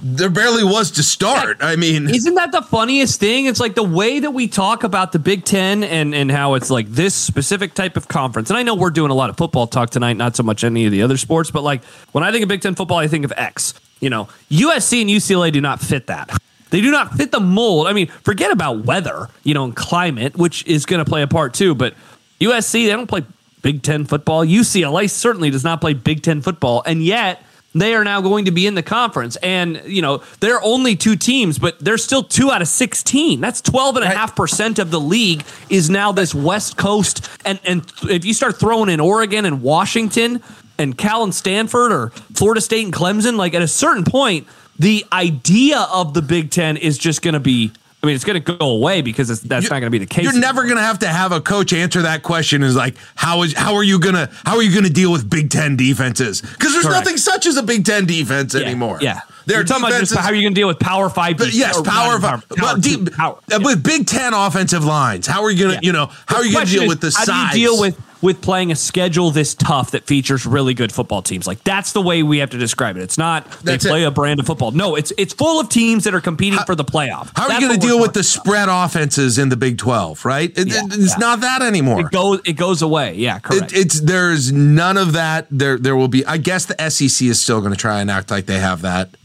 there 0.02 0.30
barely 0.30 0.62
was 0.64 0.92
to 0.92 1.02
start. 1.02 1.58
I 1.60 1.76
mean, 1.76 2.08
Isn't 2.14 2.34
that 2.34 2.52
the 2.52 2.62
funniest 2.62 3.18
thing? 3.20 3.46
It's 3.46 3.60
like 3.60 3.74
the 3.74 3.82
way 3.82 4.20
that 4.20 4.30
we 4.30 4.46
talk 4.48 4.84
about 4.84 5.12
the 5.12 5.18
Big 5.18 5.44
Ten 5.44 5.82
and, 5.82 6.14
and 6.14 6.30
how 6.30 6.54
it's 6.54 6.70
like 6.70 6.88
this 6.88 7.14
specific 7.14 7.74
type 7.74 7.96
of 7.96 8.08
conference. 8.08 8.50
And 8.50 8.56
I 8.58 8.62
know 8.62 8.74
we're 8.74 8.90
doing 8.90 9.10
a 9.10 9.14
lot 9.14 9.30
of 9.30 9.36
football 9.36 9.66
talk 9.66 9.90
tonight, 9.90 10.16
not 10.16 10.36
so 10.36 10.42
much 10.42 10.64
any 10.64 10.86
of 10.86 10.92
the 10.92 11.02
other 11.02 11.16
sports, 11.16 11.50
but 11.50 11.62
like 11.62 11.82
when 12.12 12.22
I 12.24 12.30
think 12.30 12.42
of 12.42 12.48
Big 12.48 12.62
Ten 12.62 12.74
football, 12.74 12.98
I 12.98 13.08
think 13.08 13.24
of 13.24 13.32
X. 13.36 13.74
You 14.00 14.10
know, 14.10 14.28
USC 14.50 15.00
and 15.02 15.10
UCLA 15.10 15.52
do 15.52 15.60
not 15.60 15.80
fit 15.80 16.06
that. 16.06 16.30
They 16.70 16.80
do 16.80 16.90
not 16.90 17.14
fit 17.14 17.32
the 17.32 17.40
mold. 17.40 17.86
I 17.86 17.92
mean, 17.92 18.06
forget 18.06 18.50
about 18.50 18.84
weather, 18.84 19.28
you 19.42 19.54
know, 19.54 19.64
and 19.64 19.74
climate, 19.74 20.36
which 20.36 20.66
is 20.66 20.86
going 20.86 21.04
to 21.04 21.08
play 21.08 21.22
a 21.22 21.26
part 21.26 21.54
too. 21.54 21.74
But 21.74 21.94
USC, 22.40 22.86
they 22.86 22.92
don't 22.92 23.06
play 23.06 23.24
Big 23.62 23.82
Ten 23.82 24.04
football. 24.04 24.44
UCLA 24.44 25.10
certainly 25.10 25.50
does 25.50 25.64
not 25.64 25.80
play 25.80 25.94
Big 25.94 26.22
Ten 26.22 26.40
football. 26.40 26.82
And 26.86 27.04
yet, 27.04 27.44
they 27.74 27.94
are 27.94 28.02
now 28.02 28.20
going 28.20 28.46
to 28.46 28.50
be 28.50 28.66
in 28.66 28.74
the 28.74 28.82
conference. 28.82 29.36
And, 29.36 29.82
you 29.84 30.02
know, 30.02 30.22
they're 30.40 30.62
only 30.62 30.96
two 30.96 31.16
teams, 31.16 31.58
but 31.58 31.78
they're 31.78 31.98
still 31.98 32.24
two 32.24 32.50
out 32.50 32.62
of 32.62 32.68
16. 32.68 33.40
That's 33.40 33.62
12.5% 33.62 34.78
of 34.78 34.90
the 34.90 35.00
league 35.00 35.44
is 35.68 35.88
now 35.88 36.10
this 36.10 36.34
West 36.34 36.76
Coast. 36.76 37.28
And, 37.44 37.60
and 37.64 37.92
if 38.04 38.24
you 38.24 38.34
start 38.34 38.58
throwing 38.58 38.90
in 38.90 38.98
Oregon 38.98 39.44
and 39.44 39.62
Washington 39.62 40.42
and 40.78 40.98
Cal 40.98 41.22
and 41.22 41.34
Stanford 41.34 41.92
or 41.92 42.10
Florida 42.34 42.60
State 42.60 42.84
and 42.84 42.92
Clemson, 42.92 43.36
like 43.36 43.54
at 43.54 43.62
a 43.62 43.68
certain 43.68 44.04
point, 44.04 44.48
the 44.80 45.04
idea 45.12 45.86
of 45.92 46.14
the 46.14 46.22
Big 46.22 46.50
Ten 46.50 46.76
is 46.78 46.96
just 46.96 47.22
going 47.22 47.34
to 47.34 47.40
be 47.40 47.70
I 48.02 48.06
mean, 48.06 48.14
it's 48.14 48.24
going 48.24 48.42
to 48.42 48.56
go 48.56 48.70
away 48.70 49.02
because 49.02 49.42
that's 49.42 49.64
not 49.64 49.80
going 49.80 49.82
to 49.82 49.90
be 49.90 49.98
the 49.98 50.06
case. 50.06 50.24
You're 50.24 50.38
never 50.40 50.62
going 50.62 50.76
to 50.76 50.82
have 50.82 51.00
to 51.00 51.06
have 51.06 51.32
a 51.32 51.40
coach 51.42 51.74
answer 51.74 52.00
that 52.00 52.22
question. 52.22 52.62
Is 52.62 52.74
like, 52.74 52.96
how 53.14 53.42
is 53.42 53.52
how 53.52 53.74
are 53.74 53.82
you 53.82 54.00
gonna 54.00 54.30
how 54.46 54.56
are 54.56 54.62
you 54.62 54.72
going 54.72 54.86
to 54.86 54.92
deal 54.92 55.12
with 55.12 55.28
Big 55.28 55.50
Ten 55.50 55.76
defenses? 55.76 56.40
Because 56.40 56.72
there's 56.72 56.86
Correct. 56.86 57.04
nothing 57.04 57.18
such 57.18 57.44
as 57.44 57.58
a 57.58 57.62
Big 57.62 57.84
Ten 57.84 58.06
defense 58.06 58.54
yeah, 58.54 58.62
anymore. 58.62 58.96
Yeah, 59.02 59.20
they're 59.44 59.64
talking 59.64 59.84
about 59.84 60.00
just 60.00 60.16
how 60.16 60.28
are 60.28 60.34
you 60.34 60.40
going 60.40 60.54
to 60.54 60.58
deal 60.58 60.68
with 60.68 60.78
Power 60.78 61.10
Five? 61.10 61.36
But 61.36 61.52
yes, 61.52 61.78
Power 61.82 62.18
Five. 62.18 62.46
But 62.48 62.80
deep, 62.80 63.12
power, 63.12 63.36
uh, 63.36 63.40
yeah. 63.50 63.58
with 63.58 63.82
Big 63.82 64.06
Ten 64.06 64.32
offensive 64.32 64.82
lines, 64.82 65.26
how 65.26 65.42
are 65.42 65.50
you 65.50 65.62
going 65.62 65.78
to 65.78 65.84
yeah. 65.84 65.86
you 65.86 65.92
know 65.92 66.06
how 66.06 66.36
the 66.36 66.40
are 66.40 66.44
you 66.46 66.54
going 66.54 66.66
to 66.66 66.72
deal 66.72 66.82
is, 66.84 66.88
with 66.88 67.00
the 67.02 67.14
how 67.14 67.24
size? 67.24 67.52
Do 67.52 67.60
you 67.60 67.68
deal 67.68 67.80
with 67.82 68.09
with 68.22 68.42
playing 68.42 68.70
a 68.70 68.76
schedule 68.76 69.30
this 69.30 69.54
tough 69.54 69.92
that 69.92 70.06
features 70.06 70.44
really 70.44 70.74
good 70.74 70.92
football 70.92 71.22
teams. 71.22 71.46
Like 71.46 71.62
that's 71.64 71.92
the 71.92 72.02
way 72.02 72.22
we 72.22 72.38
have 72.38 72.50
to 72.50 72.58
describe 72.58 72.96
it. 72.96 73.02
It's 73.02 73.18
not 73.18 73.50
they 73.62 73.72
that's 73.72 73.86
play 73.86 74.02
it. 74.02 74.06
a 74.06 74.10
brand 74.10 74.40
of 74.40 74.46
football. 74.46 74.70
No, 74.72 74.96
it's 74.96 75.12
it's 75.16 75.32
full 75.32 75.60
of 75.60 75.68
teams 75.68 76.04
that 76.04 76.14
are 76.14 76.20
competing 76.20 76.58
how, 76.58 76.64
for 76.64 76.74
the 76.74 76.84
playoff. 76.84 77.30
How 77.34 77.48
are 77.48 77.60
you 77.60 77.68
going 77.68 77.80
to 77.80 77.86
deal 77.86 78.00
with 78.00 78.12
the 78.12 78.22
spread 78.22 78.64
about. 78.64 78.86
offenses 78.86 79.38
in 79.38 79.48
the 79.48 79.56
Big 79.56 79.78
Twelve? 79.78 80.24
Right? 80.24 80.56
It, 80.58 80.68
yeah, 80.68 80.82
it's 80.84 81.12
yeah. 81.12 81.18
not 81.18 81.40
that 81.40 81.62
anymore. 81.62 82.00
It 82.00 82.10
goes 82.10 82.40
it 82.44 82.54
goes 82.54 82.82
away. 82.82 83.14
Yeah, 83.14 83.38
correct. 83.38 83.72
It, 83.72 83.78
it's 83.78 84.00
there's 84.00 84.52
none 84.52 84.96
of 84.96 85.12
that. 85.14 85.46
There 85.50 85.78
there 85.78 85.96
will 85.96 86.08
be. 86.08 86.24
I 86.26 86.36
guess 86.36 86.66
the 86.66 86.90
SEC 86.90 87.26
is 87.26 87.40
still 87.40 87.60
going 87.60 87.72
to 87.72 87.78
try 87.78 88.00
and 88.00 88.10
act 88.10 88.30
like 88.30 88.46
they 88.46 88.58
have 88.58 88.82
that. 88.82 89.16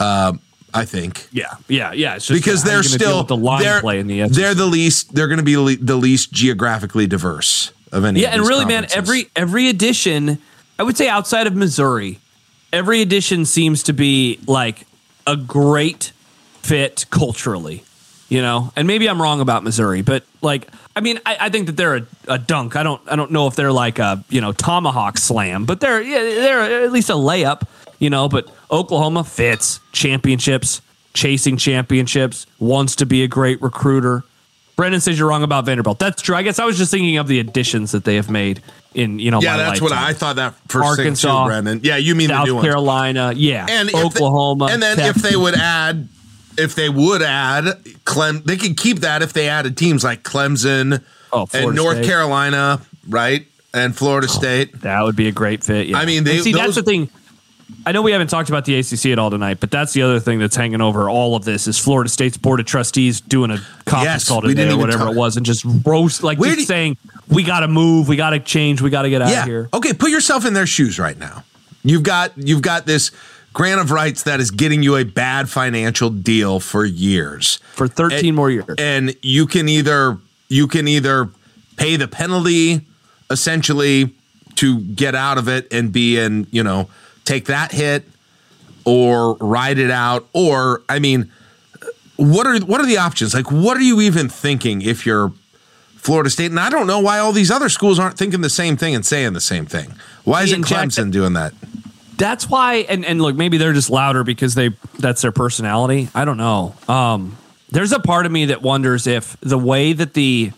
Uh, 0.00 0.34
I 0.74 0.86
think. 0.86 1.28
Yeah, 1.32 1.54
yeah, 1.68 1.92
yeah. 1.92 2.18
because 2.30 2.64
they're 2.64 2.82
still 2.82 3.24
the 3.24 3.36
line 3.36 3.62
they're, 3.62 3.80
play 3.80 4.00
in 4.00 4.06
the 4.06 4.22
SEC. 4.22 4.30
They're 4.30 4.54
the 4.54 4.66
least. 4.66 5.14
They're 5.14 5.28
going 5.28 5.38
to 5.38 5.44
be 5.44 5.58
le- 5.58 5.76
the 5.76 5.96
least 5.96 6.32
geographically 6.32 7.06
diverse 7.06 7.72
of 7.92 8.04
any. 8.04 8.20
Yeah, 8.20 8.30
and 8.30 8.42
really, 8.42 8.64
man, 8.64 8.86
every 8.94 9.26
every 9.36 9.68
edition, 9.68 10.38
I 10.78 10.82
would 10.82 10.96
say 10.96 11.08
outside 11.08 11.46
of 11.46 11.54
Missouri, 11.54 12.18
every 12.72 13.02
edition 13.02 13.44
seems 13.44 13.84
to 13.84 13.92
be 13.92 14.40
like 14.46 14.86
a 15.26 15.36
great 15.36 16.12
fit 16.62 17.06
culturally. 17.10 17.84
You 18.28 18.40
know, 18.40 18.72
and 18.76 18.86
maybe 18.86 19.10
I'm 19.10 19.20
wrong 19.20 19.42
about 19.42 19.62
Missouri, 19.62 20.00
but 20.00 20.24
like, 20.40 20.66
I 20.96 21.00
mean, 21.00 21.20
I, 21.26 21.36
I 21.38 21.48
think 21.50 21.66
that 21.66 21.76
they're 21.76 21.96
a, 21.96 22.06
a, 22.28 22.38
dunk. 22.38 22.76
I 22.76 22.82
don't, 22.82 23.02
I 23.06 23.14
don't 23.14 23.30
know 23.30 23.46
if 23.46 23.56
they're 23.56 23.72
like 23.72 23.98
a 23.98 24.24
you 24.30 24.40
know 24.40 24.52
tomahawk 24.52 25.18
slam, 25.18 25.66
but 25.66 25.80
they're 25.80 26.00
yeah, 26.00 26.22
they're 26.22 26.84
at 26.84 26.92
least 26.92 27.10
a 27.10 27.14
layup. 27.14 27.66
You 27.98 28.08
know, 28.08 28.30
but 28.30 28.50
Oklahoma 28.70 29.22
fits 29.22 29.80
championships, 29.92 30.80
chasing 31.12 31.58
championships, 31.58 32.46
wants 32.58 32.96
to 32.96 33.06
be 33.06 33.22
a 33.22 33.28
great 33.28 33.60
recruiter. 33.60 34.24
Brendan 34.82 35.00
says 35.00 35.16
you're 35.16 35.28
wrong 35.28 35.44
about 35.44 35.64
Vanderbilt. 35.64 36.00
That's 36.00 36.20
true. 36.20 36.34
I 36.34 36.42
guess 36.42 36.58
I 36.58 36.64
was 36.64 36.76
just 36.76 36.90
thinking 36.90 37.16
of 37.18 37.28
the 37.28 37.38
additions 37.38 37.92
that 37.92 38.02
they 38.02 38.16
have 38.16 38.28
made 38.28 38.60
in 38.94 39.20
you 39.20 39.30
know. 39.30 39.40
Yeah, 39.40 39.56
that's 39.56 39.80
lifetime. 39.80 39.96
what 39.96 40.08
I 40.08 40.12
thought 40.12 40.36
that 40.36 40.54
first 40.66 40.98
Arkansas, 40.98 41.44
too, 41.44 41.48
Brendan. 41.48 41.80
Yeah, 41.84 41.98
you 41.98 42.16
mean 42.16 42.30
South 42.30 42.48
the 42.48 42.54
new 42.54 42.62
Carolina? 42.62 43.26
Ones. 43.26 43.38
Yeah, 43.38 43.64
and 43.70 43.94
Oklahoma. 43.94 44.66
They, 44.66 44.72
and 44.72 44.82
then 44.82 44.96
Texas. 44.96 45.24
if 45.24 45.30
they 45.30 45.36
would 45.36 45.54
add, 45.54 46.08
if 46.58 46.74
they 46.74 46.88
would 46.88 47.22
add 47.22 47.80
Clem, 48.04 48.42
they 48.44 48.56
could 48.56 48.76
keep 48.76 48.98
that 49.02 49.22
if 49.22 49.32
they 49.32 49.48
added 49.48 49.76
teams 49.76 50.02
like 50.02 50.24
Clemson 50.24 51.00
oh, 51.32 51.46
and 51.54 51.76
North 51.76 51.98
State. 51.98 52.06
Carolina, 52.06 52.80
right, 53.08 53.46
and 53.72 53.96
Florida 53.96 54.26
oh, 54.28 54.34
State. 54.34 54.80
That 54.80 55.04
would 55.04 55.14
be 55.14 55.28
a 55.28 55.32
great 55.32 55.62
fit. 55.62 55.86
Yeah. 55.86 55.98
I 55.98 56.06
mean, 56.06 56.24
they, 56.24 56.38
see 56.38 56.50
those, 56.50 56.60
that's 56.60 56.74
the 56.74 56.82
thing. 56.82 57.08
I 57.84 57.92
know 57.92 58.02
we 58.02 58.12
haven't 58.12 58.28
talked 58.28 58.48
about 58.48 58.64
the 58.64 58.78
ACC 58.78 59.06
at 59.06 59.18
all 59.18 59.30
tonight, 59.30 59.58
but 59.60 59.70
that's 59.70 59.92
the 59.92 60.02
other 60.02 60.20
thing 60.20 60.38
that's 60.38 60.56
hanging 60.56 60.80
over 60.80 61.08
all 61.08 61.34
of 61.36 61.44
this 61.44 61.66
is 61.66 61.78
Florida 61.78 62.08
State's 62.08 62.36
board 62.36 62.60
of 62.60 62.66
trustees 62.66 63.20
doing 63.20 63.50
a 63.50 63.56
conference 63.84 64.04
yes, 64.04 64.28
call 64.28 64.42
today 64.42 64.70
or 64.70 64.76
whatever 64.76 65.04
talk. 65.04 65.14
it 65.14 65.16
was, 65.16 65.36
and 65.36 65.44
just 65.44 65.64
roast 65.84 66.22
like 66.22 66.38
Where 66.38 66.54
just 66.54 66.68
saying 66.68 66.96
we 67.28 67.42
got 67.42 67.60
to 67.60 67.68
move, 67.68 68.08
we 68.08 68.16
got 68.16 68.30
to 68.30 68.40
change, 68.40 68.80
we 68.80 68.90
got 68.90 69.02
to 69.02 69.10
get 69.10 69.22
out 69.22 69.30
yeah. 69.30 69.42
of 69.42 69.48
here. 69.48 69.68
Okay, 69.74 69.92
put 69.92 70.10
yourself 70.10 70.46
in 70.46 70.54
their 70.54 70.66
shoes 70.66 70.98
right 70.98 71.18
now. 71.18 71.44
You've 71.82 72.02
got 72.02 72.32
you've 72.36 72.62
got 72.62 72.86
this 72.86 73.10
grant 73.52 73.80
of 73.80 73.90
rights 73.90 74.22
that 74.24 74.40
is 74.40 74.50
getting 74.50 74.82
you 74.82 74.96
a 74.96 75.04
bad 75.04 75.48
financial 75.48 76.10
deal 76.10 76.60
for 76.60 76.84
years 76.84 77.56
for 77.74 77.88
13 77.88 78.26
and, 78.26 78.36
more 78.36 78.50
years, 78.50 78.76
and 78.78 79.14
you 79.22 79.46
can 79.46 79.68
either 79.68 80.18
you 80.48 80.68
can 80.68 80.86
either 80.86 81.28
pay 81.76 81.96
the 81.96 82.08
penalty 82.08 82.82
essentially 83.30 84.14
to 84.54 84.80
get 84.80 85.14
out 85.14 85.38
of 85.38 85.48
it 85.48 85.66
and 85.72 85.92
be 85.92 86.18
in 86.18 86.46
you 86.50 86.62
know 86.62 86.88
take 87.24 87.46
that 87.46 87.72
hit 87.72 88.04
or 88.84 89.34
ride 89.36 89.78
it 89.78 89.90
out 89.90 90.28
or 90.32 90.82
I 90.88 90.98
mean 90.98 91.30
what 92.16 92.46
are 92.46 92.58
what 92.60 92.80
are 92.80 92.86
the 92.86 92.98
options? 92.98 93.34
Like 93.34 93.50
what 93.50 93.76
are 93.76 93.82
you 93.82 94.00
even 94.00 94.28
thinking 94.28 94.82
if 94.82 95.06
you're 95.06 95.32
Florida 95.96 96.30
State? 96.30 96.50
And 96.50 96.60
I 96.60 96.70
don't 96.70 96.86
know 96.86 97.00
why 97.00 97.18
all 97.18 97.32
these 97.32 97.50
other 97.50 97.68
schools 97.68 97.98
aren't 97.98 98.18
thinking 98.18 98.40
the 98.40 98.50
same 98.50 98.76
thing 98.76 98.94
and 98.94 99.04
saying 99.04 99.32
the 99.32 99.40
same 99.40 99.66
thing. 99.66 99.94
Why 100.24 100.42
isn't 100.42 100.64
Clemson 100.64 101.10
doing 101.10 101.32
that? 101.34 101.52
That's 102.16 102.48
why 102.48 102.86
and 102.88 103.04
and 103.04 103.20
look, 103.20 103.36
maybe 103.36 103.58
they're 103.58 103.72
just 103.72 103.90
louder 103.90 104.24
because 104.24 104.54
they 104.54 104.70
that's 104.98 105.22
their 105.22 105.32
personality. 105.32 106.08
I 106.14 106.24
don't 106.24 106.36
know. 106.36 106.74
Um 106.88 107.36
there's 107.70 107.92
a 107.92 108.00
part 108.00 108.26
of 108.26 108.32
me 108.32 108.46
that 108.46 108.62
wonders 108.62 109.06
if 109.06 109.36
the 109.40 109.58
way 109.58 109.92
that 109.92 110.14
the 110.14 110.52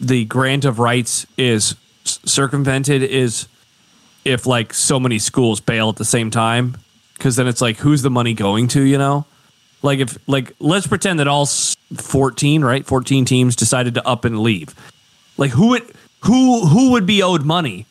the 0.00 0.24
grant 0.26 0.64
of 0.64 0.78
rights 0.78 1.26
is 1.36 1.74
circumvented 2.04 3.02
is 3.02 3.48
if 4.26 4.44
like 4.44 4.74
so 4.74 4.98
many 4.98 5.18
schools 5.18 5.60
bail 5.60 5.88
at 5.88 5.96
the 5.96 6.04
same 6.04 6.30
time 6.30 6.76
because 7.14 7.36
then 7.36 7.46
it's 7.46 7.60
like 7.60 7.78
who's 7.78 8.02
the 8.02 8.10
money 8.10 8.34
going 8.34 8.68
to 8.68 8.82
you 8.82 8.98
know? 8.98 9.24
Like 9.82 10.00
if 10.00 10.18
like 10.28 10.52
let's 10.58 10.86
pretend 10.86 11.20
that 11.20 11.28
all 11.28 11.46
14 11.46 12.64
right 12.64 12.84
14 12.84 13.24
teams 13.24 13.56
decided 13.56 13.94
to 13.94 14.06
up 14.06 14.24
and 14.24 14.40
leave. 14.40 14.74
Like 15.38 15.52
who 15.52 15.68
would 15.68 15.90
who 16.24 16.66
who 16.66 16.92
would 16.92 17.06
be 17.06 17.22
owed 17.22 17.44
money 17.44 17.86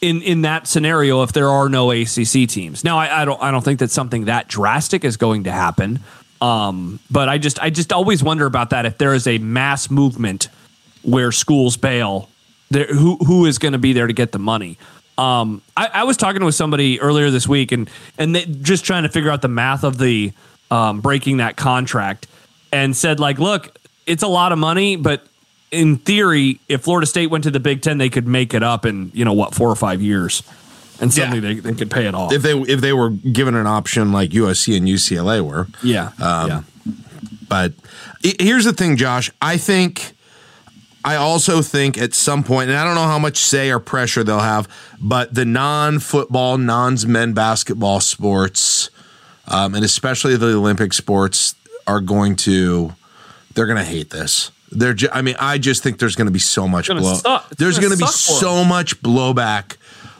in 0.00 0.22
in 0.22 0.42
that 0.42 0.66
scenario 0.66 1.22
if 1.22 1.32
there 1.32 1.48
are 1.48 1.68
no 1.68 1.90
ACC 1.90 2.48
teams? 2.48 2.84
Now 2.84 2.98
I, 2.98 3.22
I 3.22 3.24
don't 3.24 3.42
I 3.42 3.50
don't 3.50 3.64
think 3.64 3.80
that 3.80 3.90
something 3.90 4.26
that 4.26 4.48
drastic 4.48 5.04
is 5.04 5.16
going 5.16 5.44
to 5.44 5.52
happen 5.52 6.00
um 6.40 6.98
but 7.10 7.28
I 7.28 7.38
just 7.38 7.60
I 7.62 7.70
just 7.70 7.92
always 7.92 8.22
wonder 8.22 8.44
about 8.44 8.70
that 8.70 8.86
if 8.86 8.98
there 8.98 9.14
is 9.14 9.26
a 9.26 9.38
mass 9.38 9.90
movement 9.90 10.48
where 11.02 11.32
schools 11.32 11.76
bail 11.76 12.28
there 12.70 12.86
who 12.86 13.16
who 13.16 13.46
is 13.46 13.58
going 13.58 13.72
to 13.72 13.78
be 13.78 13.92
there 13.92 14.06
to 14.06 14.12
get 14.12 14.32
the 14.32 14.38
money 14.38 14.76
um, 15.16 15.62
I, 15.76 15.86
I, 15.86 16.04
was 16.04 16.16
talking 16.16 16.44
with 16.44 16.54
somebody 16.54 17.00
earlier 17.00 17.30
this 17.30 17.46
week, 17.46 17.72
and 17.72 17.88
and 18.18 18.34
they, 18.34 18.46
just 18.46 18.84
trying 18.84 19.04
to 19.04 19.08
figure 19.08 19.30
out 19.30 19.42
the 19.42 19.48
math 19.48 19.84
of 19.84 19.98
the 19.98 20.32
um, 20.70 21.00
breaking 21.00 21.36
that 21.36 21.56
contract, 21.56 22.26
and 22.72 22.96
said 22.96 23.20
like, 23.20 23.38
look, 23.38 23.78
it's 24.06 24.22
a 24.22 24.28
lot 24.28 24.52
of 24.52 24.58
money, 24.58 24.96
but 24.96 25.26
in 25.70 25.96
theory, 25.96 26.60
if 26.68 26.82
Florida 26.82 27.06
State 27.06 27.28
went 27.28 27.44
to 27.44 27.50
the 27.50 27.60
Big 27.60 27.82
Ten, 27.82 27.98
they 27.98 28.08
could 28.08 28.26
make 28.26 28.54
it 28.54 28.62
up 28.62 28.86
in 28.86 29.10
you 29.14 29.24
know 29.24 29.32
what 29.32 29.54
four 29.54 29.70
or 29.70 29.76
five 29.76 30.02
years, 30.02 30.42
and 31.00 31.12
suddenly 31.12 31.38
yeah. 31.38 31.60
they, 31.60 31.70
they 31.70 31.74
could 31.74 31.90
pay 31.90 32.06
it 32.06 32.14
off 32.14 32.32
if 32.32 32.42
they 32.42 32.58
if 32.58 32.80
they 32.80 32.92
were 32.92 33.10
given 33.10 33.54
an 33.54 33.66
option 33.66 34.12
like 34.12 34.30
USC 34.30 34.76
and 34.76 34.88
UCLA 34.88 35.40
were. 35.46 35.68
Yeah, 35.82 36.12
um, 36.20 36.48
yeah. 36.48 36.62
But 37.48 37.72
here's 38.22 38.64
the 38.64 38.72
thing, 38.72 38.96
Josh. 38.96 39.30
I 39.40 39.58
think 39.58 40.13
I 41.04 41.16
also 41.16 41.60
think 41.62 41.98
at 41.98 42.14
some 42.14 42.42
point, 42.44 42.70
and 42.70 42.78
I 42.78 42.84
don't 42.84 42.94
know 42.94 43.02
how 43.04 43.18
much 43.18 43.36
say 43.36 43.70
or 43.70 43.78
pressure 43.78 44.24
they'll 44.24 44.38
have, 44.40 44.68
but 45.00 45.34
the 45.34 45.44
non 45.44 45.98
football, 45.98 46.56
non 46.58 46.96
men 47.06 47.32
basketball 47.34 48.00
sports, 48.00 48.90
um, 49.48 49.74
and 49.74 49.84
especially 49.84 50.36
the 50.36 50.54
Olympic 50.56 50.92
sports, 50.94 51.54
are 51.86 52.00
going 52.00 52.36
to, 52.36 52.94
they're 53.54 53.66
going 53.66 53.78
to 53.78 53.84
hate 53.84 54.10
this. 54.10 54.50
They're, 54.72 54.94
ju- 54.94 55.10
I 55.12 55.20
mean, 55.22 55.36
I 55.38 55.58
just 55.58 55.82
think 55.82 55.98
there's 55.98 56.16
going 56.16 56.26
to 56.26 56.32
be 56.32 56.38
so 56.38 56.66
much 56.66 56.88
blow. 57.02 57.12
there's 57.58 57.78
going 57.78 57.92
to 57.92 57.98
be 57.98 58.06
so 58.40 58.64
much 58.64 59.02
blowback 59.02 59.76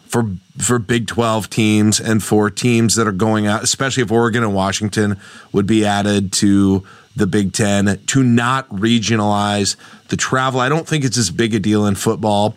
for 0.07 0.31
for 0.59 0.79
Big 0.79 1.09
12 1.09 1.51
teams 1.51 1.99
and 1.99 2.23
for 2.23 2.49
teams 2.51 2.95
that 2.95 3.09
are 3.09 3.13
going 3.13 3.47
out, 3.49 3.65
especially 3.65 4.05
if 4.05 4.13
Oregon 4.13 4.45
and 4.45 4.55
Washington 4.55 5.19
would 5.53 5.67
be 5.67 5.85
added 5.85 6.33
to 6.35 6.87
the 7.17 7.27
Big 7.27 7.53
Ten 7.53 8.01
to 8.07 8.23
not 8.23 8.69
regionalize 8.71 9.77
the 10.09 10.17
travel. 10.17 10.61
I 10.61 10.69
don't 10.69 10.87
think 10.87 11.05
it's 11.05 11.17
as 11.17 11.31
big 11.31 11.55
a 11.55 11.61
deal 11.61 11.87
in 11.87 11.95
football. 11.95 12.57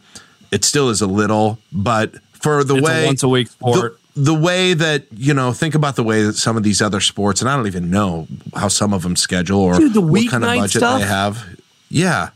It 0.51 0.63
still 0.63 0.89
is 0.89 1.01
a 1.01 1.07
little, 1.07 1.59
but 1.71 2.15
for 2.33 2.63
the 2.63 2.75
it's 2.75 2.85
way 2.85 3.03
a 3.03 3.05
once 3.05 3.23
a 3.23 3.27
week 3.27 3.47
sport. 3.49 3.99
The, 4.15 4.23
the 4.23 4.33
way 4.33 4.73
that 4.73 5.05
you 5.15 5.33
know, 5.33 5.53
think 5.53 5.75
about 5.75 5.95
the 5.95 6.03
way 6.03 6.23
that 6.23 6.33
some 6.33 6.57
of 6.57 6.63
these 6.63 6.81
other 6.81 6.99
sports, 6.99 7.41
and 7.41 7.49
I 7.49 7.55
don't 7.55 7.67
even 7.67 7.89
know 7.89 8.27
how 8.55 8.67
some 8.67 8.93
of 8.93 9.03
them 9.03 9.15
schedule 9.15 9.59
or 9.59 9.77
Dude, 9.77 9.95
what 9.95 10.29
kind 10.29 10.43
of 10.43 10.49
budget 10.55 10.71
stuff? 10.71 11.01
they 11.01 11.07
have. 11.07 11.59
Yeah, 11.89 12.29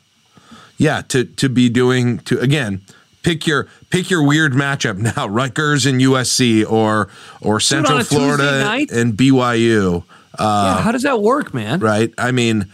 yeah. 0.78 1.02
To 1.10 1.24
to 1.24 1.50
be 1.50 1.70
doing 1.70 2.20
to 2.20 2.40
again, 2.40 2.82
pick 3.24 3.48
your 3.48 3.68
pick 3.90 4.10
your 4.10 4.24
weird 4.24 4.54
matchup 4.54 4.98
now. 4.98 5.28
Rutgers 5.30 5.86
and 5.86 6.00
USC 6.02 6.70
or 6.70 7.10
or 7.42 7.60
Central 7.60 8.04
Florida 8.04 8.86
and 8.92 9.14
BYU. 9.14 10.04
Uh, 10.38 10.76
yeah, 10.78 10.84
how 10.84 10.92
does 10.92 11.04
that 11.04 11.22
work, 11.22 11.54
man? 11.54 11.80
Right. 11.80 12.14
I 12.18 12.32
mean, 12.32 12.66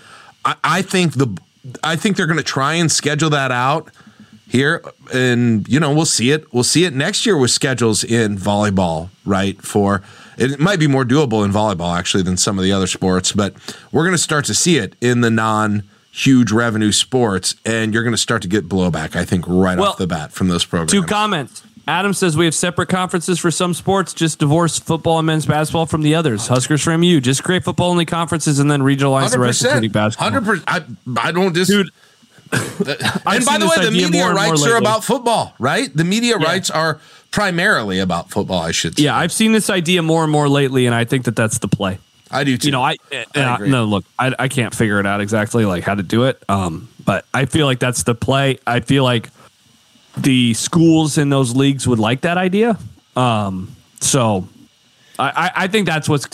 I, 0.45 0.55
I 0.63 0.81
think 0.81 1.13
the 1.13 1.27
I 1.83 1.95
think 1.95 2.17
they're 2.17 2.27
going 2.27 2.37
to 2.37 2.43
try 2.43 2.75
and 2.75 2.91
schedule 2.91 3.29
that 3.31 3.51
out 3.51 3.89
here, 4.47 4.83
and 5.13 5.67
you 5.67 5.79
know 5.79 5.93
we'll 5.93 6.05
see 6.05 6.31
it. 6.31 6.51
We'll 6.53 6.63
see 6.63 6.85
it 6.85 6.93
next 6.93 7.25
year 7.25 7.37
with 7.37 7.51
schedules 7.51 8.03
in 8.03 8.37
volleyball, 8.37 9.09
right? 9.25 9.61
For 9.61 10.01
it 10.37 10.59
might 10.59 10.79
be 10.79 10.87
more 10.87 11.03
doable 11.03 11.43
in 11.43 11.51
volleyball 11.51 11.97
actually 11.97 12.23
than 12.23 12.37
some 12.37 12.57
of 12.57 12.63
the 12.63 12.71
other 12.71 12.87
sports, 12.87 13.31
but 13.31 13.53
we're 13.91 14.03
going 14.03 14.15
to 14.15 14.21
start 14.21 14.45
to 14.45 14.53
see 14.53 14.77
it 14.77 14.95
in 15.01 15.21
the 15.21 15.29
non 15.31 15.83
huge 16.11 16.51
revenue 16.51 16.91
sports, 16.91 17.55
and 17.65 17.93
you're 17.93 18.03
going 18.03 18.13
to 18.13 18.17
start 18.21 18.41
to 18.41 18.47
get 18.47 18.67
blowback. 18.67 19.15
I 19.15 19.25
think 19.25 19.45
right 19.47 19.77
Well, 19.77 19.91
off 19.91 19.97
the 19.97 20.07
bat 20.07 20.31
from 20.31 20.47
those 20.47 20.65
programs. 20.65 20.91
Two 20.91 21.03
comments. 21.03 21.63
Adam 21.87 22.13
says 22.13 22.35
we 22.35 22.45
have 22.45 22.55
separate 22.55 22.89
conferences 22.89 23.39
for 23.39 23.49
some 23.51 23.73
sports. 23.73 24.13
Just 24.13 24.39
divorce 24.39 24.77
football 24.77 25.19
and 25.19 25.25
men's 25.25 25.45
basketball 25.45 25.85
from 25.85 26.01
the 26.01 26.15
others. 26.15 26.47
Huskers 26.47 26.83
from 26.83 26.99
MU. 27.01 27.21
Just 27.21 27.43
create 27.43 27.63
football 27.63 27.91
only 27.91 28.05
conferences 28.05 28.59
and 28.59 28.69
then 28.69 28.81
regionalize 28.81 29.31
the 29.31 29.39
rest, 29.39 29.63
including 29.63 29.91
basketball. 29.91 30.31
Hundred 30.31 30.45
percent. 30.45 30.97
I, 31.17 31.27
I 31.29 31.31
don't 31.31 31.55
just. 31.55 31.71
Dude, 31.71 31.89
and 32.51 33.45
by 33.45 33.57
the 33.57 33.71
way, 33.77 33.85
the 33.85 33.91
media 33.91 34.09
more 34.11 34.27
and 34.29 34.35
more 34.35 34.45
rights 34.51 34.65
are 34.65 34.77
about 34.77 35.03
football, 35.03 35.53
right? 35.59 35.89
The 35.93 36.03
media 36.03 36.37
Yeah. 36.39 36.45
rights 36.45 36.69
are 36.69 36.99
primarily 37.31 37.99
about 37.99 38.29
football. 38.29 38.61
I 38.61 38.71
should. 38.71 38.97
Say. 38.97 39.03
Yeah, 39.03 39.17
I've 39.17 39.31
seen 39.33 39.51
this 39.51 39.69
idea 39.69 40.01
more 40.01 40.23
and 40.23 40.31
more 40.31 40.47
lately, 40.49 40.85
and 40.85 40.95
I 40.95 41.03
think 41.05 41.25
that 41.25 41.35
that's 41.35 41.59
the 41.59 41.67
play. 41.67 41.99
I 42.29 42.43
do 42.43 42.57
too. 42.57 42.67
You 42.67 42.71
know, 42.71 42.83
I, 42.83 42.97
uh, 43.13 43.55
agree. 43.55 43.69
no 43.69 43.85
look, 43.85 44.05
I, 44.19 44.33
I 44.37 44.47
can't 44.49 44.75
figure 44.75 44.99
it 44.99 45.05
out 45.05 45.21
exactly 45.21 45.65
like 45.65 45.83
how 45.83 45.95
to 45.95 46.03
do 46.03 46.23
it. 46.25 46.41
Um, 46.49 46.89
but 47.05 47.25
I 47.33 47.45
feel 47.45 47.65
like 47.65 47.79
that's 47.79 48.03
the 48.03 48.15
play. 48.15 48.59
I 48.67 48.81
feel 48.81 49.03
like 49.05 49.29
the 50.17 50.53
schools 50.53 51.17
in 51.17 51.29
those 51.29 51.55
leagues 51.55 51.87
would 51.87 51.99
like 51.99 52.21
that 52.21 52.37
idea. 52.37 52.77
Um, 53.15 53.75
so 53.99 54.47
I, 55.19 55.29
I, 55.29 55.51
I 55.63 55.67
think 55.67 55.85
that's 55.87 56.07
what's. 56.09 56.27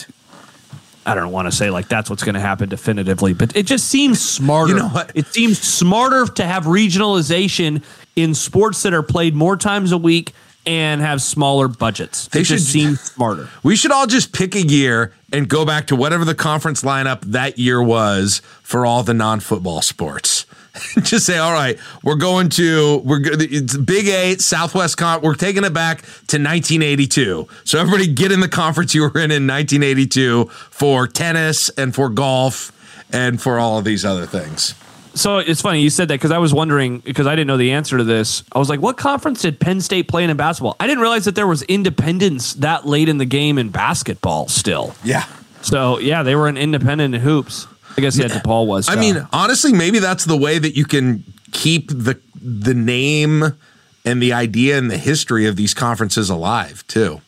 I 1.06 1.14
don't 1.14 1.32
want 1.32 1.46
to 1.48 1.52
say 1.52 1.68
like 1.68 1.88
that's 1.88 2.08
what's 2.08 2.22
going 2.24 2.34
to 2.34 2.40
happen 2.40 2.70
definitively, 2.70 3.34
but 3.34 3.54
it 3.54 3.66
just 3.66 3.86
seems 3.88 4.26
smarter. 4.26 4.72
You 4.72 4.78
know 4.78 4.88
what? 4.88 5.12
It 5.14 5.26
seems 5.26 5.60
smarter 5.60 6.24
to 6.26 6.44
have 6.46 6.64
regionalization 6.64 7.82
in 8.16 8.34
sports 8.34 8.82
that 8.84 8.94
are 8.94 9.02
played 9.02 9.34
more 9.34 9.56
times 9.58 9.92
a 9.92 9.98
week 9.98 10.32
and 10.66 11.02
have 11.02 11.20
smaller 11.20 11.68
budgets. 11.68 12.28
They 12.28 12.40
it 12.40 12.44
just 12.44 12.64
should- 12.66 12.72
seems 12.72 13.00
smarter. 13.02 13.50
We 13.62 13.76
should 13.76 13.90
all 13.90 14.06
just 14.06 14.32
pick 14.32 14.54
a 14.54 14.62
year 14.66 15.12
and 15.30 15.46
go 15.46 15.66
back 15.66 15.88
to 15.88 15.96
whatever 15.96 16.24
the 16.24 16.34
conference 16.34 16.82
lineup 16.82 17.20
that 17.32 17.58
year 17.58 17.82
was 17.82 18.40
for 18.62 18.86
all 18.86 19.02
the 19.02 19.12
non-football 19.12 19.82
sports. 19.82 20.46
just 21.02 21.24
say, 21.24 21.38
all 21.38 21.52
right, 21.52 21.78
we're 22.02 22.16
going 22.16 22.48
to 22.50 22.98
we're 23.04 23.20
it's 23.22 23.76
Big 23.76 24.08
Eight 24.08 24.40
Southwest 24.40 24.96
Con. 24.96 25.22
We're 25.22 25.34
taking 25.34 25.64
it 25.64 25.72
back 25.72 26.02
to 26.02 26.38
1982. 26.38 27.46
So 27.64 27.78
everybody 27.78 28.06
get 28.08 28.32
in 28.32 28.40
the 28.40 28.48
conference 28.48 28.94
you 28.94 29.02
were 29.02 29.08
in 29.10 29.30
in 29.30 29.46
1982 29.46 30.46
for 30.70 31.06
tennis 31.06 31.68
and 31.70 31.94
for 31.94 32.08
golf 32.08 32.72
and 33.12 33.40
for 33.40 33.58
all 33.58 33.78
of 33.78 33.84
these 33.84 34.04
other 34.04 34.26
things. 34.26 34.74
So 35.14 35.38
it's 35.38 35.60
funny 35.60 35.80
you 35.80 35.90
said 35.90 36.08
that 36.08 36.14
because 36.14 36.32
I 36.32 36.38
was 36.38 36.52
wondering 36.52 36.98
because 36.98 37.28
I 37.28 37.36
didn't 37.36 37.46
know 37.46 37.56
the 37.56 37.70
answer 37.70 37.96
to 37.96 38.04
this. 38.04 38.42
I 38.52 38.58
was 38.58 38.68
like, 38.68 38.80
what 38.80 38.96
conference 38.96 39.42
did 39.42 39.60
Penn 39.60 39.80
State 39.80 40.08
play 40.08 40.24
in 40.24 40.30
in 40.30 40.36
basketball? 40.36 40.74
I 40.80 40.88
didn't 40.88 41.02
realize 41.02 41.24
that 41.26 41.36
there 41.36 41.46
was 41.46 41.62
independence 41.62 42.54
that 42.54 42.84
late 42.84 43.08
in 43.08 43.18
the 43.18 43.24
game 43.24 43.58
in 43.58 43.68
basketball 43.68 44.48
still. 44.48 44.96
Yeah. 45.04 45.24
So 45.62 45.98
yeah, 45.98 46.24
they 46.24 46.34
were 46.34 46.48
an 46.48 46.56
independent 46.56 47.14
in 47.14 47.20
hoops. 47.20 47.68
I 47.96 48.00
guess 48.00 48.16
yeah, 48.18 48.26
DePaul 48.26 48.66
was. 48.66 48.88
I 48.88 48.96
mean, 48.96 49.26
honestly, 49.32 49.72
maybe 49.72 49.98
that's 50.00 50.24
the 50.24 50.36
way 50.36 50.58
that 50.58 50.76
you 50.76 50.84
can 50.84 51.24
keep 51.52 51.88
the 51.88 52.18
the 52.42 52.74
name 52.74 53.56
and 54.04 54.22
the 54.22 54.32
idea 54.32 54.76
and 54.78 54.90
the 54.90 54.98
history 54.98 55.46
of 55.46 55.56
these 55.56 55.72
conferences 55.74 56.28
alive 56.28 56.84
too. 56.88 57.20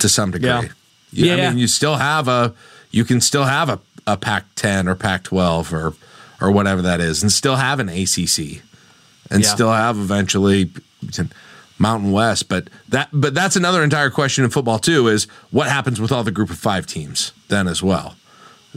To 0.00 0.08
some 0.08 0.30
degree. 0.32 0.48
Yeah. 0.48 0.62
Yeah, 1.12 1.34
I 1.34 1.48
mean, 1.50 1.58
you 1.58 1.68
still 1.68 1.94
have 1.96 2.26
a 2.28 2.54
you 2.90 3.04
can 3.04 3.20
still 3.20 3.44
have 3.44 3.68
a, 3.68 3.78
a 4.06 4.16
Pac 4.16 4.44
ten 4.56 4.88
or 4.88 4.94
Pac 4.96 5.22
twelve 5.22 5.72
or 5.72 5.94
or 6.40 6.50
whatever 6.50 6.82
that 6.82 7.00
is, 7.00 7.22
and 7.22 7.30
still 7.30 7.56
have 7.56 7.78
an 7.78 7.88
ACC, 7.88 8.62
and 9.30 9.42
Yeah. 9.44 9.48
still 9.54 9.70
have 9.72 9.96
eventually 9.96 10.70
Mountain 11.78 12.10
West. 12.10 12.48
But 12.48 12.68
that 12.88 13.08
but 13.12 13.34
that's 13.34 13.54
another 13.54 13.84
entire 13.84 14.10
question 14.10 14.44
in 14.44 14.50
football 14.50 14.80
too. 14.80 15.06
Is 15.06 15.24
what 15.52 15.68
happens 15.68 16.00
with 16.00 16.10
all 16.10 16.24
the 16.24 16.32
Group 16.32 16.50
of 16.50 16.58
Five 16.58 16.86
teams 16.86 17.32
then 17.48 17.68
as 17.68 17.80
well? 17.82 18.16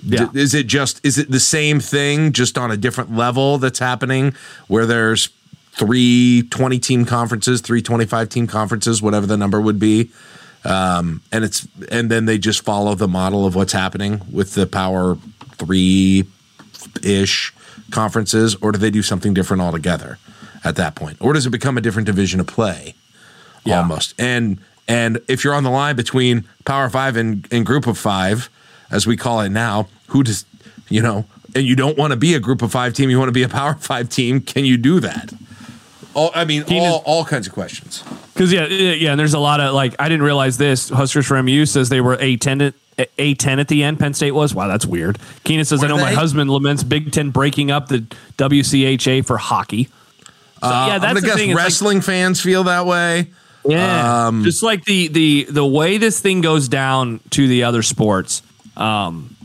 Yeah. 0.04 0.28
D- 0.32 0.40
is 0.40 0.54
it 0.54 0.68
just 0.68 1.04
is 1.06 1.18
it 1.18 1.30
the 1.32 1.40
same 1.40 1.80
thing 1.80 2.32
just 2.34 2.58
on 2.58 2.72
a 2.72 2.78
different 2.78 3.16
level 3.16 3.58
that's 3.58 3.80
happening 3.80 4.34
where 4.68 4.86
there's 4.86 5.30
three 5.72 6.44
20 6.50 6.80
team 6.80 7.06
conferences 7.06 7.62
three 7.62 7.82
25 7.82 8.30
team 8.30 8.48
conferences 8.48 9.02
whatever 9.02 9.26
the 9.28 9.38
number 9.38 9.60
would 9.62 9.80
be 9.80 10.10
um, 10.66 11.22
and 11.32 11.44
it's 11.44 11.68
and 11.92 12.10
then 12.12 12.26
they 12.26 12.38
just 12.38 12.62
follow 12.64 12.96
the 12.96 13.08
model 13.08 13.46
of 13.46 13.56
what's 13.56 13.74
happening 13.74 14.22
with 14.32 14.54
the 14.56 14.66
power 14.66 15.18
three 15.56 16.26
ish 17.04 17.54
conferences 17.92 18.56
or 18.62 18.72
do 18.72 18.78
they 18.80 18.90
do 18.92 19.02
something 19.04 19.34
different 19.34 19.62
altogether 19.62 20.18
at 20.64 20.76
that 20.76 20.96
point 20.96 21.18
or 21.22 21.34
does 21.34 21.46
it 21.46 21.52
become 21.52 21.78
a 21.78 21.82
different 21.82 22.06
division 22.06 22.40
of 22.40 22.48
play 22.48 22.96
Yeah. 23.64 23.80
almost. 23.80 24.14
And 24.20 24.60
and 24.88 25.20
if 25.28 25.44
you're 25.44 25.54
on 25.54 25.64
the 25.64 25.70
line 25.70 25.96
between 25.98 26.46
Power 26.66 26.90
Five 26.90 27.18
and, 27.18 27.46
and 27.52 27.66
Group 27.66 27.88
of 27.88 27.98
Five, 27.98 28.50
as 28.92 29.06
we 29.08 29.18
call 29.18 29.42
it 29.42 29.50
now, 29.50 29.88
who 30.08 30.24
does 30.24 30.46
you 30.90 31.02
know? 31.02 31.26
And 31.56 31.66
you 31.66 31.76
don't 31.76 31.98
want 31.98 32.12
to 32.12 32.18
be 32.18 32.36
a 32.36 32.40
Group 32.40 32.62
of 32.62 32.72
Five 32.72 32.94
team. 32.94 33.10
You 33.10 33.18
want 33.18 33.30
to 33.30 33.34
be 33.34 33.44
a 33.44 33.50
Power 33.50 33.74
Five 33.76 34.10
team. 34.10 34.42
Can 34.42 34.66
you 34.66 34.78
do 34.78 35.00
that? 35.00 35.34
All, 36.14 36.32
I 36.34 36.46
mean, 36.46 36.64
all, 36.72 37.04
all 37.06 37.26
kinds 37.26 37.46
of 37.48 37.54
questions. 37.54 38.04
Because 38.34 38.52
yeah, 38.52 38.66
yeah, 38.66 38.94
yeah, 38.94 39.12
and 39.12 39.20
there's 39.20 39.34
a 39.34 39.40
lot 39.40 39.60
of 39.60 39.74
like 39.74 39.96
I 40.00 40.10
didn't 40.10 40.24
realize 40.24 40.58
this. 40.58 40.90
Huskers 40.90 41.26
for 41.28 41.42
MU 41.42 41.66
says 41.66 41.90
they 41.90 42.02
were 42.02 42.18
a 42.20 42.38
ten 42.38 42.62
at 42.62 42.74
a 43.18 43.34
ten 43.36 43.60
at 43.60 43.68
the 43.68 43.84
end. 43.84 44.00
Penn 44.00 44.14
State 44.14 44.32
was. 44.32 44.54
Wow, 44.54 44.68
that's 44.68 44.86
weird. 44.86 45.20
Keenan 45.44 45.66
says 45.66 45.84
I 45.84 45.88
know 45.88 45.98
my 45.98 46.12
husband 46.14 46.50
laments 46.50 46.84
Big 46.84 47.12
Ten 47.12 47.30
breaking 47.30 47.72
up 47.72 47.88
the 47.88 48.00
WCHA 48.38 49.26
for 49.26 49.38
hockey. 49.38 49.86
So, 50.62 50.70
yeah, 50.70 50.96
I'm 50.96 51.02
that's 51.02 51.22
the 51.22 51.28
guess 51.28 51.36
thing. 51.36 51.50
It's 51.52 51.56
like- 51.56 51.66
wrestling 51.66 52.02
fans 52.02 52.42
feel 52.42 52.64
that 52.64 52.86
way. 52.86 53.28
Yeah, 53.66 54.28
Um, 54.28 54.44
just 54.44 54.64
like 54.64 54.86
the 54.86 55.10
the 55.10 55.48
the 55.50 55.66
way 55.66 55.98
this 55.98 56.20
thing 56.20 56.42
goes 56.42 56.68
down 56.70 57.20
to 57.32 57.48
the 57.48 57.64
other 57.66 57.84
sports, 57.84 58.42
um, 58.78 59.36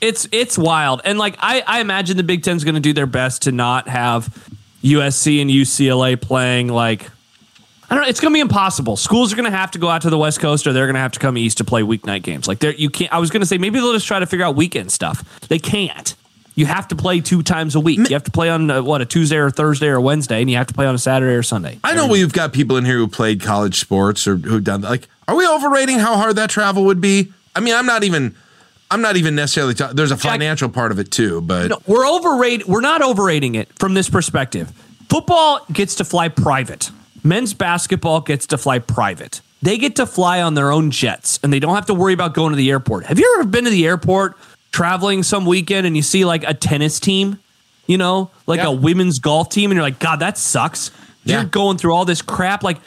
it's 0.00 0.28
it's 0.32 0.56
wild. 0.56 1.02
And 1.04 1.18
like 1.18 1.36
I 1.40 1.62
I 1.66 1.80
imagine 1.80 2.16
the 2.16 2.22
Big 2.22 2.42
Ten's 2.42 2.64
going 2.64 2.74
to 2.74 2.80
do 2.80 2.92
their 2.92 3.06
best 3.06 3.42
to 3.42 3.52
not 3.52 3.88
have 3.88 4.26
USC 4.82 5.40
and 5.40 5.50
UCLA 5.50 6.20
playing 6.20 6.68
like. 6.68 7.10
I 7.90 7.94
don't 7.94 8.04
know. 8.04 8.10
It's 8.10 8.20
going 8.20 8.34
to 8.34 8.36
be 8.36 8.40
impossible. 8.40 8.96
Schools 8.96 9.32
are 9.32 9.36
going 9.36 9.50
to 9.50 9.56
have 9.56 9.70
to 9.70 9.78
go 9.78 9.88
out 9.88 10.02
to 10.02 10.10
the 10.10 10.18
West 10.18 10.40
Coast, 10.40 10.66
or 10.66 10.74
they're 10.74 10.84
going 10.84 10.94
to 10.94 11.00
have 11.00 11.12
to 11.12 11.18
come 11.18 11.38
east 11.38 11.56
to 11.56 11.64
play 11.64 11.80
weeknight 11.80 12.22
games. 12.22 12.46
Like 12.46 12.58
there, 12.58 12.74
you 12.74 12.90
can't. 12.90 13.10
I 13.10 13.18
was 13.18 13.30
going 13.30 13.40
to 13.40 13.46
say 13.46 13.56
maybe 13.56 13.78
they'll 13.78 13.94
just 13.94 14.06
try 14.06 14.18
to 14.18 14.26
figure 14.26 14.44
out 14.44 14.56
weekend 14.56 14.92
stuff. 14.92 15.40
They 15.48 15.58
can't. 15.58 16.14
You 16.54 16.66
have 16.66 16.88
to 16.88 16.96
play 16.96 17.20
two 17.20 17.42
times 17.42 17.76
a 17.76 17.80
week. 17.80 17.98
You 17.98 18.14
have 18.14 18.24
to 18.24 18.30
play 18.30 18.50
on 18.50 18.70
uh, 18.70 18.82
what 18.82 19.00
a 19.00 19.06
Tuesday 19.06 19.36
or 19.36 19.48
Thursday 19.48 19.86
or 19.86 20.02
Wednesday, 20.02 20.42
and 20.42 20.50
you 20.50 20.56
have 20.56 20.66
to 20.66 20.74
play 20.74 20.86
on 20.86 20.94
a 20.94 20.98
Saturday 20.98 21.32
or 21.32 21.42
Sunday. 21.42 21.78
I 21.82 21.94
know 21.94 22.08
we've 22.08 22.32
got 22.32 22.52
people 22.52 22.76
in 22.76 22.84
here 22.84 22.98
who 22.98 23.08
played 23.08 23.40
college 23.40 23.80
sports 23.80 24.26
or 24.26 24.36
who've 24.36 24.64
done 24.64 24.82
like. 24.82 25.08
Are 25.26 25.36
we 25.36 25.46
overrating 25.46 25.98
how 25.98 26.16
hard 26.16 26.36
that 26.36 26.50
travel 26.50 26.84
would 26.84 27.00
be? 27.00 27.32
I 27.56 27.60
mean, 27.60 27.74
I'm 27.74 27.86
not 27.86 28.04
even. 28.04 28.34
I'm 28.90 29.02
not 29.02 29.16
even 29.16 29.34
necessarily. 29.34 29.74
Ta- 29.74 29.92
there's 29.92 30.10
a 30.10 30.16
financial 30.16 30.68
part 30.68 30.92
of 30.92 30.98
it 30.98 31.10
too, 31.10 31.40
but 31.42 31.68
No, 31.68 31.78
we're 31.86 32.08
overrated. 32.08 32.66
We're 32.66 32.80
not 32.80 33.02
overrating 33.02 33.54
it 33.54 33.68
from 33.78 33.94
this 33.94 34.08
perspective. 34.08 34.70
Football 35.08 35.64
gets 35.72 35.94
to 35.96 36.04
fly 36.04 36.28
private. 36.28 36.90
Men's 37.24 37.52
basketball 37.54 38.20
gets 38.20 38.46
to 38.46 38.58
fly 38.58 38.78
private. 38.78 39.40
They 39.60 39.76
get 39.76 39.96
to 39.96 40.06
fly 40.06 40.40
on 40.40 40.54
their 40.54 40.70
own 40.70 40.90
jets, 40.90 41.38
and 41.42 41.52
they 41.52 41.58
don't 41.58 41.74
have 41.74 41.86
to 41.86 41.94
worry 41.94 42.12
about 42.12 42.32
going 42.32 42.52
to 42.52 42.56
the 42.56 42.70
airport. 42.70 43.06
Have 43.06 43.18
you 43.18 43.34
ever 43.38 43.46
been 43.48 43.64
to 43.64 43.70
the 43.70 43.86
airport 43.86 44.36
traveling 44.72 45.22
some 45.22 45.44
weekend 45.44 45.86
and 45.86 45.96
you 45.96 46.02
see 46.02 46.24
like 46.24 46.44
a 46.44 46.54
tennis 46.54 47.00
team, 47.00 47.38
you 47.86 47.98
know, 47.98 48.30
like 48.46 48.58
Yeah. 48.58 48.66
a 48.68 48.72
women's 48.72 49.18
golf 49.18 49.48
team, 49.48 49.70
and 49.70 49.76
you're 49.76 49.82
like, 49.82 49.98
God, 49.98 50.20
that 50.20 50.38
sucks. 50.38 50.90
Yeah. 51.24 51.40
You're 51.40 51.44
going 51.50 51.76
through 51.76 51.92
all 51.94 52.04
this 52.04 52.22
crap. 52.22 52.62
Like, 52.62 52.78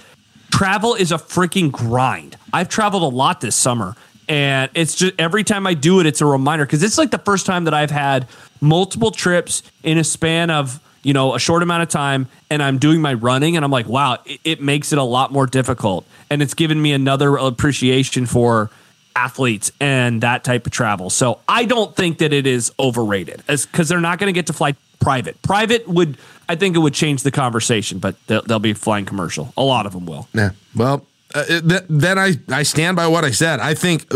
travel 0.52 0.96
is 0.96 1.12
a 1.12 1.18
freaking 1.18 1.72
grind. 1.72 2.38
I've 2.54 2.70
traveled 2.70 3.04
a 3.04 3.16
lot 3.16 3.42
this 3.42 3.56
summer, 3.56 3.96
and 4.32 4.72
it's 4.76 4.96
just 4.96 5.14
every 5.20 5.44
time 5.44 5.68
I 5.68 5.74
do 5.74 6.00
it, 6.00 6.06
it's 6.06 6.22
a 6.22 6.26
reminder 6.26 6.66
because 6.66 6.84
it's 6.84 6.98
like 6.98 7.12
the 7.12 7.18
first 7.18 7.46
time 7.46 7.66
that 7.66 7.74
I've 7.74 7.92
had 7.92 8.30
multiple 8.62 9.12
trips 9.12 9.62
in 9.84 9.98
a 9.98 10.06
span 10.06 10.50
of 10.50 10.80
you 11.04 11.14
know 11.14 11.36
a 11.36 11.40
short 11.40 11.64
amount 11.64 11.84
of 11.84 11.90
time, 11.90 12.28
and 12.50 12.64
I'm 12.64 12.78
doing 12.78 13.02
my 13.02 13.14
running, 13.14 13.58
and 13.58 13.66
I'm 13.66 13.72
like, 13.72 13.88
wow, 13.88 14.20
it, 14.26 14.40
it 14.46 14.62
makes 14.62 14.94
it 14.94 15.00
a 15.00 15.04
lot 15.04 15.34
more 15.34 15.48
difficult, 15.48 16.06
and 16.30 16.42
it's 16.42 16.54
given 16.54 16.82
me 16.82 16.94
another 16.94 17.36
appreciation 17.36 18.26
for 18.26 18.72
athletes 19.18 19.74
and 19.82 20.24
that 20.24 20.46
type 20.46 20.66
of 20.66 20.72
travel. 20.72 21.10
So 21.10 21.40
I 21.50 21.66
don't 21.66 21.94
think 21.94 22.20
that 22.20 22.32
it 22.32 22.48
is 22.48 22.72
overrated, 22.80 23.44
because 23.46 23.90
they're 23.90 24.00
not 24.00 24.18
going 24.18 24.34
to 24.34 24.38
get 24.38 24.48
to 24.48 24.54
fly 24.54 24.76
private. 25.02 25.42
Private 25.42 25.90
would, 25.90 26.18
I 26.48 26.56
think, 26.56 26.78
it 26.78 26.80
would 26.80 26.94
change 26.94 27.24
the 27.24 27.32
conversation, 27.32 28.00
but 28.00 28.16
they'll, 28.28 28.44
they'll 28.44 28.60
be 28.60 28.72
flying 28.72 29.04
commercial. 29.04 29.52
A 29.58 29.64
lot 29.64 29.86
of 29.86 29.92
them 29.92 30.06
will. 30.06 30.30
Yeah. 30.34 30.52
Well, 30.74 31.06
uh, 31.34 31.46
th- 31.46 31.84
then 31.90 32.18
I, 32.20 32.34
I 32.50 32.64
stand 32.64 32.96
by 32.96 33.08
what 33.08 33.24
I 33.24 33.32
said. 33.32 33.60
I 33.60 33.74
think 33.74 34.12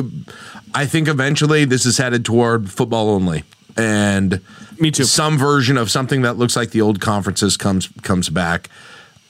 I 0.73 0.85
think 0.85 1.07
eventually 1.07 1.65
this 1.65 1.85
is 1.85 1.97
headed 1.97 2.25
toward 2.25 2.69
football 2.71 3.09
only, 3.09 3.43
and 3.77 4.41
Me 4.79 4.91
too. 4.91 5.05
Some 5.05 5.37
version 5.37 5.77
of 5.77 5.89
something 5.89 6.21
that 6.23 6.37
looks 6.37 6.55
like 6.55 6.71
the 6.71 6.81
old 6.81 6.99
conferences 6.99 7.57
comes 7.57 7.87
comes 8.01 8.29
back, 8.29 8.69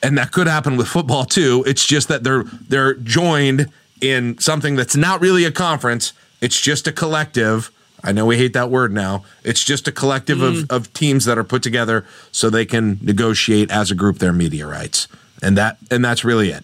and 0.01 0.17
that 0.17 0.31
could 0.31 0.47
happen 0.47 0.77
with 0.77 0.87
football 0.87 1.25
too. 1.25 1.63
It's 1.67 1.85
just 1.85 2.07
that 2.07 2.23
they're 2.23 2.43
they're 2.43 2.95
joined 2.95 3.69
in 4.01 4.37
something 4.39 4.75
that's 4.75 4.95
not 4.95 5.21
really 5.21 5.45
a 5.45 5.51
conference. 5.51 6.13
It's 6.41 6.59
just 6.59 6.87
a 6.87 6.91
collective 6.91 7.71
I 8.05 8.11
know 8.11 8.25
we 8.27 8.37
hate 8.37 8.53
that 8.53 8.69
word 8.69 8.93
now. 8.93 9.25
It's 9.43 9.63
just 9.63 9.87
a 9.87 9.91
collective 9.91 10.41
of, 10.41 10.69
of 10.69 10.93
teams 10.93 11.25
that 11.25 11.39
are 11.39 11.43
put 11.43 11.63
together 11.63 12.05
so 12.31 12.51
they 12.51 12.65
can 12.65 12.99
negotiate 13.01 13.71
as 13.71 13.89
a 13.89 13.95
group 13.95 14.19
their 14.19 14.31
media 14.31 14.67
rights. 14.67 15.07
And 15.41 15.57
that 15.57 15.77
and 15.89 16.05
that's 16.05 16.23
really 16.23 16.51
it. 16.51 16.63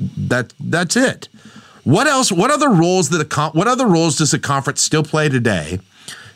That 0.00 0.52
that's 0.58 0.96
it. 0.96 1.28
What 1.84 2.06
else? 2.06 2.32
What 2.32 2.50
other 2.50 2.70
roles 2.70 3.10
that 3.10 3.20
a 3.20 3.50
what 3.50 3.68
other 3.68 3.86
roles 3.86 4.18
does 4.18 4.30
the 4.30 4.38
conference 4.38 4.80
still 4.80 5.02
play 5.02 5.28
today 5.28 5.78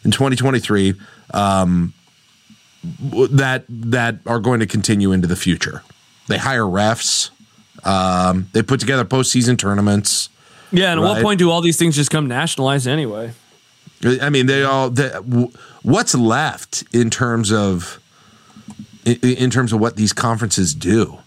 in 0.04 0.10
2023 0.10 0.94
um, 1.32 1.92
that 2.82 3.64
that 3.68 4.16
are 4.26 4.40
going 4.40 4.60
to 4.60 4.66
continue 4.66 5.12
into 5.12 5.26
the 5.26 5.36
future? 5.36 5.82
They 6.28 6.38
hire 6.38 6.62
refs. 6.62 7.30
Um, 7.84 8.48
they 8.52 8.62
put 8.62 8.80
together 8.80 9.04
postseason 9.04 9.58
tournaments. 9.58 10.30
Yeah, 10.72 10.92
and 10.92 11.00
at 11.00 11.04
what 11.04 11.22
point 11.22 11.38
do 11.38 11.50
all 11.50 11.60
these 11.60 11.76
things 11.76 11.96
just 11.96 12.10
come 12.10 12.26
nationalized 12.26 12.88
anyway? 12.88 13.32
I 14.20 14.30
mean, 14.30 14.46
they 14.46 14.64
all. 14.64 14.90
They, 14.90 15.08
what's 15.82 16.14
left 16.14 16.84
in 16.92 17.10
terms 17.10 17.52
of 17.52 18.00
in, 19.04 19.16
in 19.22 19.50
terms 19.50 19.72
of 19.72 19.80
what 19.80 19.96
these 19.96 20.12
conferences 20.12 20.74
do 20.74 21.18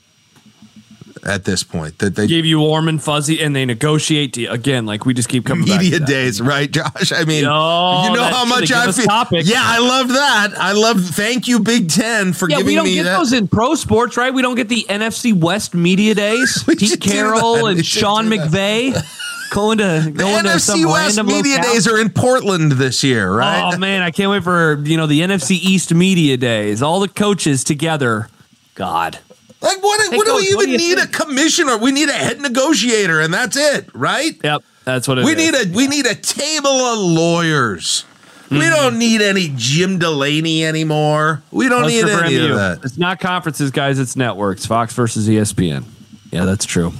at 1.28 1.44
this 1.46 1.64
point? 1.64 2.00
That 2.00 2.16
they 2.16 2.26
Give 2.28 2.46
you 2.46 2.60
warm 2.60 2.88
and 2.88 3.02
fuzzy, 3.04 3.42
and 3.44 3.56
they 3.56 3.66
negotiate 3.66 4.34
to, 4.34 4.46
again, 4.46 4.86
like 4.86 5.06
we 5.06 5.14
just 5.14 5.30
keep 5.30 5.46
coming 5.46 5.66
back. 5.68 5.82
media 5.82 6.00
to 6.00 6.00
that. 6.00 6.08
days, 6.08 6.42
right, 6.42 6.72
Josh? 6.72 7.12
I 7.12 7.26
mean, 7.26 7.44
Yo, 7.44 8.04
you 8.08 8.16
know 8.16 8.24
how 8.24 8.46
much 8.46 8.72
I 8.72 8.92
feel. 8.92 9.06
topics. 9.06 9.50
Yeah, 9.50 9.62
I 9.62 9.80
love 9.80 10.08
that. 10.10 10.54
I 10.58 10.72
love. 10.72 11.02
Thank 11.04 11.48
you, 11.48 11.60
Big 11.60 11.90
Ten, 11.90 12.34
for 12.34 12.50
Yeah, 12.50 12.58
giving 12.58 12.68
we 12.68 12.76
don't 12.76 12.86
me 12.86 12.96
get 12.96 13.04
that. 13.04 13.18
those 13.18 13.34
in 13.34 13.48
pro 13.48 13.76
sports, 13.76 14.18
right? 14.18 14.34
We 14.34 14.42
don't 14.42 14.56
get 14.56 14.70
the 14.70 14.86
NFC 14.90 15.34
West 15.34 15.74
media 15.76 16.16
days. 16.16 16.64
We 16.68 16.76
should 16.78 17.02
Pete. 17.02 17.12
Carroll 17.12 17.66
and 17.68 17.86
Sean 17.86 18.30
do. 18.30 18.38
McVay 18.38 18.94
going 19.52 19.78
to 19.78 20.02
the 20.06 20.12
going 20.12 20.44
to 20.46 20.60
some 20.60 20.80
NFC 20.80 20.86
West 20.86 21.18
random 21.18 21.28
media 21.28 21.56
locale. 21.58 21.74
days 21.74 21.88
are 21.88 22.00
in 22.00 22.10
Portland 22.10 22.72
this 22.74 23.04
year, 23.04 23.32
oh, 23.32 23.38
right? 23.38 23.74
Oh 23.74 23.78
man, 23.80 24.02
I 24.02 24.12
can't 24.12 24.30
wait 24.32 24.44
for 24.44 24.82
you 24.86 24.98
know 24.98 25.08
the 25.08 25.22
NFC 25.22 25.52
East 25.52 25.94
media 25.94 26.36
days. 26.38 26.82
All 26.82 27.00
the 27.00 27.08
coaches 27.08 27.64
together. 27.64 28.28
God, 28.76 29.20
like, 29.62 29.82
what? 29.84 30.12
Hey, 30.12 30.18
what 30.18 30.26
do 30.26 30.36
we 30.36 30.46
do 30.48 30.62
even 30.62 30.78
need? 30.78 30.98
A 31.00 31.08
commissioner? 31.08 31.78
We 31.78 31.92
need 31.92 32.10
a 32.10 32.14
head 32.14 32.40
negotiator, 32.40 33.20
and 33.22 33.34
that's 33.34 33.58
it, 33.58 33.90
right? 33.94 34.34
yep, 34.44 34.64
that's 34.86 35.08
what 35.08 35.18
it 35.20 35.26
We 35.26 35.32
is. 35.34 35.38
need 35.38 35.56
a 35.56 35.76
we 35.76 35.88
need 35.88 36.06
a 36.06 36.16
table 36.16 36.70
of 36.70 37.00
lawyers. 37.00 38.06
We 38.50 38.60
don't 38.60 38.98
need 38.98 39.22
any 39.22 39.52
Jim 39.58 40.00
Delaney 40.00 40.64
anymore. 40.64 41.44
We 41.52 41.68
don't 41.68 41.86
need 41.86 42.06
any 42.06 42.38
MU. 42.38 42.52
of 42.52 42.56
that. 42.58 42.80
It's 42.84 42.98
not 42.98 43.20
conferences, 43.20 43.72
guys. 43.72 44.00
It's 44.00 44.16
networks. 44.16 44.66
Fox 44.66 44.94
versus 44.94 45.28
ESPN. 45.28 45.84
Yeah, 46.32 46.46
that's 46.46 46.66
true. 46.66 46.94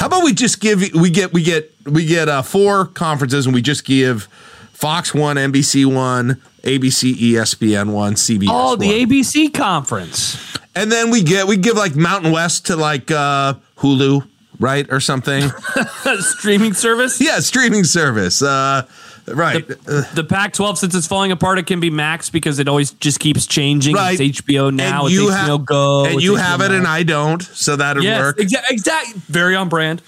How 0.00 0.06
about 0.06 0.24
we 0.24 0.32
just 0.34 0.60
give 0.60 0.82
we 0.94 1.10
get 1.10 1.32
we 1.32 1.44
get 1.44 1.72
we 1.86 2.04
get 2.06 2.28
uh, 2.28 2.42
four 2.42 2.86
conferences 2.86 3.46
and 3.46 3.54
we 3.54 3.62
just 3.62 3.84
give 3.84 4.24
Fox 4.72 5.14
one, 5.14 5.36
NBC 5.36 5.86
one, 5.86 6.40
ABC, 6.62 7.14
ESPN 7.14 7.92
one, 7.92 8.14
CBS. 8.14 8.48
Oh, 8.50 8.74
the 8.74 8.86
one. 8.88 8.96
ABC 8.96 9.54
conference. 9.54 10.56
And 10.74 10.90
then 10.90 11.10
we 11.10 11.22
get 11.22 11.46
we 11.46 11.56
give 11.56 11.76
like 11.76 11.94
Mountain 11.96 12.32
West 12.32 12.66
to 12.66 12.76
like 12.76 13.10
uh, 13.10 13.54
Hulu, 13.76 14.26
right, 14.60 14.86
or 14.90 15.00
something. 15.00 15.50
streaming 16.20 16.74
service. 16.74 17.20
yeah, 17.20 17.40
streaming 17.40 17.84
service. 17.84 18.42
Uh, 18.42 18.86
right. 19.28 19.68
Uh, 19.70 20.02
The 20.14 20.24
Pac-12, 20.28 20.76
since 20.78 20.94
it's 20.94 21.06
falling 21.06 21.32
apart, 21.32 21.58
it 21.58 21.66
can 21.66 21.80
be 21.80 21.90
Max 21.90 22.28
because 22.30 22.58
it 22.58 22.68
always 22.68 22.90
just 22.92 23.20
keeps 23.20 23.46
changing. 23.46 23.94
Right. 23.94 24.18
It's 24.20 24.40
HBO 24.40 24.72
now. 24.74 25.00
and 25.06 25.06
it's 25.06 25.14
you 25.14 25.28
HBO 25.28 25.36
have 25.36 25.64
Go. 25.66 26.04
and 26.04 26.14
it's 26.14 26.22
you 26.24 26.32
HBO 26.34 26.38
have 26.40 26.60
it, 26.60 26.70
and 26.72 26.86
I 26.86 27.02
don't, 27.02 27.42
so 27.42 27.76
that'd 27.76 28.02
yes, 28.02 28.20
work. 28.20 28.38
exactly. 28.40 28.74
Exact, 28.74 29.14
very 29.14 29.56
on 29.56 29.68
brand. 29.68 30.00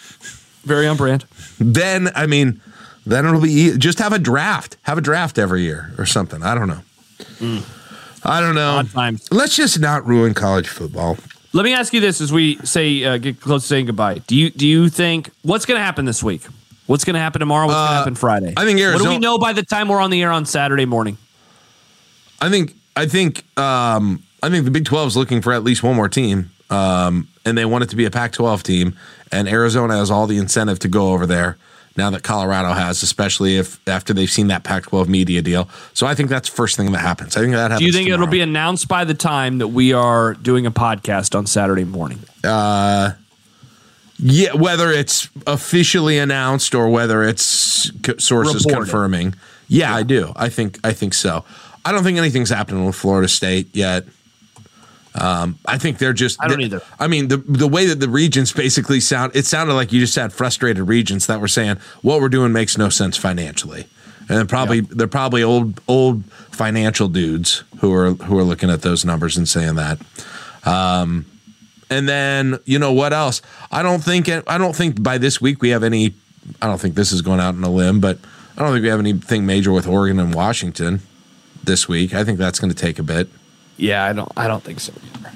Very 0.64 0.86
on 0.88 0.96
brand. 0.96 1.24
then 1.60 2.08
I 2.16 2.26
mean, 2.26 2.60
then 3.06 3.24
it'll 3.24 3.40
be 3.40 3.76
just 3.78 4.00
have 4.00 4.12
a 4.12 4.18
draft. 4.18 4.76
Have 4.82 4.98
a 4.98 5.00
draft 5.00 5.38
every 5.38 5.62
year 5.62 5.92
or 5.96 6.06
something. 6.06 6.42
I 6.42 6.54
don't 6.56 6.66
know. 6.68 7.62
I 8.26 8.40
don't 8.40 8.54
know. 8.54 8.76
Odd 8.78 8.90
times. 8.90 9.30
Let's 9.32 9.56
just 9.56 9.78
not 9.80 10.06
ruin 10.06 10.34
college 10.34 10.68
football. 10.68 11.16
Let 11.52 11.64
me 11.64 11.72
ask 11.72 11.92
you 11.94 12.00
this: 12.00 12.20
as 12.20 12.32
we 12.32 12.56
say 12.58 13.04
uh, 13.04 13.18
get 13.18 13.40
close 13.40 13.62
to 13.62 13.68
saying 13.68 13.86
goodbye, 13.86 14.18
do 14.26 14.36
you 14.36 14.50
do 14.50 14.66
you 14.66 14.88
think 14.88 15.30
what's 15.42 15.64
going 15.64 15.78
to 15.78 15.84
happen 15.84 16.04
this 16.04 16.22
week? 16.22 16.42
What's 16.86 17.04
going 17.04 17.14
to 17.14 17.20
happen 17.20 17.40
tomorrow? 17.40 17.66
What's 17.66 17.76
going 17.76 17.88
to 17.88 17.94
happen 17.94 18.14
Friday? 18.14 18.54
Uh, 18.56 18.60
I 18.60 18.64
think 18.64 18.78
Arizona. 18.78 19.04
What 19.04 19.10
do 19.10 19.14
we 19.14 19.18
know 19.18 19.38
by 19.38 19.52
the 19.52 19.62
time 19.62 19.88
we're 19.88 20.00
on 20.00 20.10
the 20.10 20.22
air 20.22 20.32
on 20.32 20.44
Saturday 20.44 20.84
morning? 20.84 21.18
I 22.40 22.50
think 22.50 22.74
I 22.96 23.06
think 23.06 23.44
um, 23.58 24.22
I 24.42 24.50
think 24.50 24.64
the 24.64 24.70
Big 24.70 24.84
Twelve 24.84 25.08
is 25.08 25.16
looking 25.16 25.40
for 25.40 25.52
at 25.52 25.62
least 25.64 25.82
one 25.82 25.96
more 25.96 26.08
team, 26.08 26.50
um, 26.68 27.28
and 27.44 27.56
they 27.56 27.64
want 27.64 27.84
it 27.84 27.90
to 27.90 27.96
be 27.96 28.04
a 28.04 28.10
Pac-12 28.10 28.62
team. 28.62 28.96
And 29.32 29.48
Arizona 29.48 29.96
has 29.96 30.10
all 30.10 30.26
the 30.26 30.38
incentive 30.38 30.78
to 30.80 30.88
go 30.88 31.12
over 31.12 31.26
there 31.26 31.56
now 31.96 32.10
that 32.10 32.22
Colorado 32.22 32.72
has, 32.72 33.02
especially 33.02 33.56
if 33.56 33.80
after 33.88 34.12
they've 34.12 34.30
seen 34.30 34.48
that 34.48 34.62
Pac-12 34.64 35.08
media 35.08 35.42
deal. 35.42 35.68
So 35.94 36.06
I 36.06 36.14
think 36.14 36.28
that's 36.28 36.48
the 36.50 36.56
first 36.56 36.76
thing 36.76 36.92
that 36.92 36.98
happens. 36.98 37.36
I 37.36 37.40
think 37.40 37.52
that 37.52 37.70
happens. 37.70 37.80
Do 37.80 37.86
you 37.86 37.92
think 37.92 38.08
it'll 38.10 38.26
be 38.26 38.40
announced 38.40 38.88
by 38.88 39.04
the 39.04 39.14
time 39.14 39.58
that 39.58 39.68
we 39.68 39.92
are 39.92 40.34
doing 40.34 40.66
a 40.66 40.70
podcast 40.70 41.34
on 41.36 41.46
Saturday 41.46 41.84
morning? 41.84 42.20
Uh, 42.44 43.12
Yeah, 44.18 44.54
whether 44.54 44.90
it's 44.90 45.28
officially 45.46 46.18
announced 46.18 46.74
or 46.74 46.88
whether 46.88 47.22
it's 47.22 47.90
co- 48.02 48.16
sources 48.18 48.64
Reported. 48.64 48.84
confirming. 48.86 49.34
Yeah, 49.68 49.94
I 49.94 50.04
do. 50.04 50.32
I 50.36 50.48
think 50.48 50.78
I 50.84 50.92
think 50.92 51.12
so. 51.12 51.44
I 51.84 51.92
don't 51.92 52.02
think 52.02 52.16
anything's 52.18 52.50
happening 52.50 52.84
with 52.86 52.96
Florida 52.96 53.28
State 53.28 53.68
yet. 53.74 54.04
Um, 55.20 55.58
I 55.66 55.78
think 55.78 55.98
they're 55.98 56.12
just. 56.12 56.42
I 56.42 56.48
don't 56.48 56.60
either. 56.60 56.82
I 56.98 57.08
mean, 57.08 57.28
the 57.28 57.38
the 57.38 57.68
way 57.68 57.86
that 57.86 58.00
the 58.00 58.08
regions 58.08 58.52
basically 58.52 59.00
sound, 59.00 59.34
it 59.34 59.46
sounded 59.46 59.74
like 59.74 59.92
you 59.92 60.00
just 60.00 60.14
had 60.14 60.32
frustrated 60.32 60.86
regions 60.88 61.26
that 61.26 61.40
were 61.40 61.48
saying 61.48 61.78
what 62.02 62.20
we're 62.20 62.28
doing 62.28 62.52
makes 62.52 62.76
no 62.78 62.88
sense 62.90 63.16
financially, 63.16 63.86
and 64.28 64.48
probably 64.48 64.80
they're 64.80 65.06
probably 65.08 65.42
old 65.42 65.80
old 65.88 66.24
financial 66.52 67.08
dudes 67.08 67.64
who 67.80 67.92
are 67.94 68.10
who 68.12 68.38
are 68.38 68.44
looking 68.44 68.70
at 68.70 68.82
those 68.82 69.04
numbers 69.04 69.36
and 69.36 69.48
saying 69.48 69.76
that. 69.76 69.98
And 71.88 72.08
then 72.08 72.58
you 72.64 72.78
know 72.78 72.92
what 72.92 73.12
else? 73.12 73.42
I 73.70 73.82
don't 73.82 74.02
think 74.02 74.28
I 74.28 74.58
don't 74.58 74.74
think 74.76 75.02
by 75.02 75.18
this 75.18 75.40
week 75.40 75.62
we 75.62 75.70
have 75.70 75.82
any. 75.82 76.14
I 76.60 76.66
don't 76.66 76.80
think 76.80 76.94
this 76.94 77.12
is 77.12 77.22
going 77.22 77.40
out 77.40 77.54
on 77.54 77.64
a 77.64 77.70
limb, 77.70 78.00
but 78.00 78.18
I 78.56 78.62
don't 78.62 78.72
think 78.72 78.82
we 78.82 78.88
have 78.88 79.00
anything 79.00 79.46
major 79.46 79.72
with 79.72 79.86
Oregon 79.86 80.18
and 80.18 80.34
Washington 80.34 81.00
this 81.64 81.88
week. 81.88 82.14
I 82.14 82.24
think 82.24 82.38
that's 82.38 82.58
going 82.58 82.72
to 82.72 82.76
take 82.76 82.98
a 82.98 83.02
bit. 83.02 83.28
Yeah, 83.76 84.04
I 84.04 84.12
don't. 84.12 84.30
I 84.36 84.48
don't 84.48 84.62
think 84.62 84.80
so. 84.80 84.92
Either. 84.92 85.32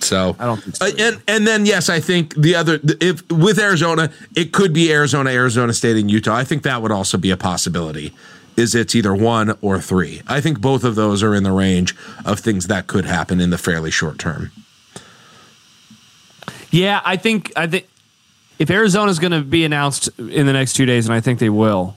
So 0.00 0.36
I 0.38 0.44
don't 0.44 0.62
think 0.62 0.76
so. 0.76 0.86
Uh, 0.86 0.90
and 0.98 1.22
and 1.26 1.46
then 1.46 1.66
yes, 1.66 1.88
I 1.88 2.00
think 2.00 2.34
the 2.34 2.54
other 2.54 2.78
if 3.00 3.30
with 3.30 3.58
Arizona, 3.58 4.10
it 4.36 4.52
could 4.52 4.72
be 4.72 4.92
Arizona, 4.92 5.30
Arizona 5.30 5.72
State, 5.72 5.96
and 5.96 6.10
Utah. 6.10 6.36
I 6.36 6.44
think 6.44 6.62
that 6.62 6.82
would 6.82 6.92
also 6.92 7.18
be 7.18 7.30
a 7.30 7.36
possibility. 7.36 8.12
Is 8.56 8.74
it's 8.74 8.94
either 8.94 9.14
one 9.14 9.56
or 9.62 9.80
three? 9.80 10.22
I 10.28 10.40
think 10.40 10.60
both 10.60 10.84
of 10.84 10.94
those 10.94 11.22
are 11.22 11.34
in 11.34 11.42
the 11.42 11.50
range 11.50 11.96
of 12.24 12.38
things 12.38 12.68
that 12.68 12.86
could 12.86 13.04
happen 13.04 13.40
in 13.40 13.50
the 13.50 13.58
fairly 13.58 13.90
short 13.90 14.18
term. 14.18 14.52
Yeah, 16.70 17.00
I 17.04 17.16
think 17.16 17.52
I 17.56 17.66
think 17.66 17.88
if 18.58 18.70
Arizona's 18.70 19.18
going 19.18 19.32
to 19.32 19.40
be 19.40 19.64
announced 19.64 20.08
in 20.18 20.46
the 20.46 20.52
next 20.52 20.74
two 20.74 20.86
days, 20.86 21.06
and 21.06 21.14
I 21.14 21.20
think 21.20 21.38
they 21.38 21.50
will. 21.50 21.96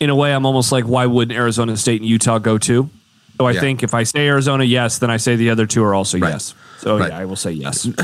In 0.00 0.10
a 0.10 0.14
way, 0.14 0.32
I'm 0.32 0.46
almost 0.46 0.70
like, 0.70 0.84
why 0.84 1.06
wouldn't 1.06 1.36
Arizona 1.36 1.76
State 1.76 2.00
and 2.00 2.08
Utah 2.08 2.38
go 2.38 2.56
too? 2.56 2.88
So 3.40 3.46
I 3.46 3.52
Yeah. 3.52 3.60
think 3.60 3.82
if 3.82 3.94
I 3.94 4.02
say 4.02 4.26
Arizona, 4.26 4.64
yes, 4.64 4.98
then 4.98 5.10
I 5.10 5.16
say 5.16 5.36
the 5.36 5.50
other 5.50 5.64
two 5.66 5.84
are 5.84 5.94
also 5.94 6.18
Right. 6.18 6.32
yes. 6.32 6.54
So 6.80 6.98
Right. 6.98 7.10
yeah, 7.10 7.18
I 7.18 7.24
will 7.24 7.36
say 7.36 7.52
yes. 7.52 7.88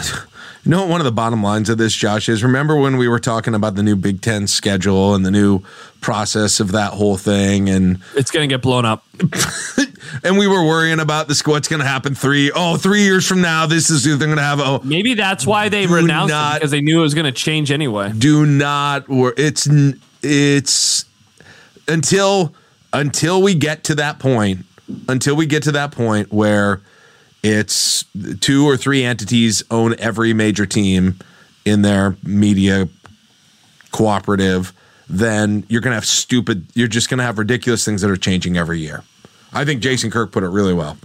You 0.66 0.70
know 0.70 0.78
what 0.80 0.89
one 0.89 1.01
of 1.03 1.05
the 1.05 1.12
bottom 1.12 1.43
lines 1.43 1.68
of 1.68 1.76
this, 1.76 1.93
Josh, 1.93 2.26
is 2.26 2.43
remember 2.43 2.74
when 2.74 2.97
we 2.97 3.07
were 3.07 3.18
talking 3.18 3.55
about 3.55 3.74
the 3.74 3.82
new 3.82 3.97
Big 3.97 4.22
Ten 4.22 4.47
schedule 4.47 5.14
and 5.14 5.22
the 5.26 5.30
new 5.30 5.61
process 6.01 6.59
of 6.59 6.72
that 6.72 6.95
whole 6.95 7.18
thing 7.18 7.68
and 7.68 7.99
it's 8.16 8.30
going 8.30 8.49
to 8.49 8.53
get 8.55 8.62
blown 8.62 8.87
up. 8.87 9.05
and 10.24 10.39
we 10.39 10.47
were 10.47 10.64
worrying 10.64 11.01
about 11.01 11.28
this 11.28 11.45
what's 11.47 11.68
gonna 11.68 11.85
happen 11.85 12.14
three 12.14 12.51
oh 12.55 12.78
three 12.78 13.03
years 13.03 13.26
from 13.26 13.43
now, 13.43 13.66
this 13.66 13.91
is 13.91 14.05
they're 14.05 14.16
gonna 14.16 14.41
have 14.41 14.59
oh 14.61 14.80
Maybe 14.85 15.12
that's 15.12 15.47
why 15.47 15.68
they 15.68 15.87
renounced 15.87 16.30
not- 16.32 16.53
it 16.57 16.61
because 16.61 16.70
they 16.70 16.80
knew 16.80 17.01
it 17.01 17.03
was 17.03 17.12
going 17.14 17.26
to 17.26 17.32
change 17.32 17.70
anyway. 17.70 18.12
do 18.16 18.47
not 18.47 19.07
wor 19.09 19.35
it's 19.37 19.68
it's 20.22 21.05
until 21.89 22.55
until 22.95 23.43
we 23.43 23.55
get 23.55 23.85
to 23.85 23.95
that 23.97 24.18
point 24.18 24.64
until 25.09 25.35
we 25.37 25.47
get 25.47 25.62
to 25.64 25.72
that 25.72 25.91
point 25.93 26.32
where 26.32 26.80
it's 27.43 28.05
two 28.41 28.66
or 28.66 28.76
three 28.76 29.05
entities 29.05 29.62
own 29.70 29.95
every 29.99 30.32
major 30.32 30.66
team 30.66 31.18
in 31.64 31.82
their 31.82 32.16
media 32.22 32.89
cooperative 33.93 34.72
then 35.09 35.64
you're 35.68 35.80
going 35.80 35.91
to 35.93 35.97
have 35.97 36.07
stupid 36.07 36.66
you're 36.74 36.89
just 36.89 37.09
going 37.09 37.18
to 37.18 37.24
have 37.24 37.39
ridiculous 37.39 37.85
things 37.85 38.01
that 38.01 38.11
are 38.11 38.16
changing 38.16 38.57
every 38.57 38.80
year 38.80 39.03
i 39.53 39.64
think 39.64 39.80
jason 39.82 40.11
kirk 40.11 40.32
put 40.32 40.43
it 40.43 40.49
really 40.49 40.74
well 40.74 40.97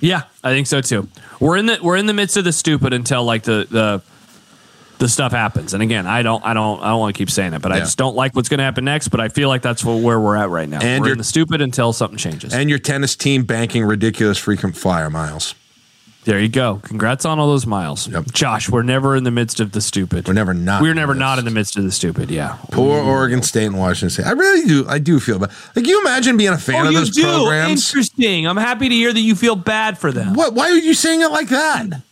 Yeah, 0.00 0.22
I 0.42 0.50
think 0.50 0.66
so 0.66 0.80
too. 0.80 1.06
We're 1.38 1.56
in 1.56 1.66
the 1.66 1.78
we're 1.80 1.96
in 1.96 2.06
the 2.06 2.12
midst 2.12 2.36
of 2.36 2.42
the 2.42 2.52
stupid 2.52 2.92
until 2.92 3.22
like 3.22 3.44
the 3.44 3.68
the 3.70 4.02
the 5.02 5.08
stuff 5.08 5.32
happens. 5.32 5.74
And 5.74 5.82
again, 5.82 6.06
I 6.06 6.22
don't 6.22 6.44
I 6.44 6.54
don't 6.54 6.80
I 6.80 6.88
don't 6.90 7.00
want 7.00 7.14
to 7.14 7.18
keep 7.18 7.28
saying 7.30 7.52
it, 7.54 7.60
but 7.60 7.72
I 7.72 7.80
just 7.80 7.98
don't 7.98 8.14
like 8.14 8.34
what's 8.36 8.48
going 8.48 8.58
to 8.58 8.64
happen 8.64 8.84
next. 8.84 9.08
But 9.08 9.20
I 9.20 9.28
feel 9.28 9.48
like 9.48 9.60
that's 9.60 9.84
where 9.84 10.18
we're 10.20 10.36
at 10.36 10.48
right 10.48 10.68
now. 10.68 10.78
And 10.80 11.02
we're 11.02 11.12
in 11.12 11.18
the 11.18 11.24
stupid 11.24 11.60
until 11.60 11.92
something 11.92 12.16
changes. 12.18 12.54
and 12.54 12.70
your 12.70 12.78
tennis 12.78 13.16
team 13.16 13.42
banking 13.42 13.84
ridiculous 13.84 14.38
frequent 14.38 14.76
flyer 14.76 15.10
miles 15.10 15.54
There 16.24 16.38
you 16.38 16.48
go. 16.48 16.80
Congrats 16.84 17.24
on 17.24 17.40
all 17.40 17.48
those 17.48 17.66
miles. 17.66 18.06
Yep. 18.06 18.26
Josh, 18.32 18.70
we're 18.70 18.84
never 18.84 19.16
in 19.16 19.24
the 19.24 19.32
midst 19.32 19.58
of 19.58 19.72
the 19.72 19.80
stupid. 19.80 20.28
We're 20.28 20.34
never 20.34 20.54
not. 20.54 20.80
We're 20.80 20.94
never 20.94 21.14
not 21.16 21.40
in 21.40 21.44
the 21.44 21.50
midst 21.50 21.76
of 21.76 21.82
the 21.82 21.90
stupid. 21.90 22.30
Yeah. 22.30 22.58
Poor 22.70 23.02
Oregon 23.02 23.42
State 23.42 23.66
and 23.66 23.76
Washington 23.78 24.10
State. 24.10 24.26
I 24.26 24.32
really 24.32 24.64
do. 24.68 24.86
I 24.88 25.00
do 25.00 25.18
feel 25.18 25.40
bad. 25.40 25.50
Like, 25.74 25.84
you 25.88 26.00
imagine 26.00 26.36
being 26.36 26.52
a 26.52 26.58
fan 26.58 26.84
Oh, 26.86 26.88
of 26.88 26.94
those 26.94 27.10
do. 27.10 27.22
programs? 27.24 27.88
Interesting. 27.88 28.46
I'm 28.46 28.56
happy 28.56 28.88
to 28.88 28.94
hear 28.94 29.12
that 29.12 29.20
you 29.20 29.34
feel 29.34 29.56
bad 29.56 29.98
for 29.98 30.12
them 30.12 30.34
What? 30.34 30.54
Why 30.54 30.66
are 30.70 30.78
you 30.78 30.94
saying 30.94 31.22
it 31.22 31.32
like 31.32 31.48
that? 31.48 32.02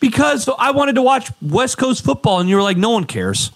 Because 0.00 0.48
I 0.58 0.72
wanted 0.72 0.94
to 0.96 1.02
watch 1.02 1.30
West 1.40 1.78
Coast 1.78 2.04
football, 2.04 2.40
and 2.40 2.48
you 2.48 2.56
were 2.56 2.62
like, 2.62 2.76
no 2.76 2.90
one 2.90 3.04
cares. 3.04 3.50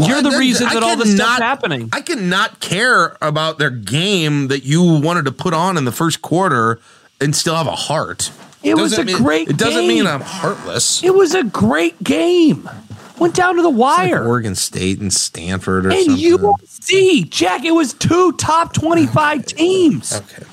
You're 0.00 0.22
the 0.22 0.30
reason 0.38 0.68
that 0.68 0.82
all 0.84 0.96
this 0.96 1.14
stuff's 1.14 1.40
happening. 1.40 1.88
I 1.92 2.00
cannot 2.02 2.60
care 2.60 3.16
about 3.20 3.58
their 3.58 3.70
game 3.70 4.46
that 4.48 4.64
you 4.64 4.82
wanted 5.00 5.24
to 5.24 5.32
put 5.32 5.52
on 5.54 5.76
in 5.76 5.84
the 5.84 5.90
first 5.92 6.22
quarter 6.22 6.78
and 7.20 7.34
still 7.34 7.56
have 7.56 7.66
a 7.66 7.72
heart. 7.72 8.30
It 8.62 8.76
was 8.76 8.96
a 8.96 9.04
mean- 9.04 9.16
great 9.16 9.48
It 9.48 9.56
doesn't 9.56 9.80
game. 9.82 9.88
mean 9.88 10.06
I'm 10.06 10.20
heartless. 10.20 11.02
It 11.02 11.14
was 11.14 11.34
a 11.34 11.42
great 11.42 12.00
game. 12.04 12.68
Went 13.18 13.34
down 13.34 13.56
to 13.56 13.62
the 13.62 13.70
It's 13.70 13.78
like 13.78 14.10
wire. 14.12 14.24
Oregon 14.28 14.54
State 14.54 15.00
and 15.00 15.12
Stanford 15.12 15.86
or 15.86 15.90
and 15.90 16.04
something. 16.04 16.38
USC, 16.38 17.28
Jack, 17.28 17.64
it 17.64 17.72
was 17.72 17.92
two 17.94 18.30
top 18.34 18.72
25 18.74 19.46
teams. 19.46 20.14
okay. 20.14 20.44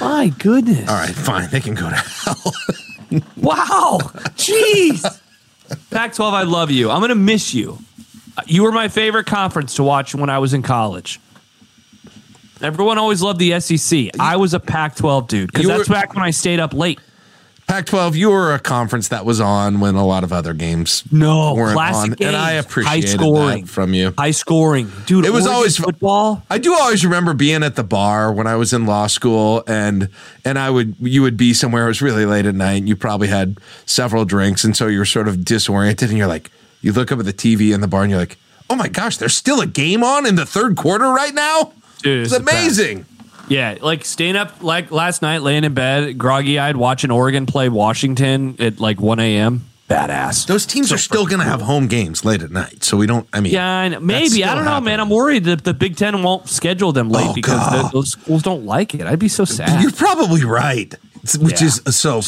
My 0.00 0.28
goodness. 0.38 0.86
All 0.88 0.94
right. 0.96 1.14
Fine. 1.14 1.48
They 1.50 1.60
can 1.60 1.74
go 1.74 1.88
to 1.88 1.96
hell. 1.96 2.52
Wow. 3.36 3.98
Jeez. 4.36 5.20
Pac 5.90 6.14
12, 6.14 6.34
I 6.34 6.42
love 6.42 6.70
you. 6.70 6.90
I'm 6.90 7.00
going 7.00 7.10
to 7.10 7.14
miss 7.14 7.54
you. 7.54 7.78
Uh, 8.36 8.42
you 8.46 8.62
were 8.62 8.72
my 8.72 8.88
favorite 8.88 9.26
conference 9.26 9.74
to 9.76 9.82
watch 9.82 10.14
when 10.14 10.30
I 10.30 10.38
was 10.38 10.54
in 10.54 10.62
college. 10.62 11.20
Everyone 12.62 12.98
always 12.98 13.22
loved 13.22 13.38
the 13.38 13.58
SEC. 13.60 14.10
I 14.18 14.36
was 14.36 14.54
a 14.54 14.60
Pac 14.60 14.96
12 14.96 15.28
dude 15.28 15.52
because 15.52 15.66
that's 15.66 15.88
back 15.88 16.14
when 16.14 16.24
I 16.24 16.30
stayed 16.30 16.58
up 16.58 16.72
late. 16.72 17.00
Pac-12, 17.66 18.14
you 18.14 18.30
were 18.30 18.54
a 18.54 18.60
conference 18.60 19.08
that 19.08 19.24
was 19.24 19.40
on 19.40 19.80
when 19.80 19.96
a 19.96 20.06
lot 20.06 20.22
of 20.22 20.32
other 20.32 20.54
games 20.54 21.02
No, 21.10 21.52
weren't 21.54 21.74
classic 21.74 21.96
on, 22.02 22.08
games. 22.10 22.20
and 22.28 22.36
I 22.36 22.44
High 22.44 22.52
appreciated 22.52 23.10
scoring. 23.10 23.62
that 23.64 23.68
from 23.70 23.92
you. 23.92 24.14
High 24.16 24.30
scoring. 24.30 24.92
Dude, 25.06 25.24
It 25.24 25.30
was 25.32 25.42
Oregon 25.46 25.54
always- 25.56 25.76
football. 25.76 26.44
I 26.48 26.58
do 26.58 26.72
always 26.74 27.04
remember 27.04 27.34
being 27.34 27.64
at 27.64 27.74
the 27.74 27.82
bar 27.82 28.32
when 28.32 28.46
I 28.46 28.54
was 28.54 28.72
in 28.72 28.86
law 28.86 29.08
school 29.08 29.64
and 29.66 30.08
and 30.44 30.58
I 30.60 30.70
would 30.70 30.94
you 31.00 31.22
would 31.22 31.36
be 31.36 31.52
somewhere 31.52 31.84
it 31.84 31.88
was 31.88 32.00
really 32.00 32.24
late 32.24 32.46
at 32.46 32.54
night 32.54 32.76
and 32.78 32.88
you 32.88 32.94
probably 32.94 33.28
had 33.28 33.58
several 33.84 34.24
drinks 34.24 34.62
and 34.62 34.76
so 34.76 34.86
you're 34.86 35.04
sort 35.04 35.26
of 35.26 35.44
disoriented 35.44 36.08
and 36.08 36.16
you're 36.18 36.28
like 36.28 36.50
you 36.82 36.92
look 36.92 37.10
up 37.10 37.18
at 37.18 37.24
the 37.24 37.32
TV 37.32 37.74
in 37.74 37.80
the 37.80 37.88
bar 37.88 38.02
and 38.02 38.10
you're 38.12 38.20
like, 38.20 38.36
"Oh 38.70 38.76
my 38.76 38.86
gosh, 38.86 39.16
there's 39.16 39.36
still 39.36 39.60
a 39.60 39.66
game 39.66 40.04
on 40.04 40.24
in 40.24 40.36
the 40.36 40.46
third 40.46 40.76
quarter 40.76 41.08
right 41.10 41.34
now?" 41.34 41.72
Dude, 42.02 42.22
It's 42.22 42.30
it's 42.32 42.38
the 42.38 42.44
best. 42.44 42.56
amazing. 42.78 43.06
Yeah, 43.48 43.76
like 43.80 44.04
staying 44.04 44.36
up 44.36 44.62
like 44.62 44.90
last 44.90 45.22
night, 45.22 45.42
laying 45.42 45.64
in 45.64 45.74
bed, 45.74 46.18
groggy 46.18 46.58
eyed, 46.58 46.76
watching 46.76 47.10
Oregon 47.10 47.46
play 47.46 47.68
Washington 47.68 48.56
at 48.58 48.80
like 48.80 49.00
1 49.00 49.20
a.m. 49.20 49.64
Badass. 49.88 50.46
Those 50.48 50.66
teams 50.66 50.90
are 50.92 50.98
still 50.98 51.26
going 51.26 51.38
to 51.38 51.44
have 51.44 51.60
home 51.62 51.86
games 51.86 52.24
late 52.24 52.42
at 52.42 52.50
night. 52.50 52.82
So 52.82 52.96
we 52.96 53.06
don't 53.06 53.28
I 53.32 53.40
mean 53.40 53.52
Yeah, 53.52 53.68
I 53.70 53.88
know. 53.88 54.00
maybe. 54.00 54.42
I 54.44 54.54
don't 54.56 54.64
know, 54.64 54.80
man. 54.80 54.98
I'm 54.98 55.10
worried 55.10 55.44
that 55.44 55.62
the 55.62 55.72
Big 55.74 55.96
Ten 55.96 56.24
won't 56.24 56.48
schedule 56.48 56.90
them 56.92 57.08
late 57.08 57.28
Oh, 57.28 57.34
because 57.34 57.60
the, 57.70 57.88
those 57.92 58.10
schools 58.10 58.42
don't 58.42 58.66
like 58.66 58.94
it. 58.96 59.02
I'd 59.02 59.20
be 59.20 59.28
so 59.28 59.44
sad. 59.44 59.80
You're 59.80 59.92
probably 59.92 60.44
right. 60.44 60.92
Which 61.38 61.60
Yeah. 61.60 61.68
is 61.68 61.82
uh, 61.86 61.92
so 61.92 62.20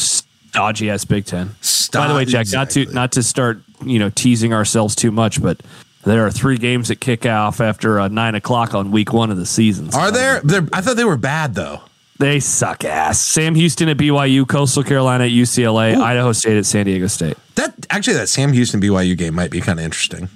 Dodgy 0.53 0.89
ass 0.89 1.03
Big 1.03 1.25
Ten. 1.25 1.49
Stop. 1.59 2.03
By 2.03 2.07
the 2.07 2.15
way, 2.15 2.23
Jack, 2.25 2.41
Exactly. 2.41 2.85
not 2.85 2.87
to 2.89 2.93
not 2.95 3.11
to 3.13 3.23
start 3.23 3.61
you 3.85 3.99
know 3.99 4.09
teasing 4.09 4.53
ourselves 4.53 4.95
too 4.95 5.11
much, 5.11 5.41
but 5.41 5.59
there 6.03 6.25
are 6.25 6.31
three 6.31 6.57
games 6.57 6.87
that 6.87 6.97
kick 6.97 7.25
off 7.25 7.59
after 7.61 7.99
uh, 7.99 8.07
nine 8.07 8.35
o'clock 8.35 8.73
on 8.73 8.91
week 8.91 9.13
one 9.13 9.31
of 9.31 9.37
the 9.37 9.45
season. 9.45 9.89
Are 9.93 10.11
there? 10.11 10.41
They're, 10.41 10.67
I 10.71 10.81
thought 10.81 10.95
they 10.95 11.05
were 11.05 11.17
bad 11.17 11.55
though. 11.55 11.81
They 12.19 12.41
suck 12.41 12.83
ass. 12.83 13.19
Sam 13.19 13.55
Houston 13.55 13.87
at 13.87 13.97
BYU, 13.97 14.45
Coastal 14.45 14.83
Carolina 14.83 15.23
at 15.23 15.31
UCLA, 15.31 15.95
Idaho 15.95 16.33
State 16.33 16.57
at 16.57 16.65
San 16.65 16.85
Diego 16.85 17.07
State. 17.07 17.37
That 17.55 17.73
actually, 17.89 18.15
that 18.15 18.27
Sam 18.27 18.51
Houston 18.51 18.81
BYU 18.81 19.17
game 19.17 19.33
might 19.35 19.51
be 19.51 19.61
kind 19.61 19.79
of 19.79 19.85
interesting. 19.85 20.27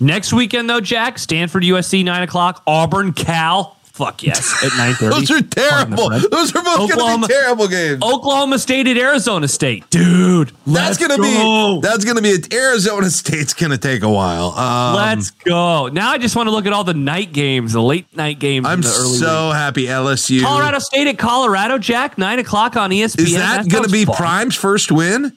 Next 0.00 0.32
weekend 0.32 0.70
though, 0.70 0.80
Jack, 0.80 1.18
Stanford 1.18 1.64
USC 1.64 2.04
nine 2.04 2.22
o'clock, 2.22 2.62
Auburn 2.66 3.12
Cal. 3.12 3.77
Fuck 3.98 4.22
yes 4.22 4.64
at 4.64 4.76
nine 4.78 4.94
thirty. 4.94 5.16
Those 5.16 5.30
are 5.32 5.42
terrible. 5.42 6.08
Those 6.08 6.54
are 6.54 6.62
both 6.62 6.88
going 6.96 7.20
to 7.20 7.26
be 7.26 7.34
terrible 7.34 7.66
games. 7.66 8.00
Oklahoma 8.00 8.60
State 8.60 8.86
at 8.86 8.96
Arizona 8.96 9.48
State, 9.48 9.90
dude. 9.90 10.52
that's 10.66 10.66
let's 10.66 10.98
going 10.98 11.10
to 11.10 11.16
go. 11.16 11.80
be 11.80 11.86
that's 11.88 12.04
going 12.04 12.14
to 12.14 12.22
be 12.22 12.56
Arizona 12.56 13.10
State's 13.10 13.54
going 13.54 13.72
to 13.72 13.78
take 13.78 14.04
a 14.04 14.08
while. 14.08 14.50
Um, 14.50 14.94
Let's 14.94 15.32
go. 15.32 15.88
Now 15.88 16.10
I 16.12 16.18
just 16.18 16.36
want 16.36 16.46
to 16.46 16.52
look 16.52 16.64
at 16.64 16.72
all 16.72 16.84
the 16.84 16.94
night 16.94 17.32
games, 17.32 17.72
the 17.72 17.82
late 17.82 18.16
night 18.16 18.38
games. 18.38 18.66
I'm 18.68 18.82
the 18.82 18.94
early 18.96 19.18
so 19.18 19.48
week. 19.48 19.56
happy 19.56 19.86
LSU. 19.86 20.42
Colorado 20.42 20.78
State 20.78 21.08
at 21.08 21.18
Colorado, 21.18 21.76
Jack, 21.78 22.18
nine 22.18 22.38
o'clock 22.38 22.76
on 22.76 22.90
ESPN. 22.90 23.20
is 23.20 23.34
that 23.34 23.68
going 23.68 23.82
to 23.82 23.90
be 23.90 24.04
fun. 24.04 24.14
Prime's 24.14 24.54
first 24.54 24.92
win? 24.92 25.36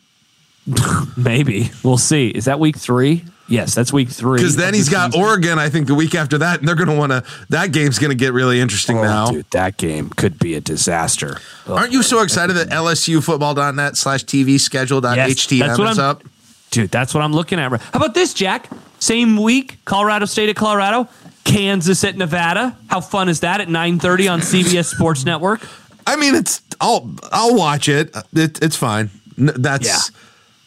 Maybe 1.18 1.72
we'll 1.84 1.98
see. 1.98 2.28
Is 2.28 2.46
that 2.46 2.60
week 2.60 2.78
three? 2.78 3.26
Yes, 3.52 3.76
that's 3.76 3.92
week 3.94 4.10
three. 4.10 4.38
Because 4.40 4.56
then 4.56 4.74
he's 4.74 4.90
got 4.90 5.12
season. 5.14 5.26
Oregon. 5.28 5.60
I 5.60 5.70
think 5.70 5.88
the 5.88 5.96
week 5.96 6.16
after 6.16 6.38
that, 6.40 6.60
and 6.60 6.68
they're 6.68 6.76
going 6.76 6.90
to 6.90 6.96
want 6.96 7.12
to. 7.12 7.24
That 7.50 7.72
game's 7.72 8.00
going 8.00 8.12
to 8.12 8.16
get 8.16 8.34
really 8.34 8.60
interesting 8.62 8.98
Oh, 9.00 9.04
now. 9.04 9.26
dude, 9.32 9.46
that 9.52 9.78
game 9.78 10.10
could 10.10 10.40
be 10.40 10.56
a 10.56 10.62
disaster. 10.62 11.38
Oh, 11.68 11.76
Aren't 11.76 11.92
you 11.92 12.02
so 12.04 12.22
excited 12.22 12.54
that 12.54 12.70
LSUfootball.net 12.70 13.98
slash 13.98 14.24
TV 14.26 14.60
schedule.htm 14.60 15.16
Yes, 15.16 15.80
is 15.80 16.00
up? 16.00 16.24
dude, 16.72 16.90
that's 16.92 17.14
what 17.14 17.22
I'm 17.24 17.34
looking 17.34 17.60
at. 17.60 17.70
How 17.72 17.90
about 17.94 18.14
this, 18.14 18.34
Jack? 18.34 18.70
Same 19.00 19.38
week, 19.38 19.78
Colorado 19.86 20.26
State 20.26 20.50
at 20.50 20.56
Colorado, 20.56 21.08
Kansas 21.44 22.04
at 22.04 22.16
Nevada. 22.18 22.78
How 22.88 23.02
fun 23.02 23.30
is 23.30 23.40
that 23.42 23.60
at 23.62 23.68
9:30 23.68 24.32
on 24.32 24.40
CBS 24.42 24.86
Sports 24.86 25.26
Network? 25.26 25.62
I 26.08 26.16
mean, 26.16 26.36
it's 26.36 26.62
I'll 26.80 27.12
I'll 27.32 27.56
watch 27.56 27.90
it. 27.90 28.16
it 28.34 28.62
it's 28.64 28.76
fine. 28.76 29.10
That's 29.38 29.88
Yeah. 29.88 29.98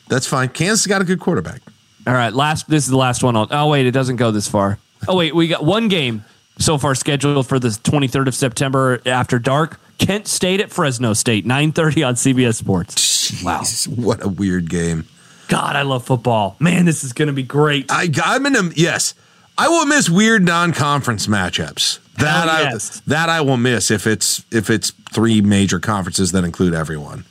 that's 0.09 0.27
fine. 0.27 0.49
Kansas 0.49 0.87
got 0.87 1.01
a 1.01 1.05
good 1.05 1.21
quarterback. 1.21 1.61
All 2.07 2.13
right, 2.13 2.33
last. 2.33 2.69
This 2.69 2.85
is 2.85 2.91
the 2.91 2.97
last 2.97 3.23
one. 3.23 3.37
I'll, 3.37 3.49
oh 3.51 3.69
wait, 3.69 3.87
it 3.87 3.93
doesn't 3.93 4.17
go 4.17 4.31
this 4.31 4.49
far. 4.49 4.79
Oh 5.09 5.17
wait, 5.17 5.35
we 5.35 5.49
got 5.49 5.65
one 5.65 5.89
game 5.89 6.25
so 6.59 6.79
far 6.79 6.95
scheduled 6.95 7.47
for 7.47 7.59
the 7.59 7.69
23rd 7.69 8.29
of 8.29 8.35
September 8.35 9.01
after 9.07 9.39
dark. 9.39 9.81
Kent 9.99 10.27
State 10.27 10.61
at 10.61 10.71
Fresno 10.71 11.13
State, 11.13 11.47
9:30 11.47 12.07
on 12.07 12.15
CBS 12.15 12.57
Sports. 12.57 13.43
Wow. 13.43 13.63
What 13.95 14.23
a 14.23 14.29
weird 14.29 14.69
game. 14.69 15.07
God, 15.49 15.77
I 15.77 15.83
love 15.83 16.05
football. 16.05 16.57
Man, 16.59 16.85
this 16.85 17.05
is 17.05 17.13
going 17.13 17.29
to 17.29 17.33
be 17.33 17.43
great. 17.43 17.87
I 17.89 18.09
I'm 18.23 18.45
in 18.47 18.57
a 18.57 18.71
yes. 18.75 19.15
I 19.57 19.69
will 19.69 19.87
miss 19.87 20.11
weird 20.11 20.45
non-conference 20.45 21.29
matchups. 21.29 22.01
That 22.17 22.49
Hell 22.49 22.51
I 22.51 22.63
yes. 22.63 23.01
that 23.07 23.29
I 23.29 23.41
will 23.41 23.57
miss 23.57 23.91
if 23.91 24.07
it's 24.07 24.45
if 24.51 24.69
it's 24.69 24.91
three 25.13 25.41
major 25.41 25.79
conferences 25.79 26.33
that 26.33 26.45
include 26.45 26.75
everyone. 26.75 27.25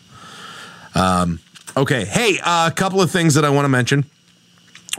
Um, 0.95 1.39
okay, 1.75 2.05
hey, 2.05 2.39
uh, 2.43 2.67
a 2.67 2.71
couple 2.71 3.01
of 3.01 3.11
things 3.11 3.33
that 3.33 3.43
I 3.43 3.49
want 3.49 3.65
to 3.65 3.69
mention 3.69 4.05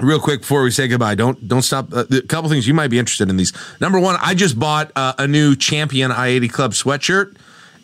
real 0.00 0.20
quick 0.20 0.40
before 0.40 0.62
we 0.62 0.70
say 0.70 0.88
goodbye. 0.88 1.14
Don't 1.14 1.46
don't 1.46 1.62
stop. 1.62 1.92
Uh, 1.92 2.04
a 2.10 2.22
couple 2.22 2.48
things 2.50 2.66
you 2.66 2.74
might 2.74 2.88
be 2.88 2.98
interested 2.98 3.28
in 3.30 3.36
these. 3.36 3.52
Number 3.80 3.98
one, 4.00 4.16
I 4.20 4.34
just 4.34 4.58
bought 4.58 4.90
uh, 4.96 5.14
a 5.18 5.26
new 5.26 5.56
Champion 5.56 6.10
I 6.12 6.28
eighty 6.28 6.48
Club 6.48 6.72
sweatshirt. 6.72 7.36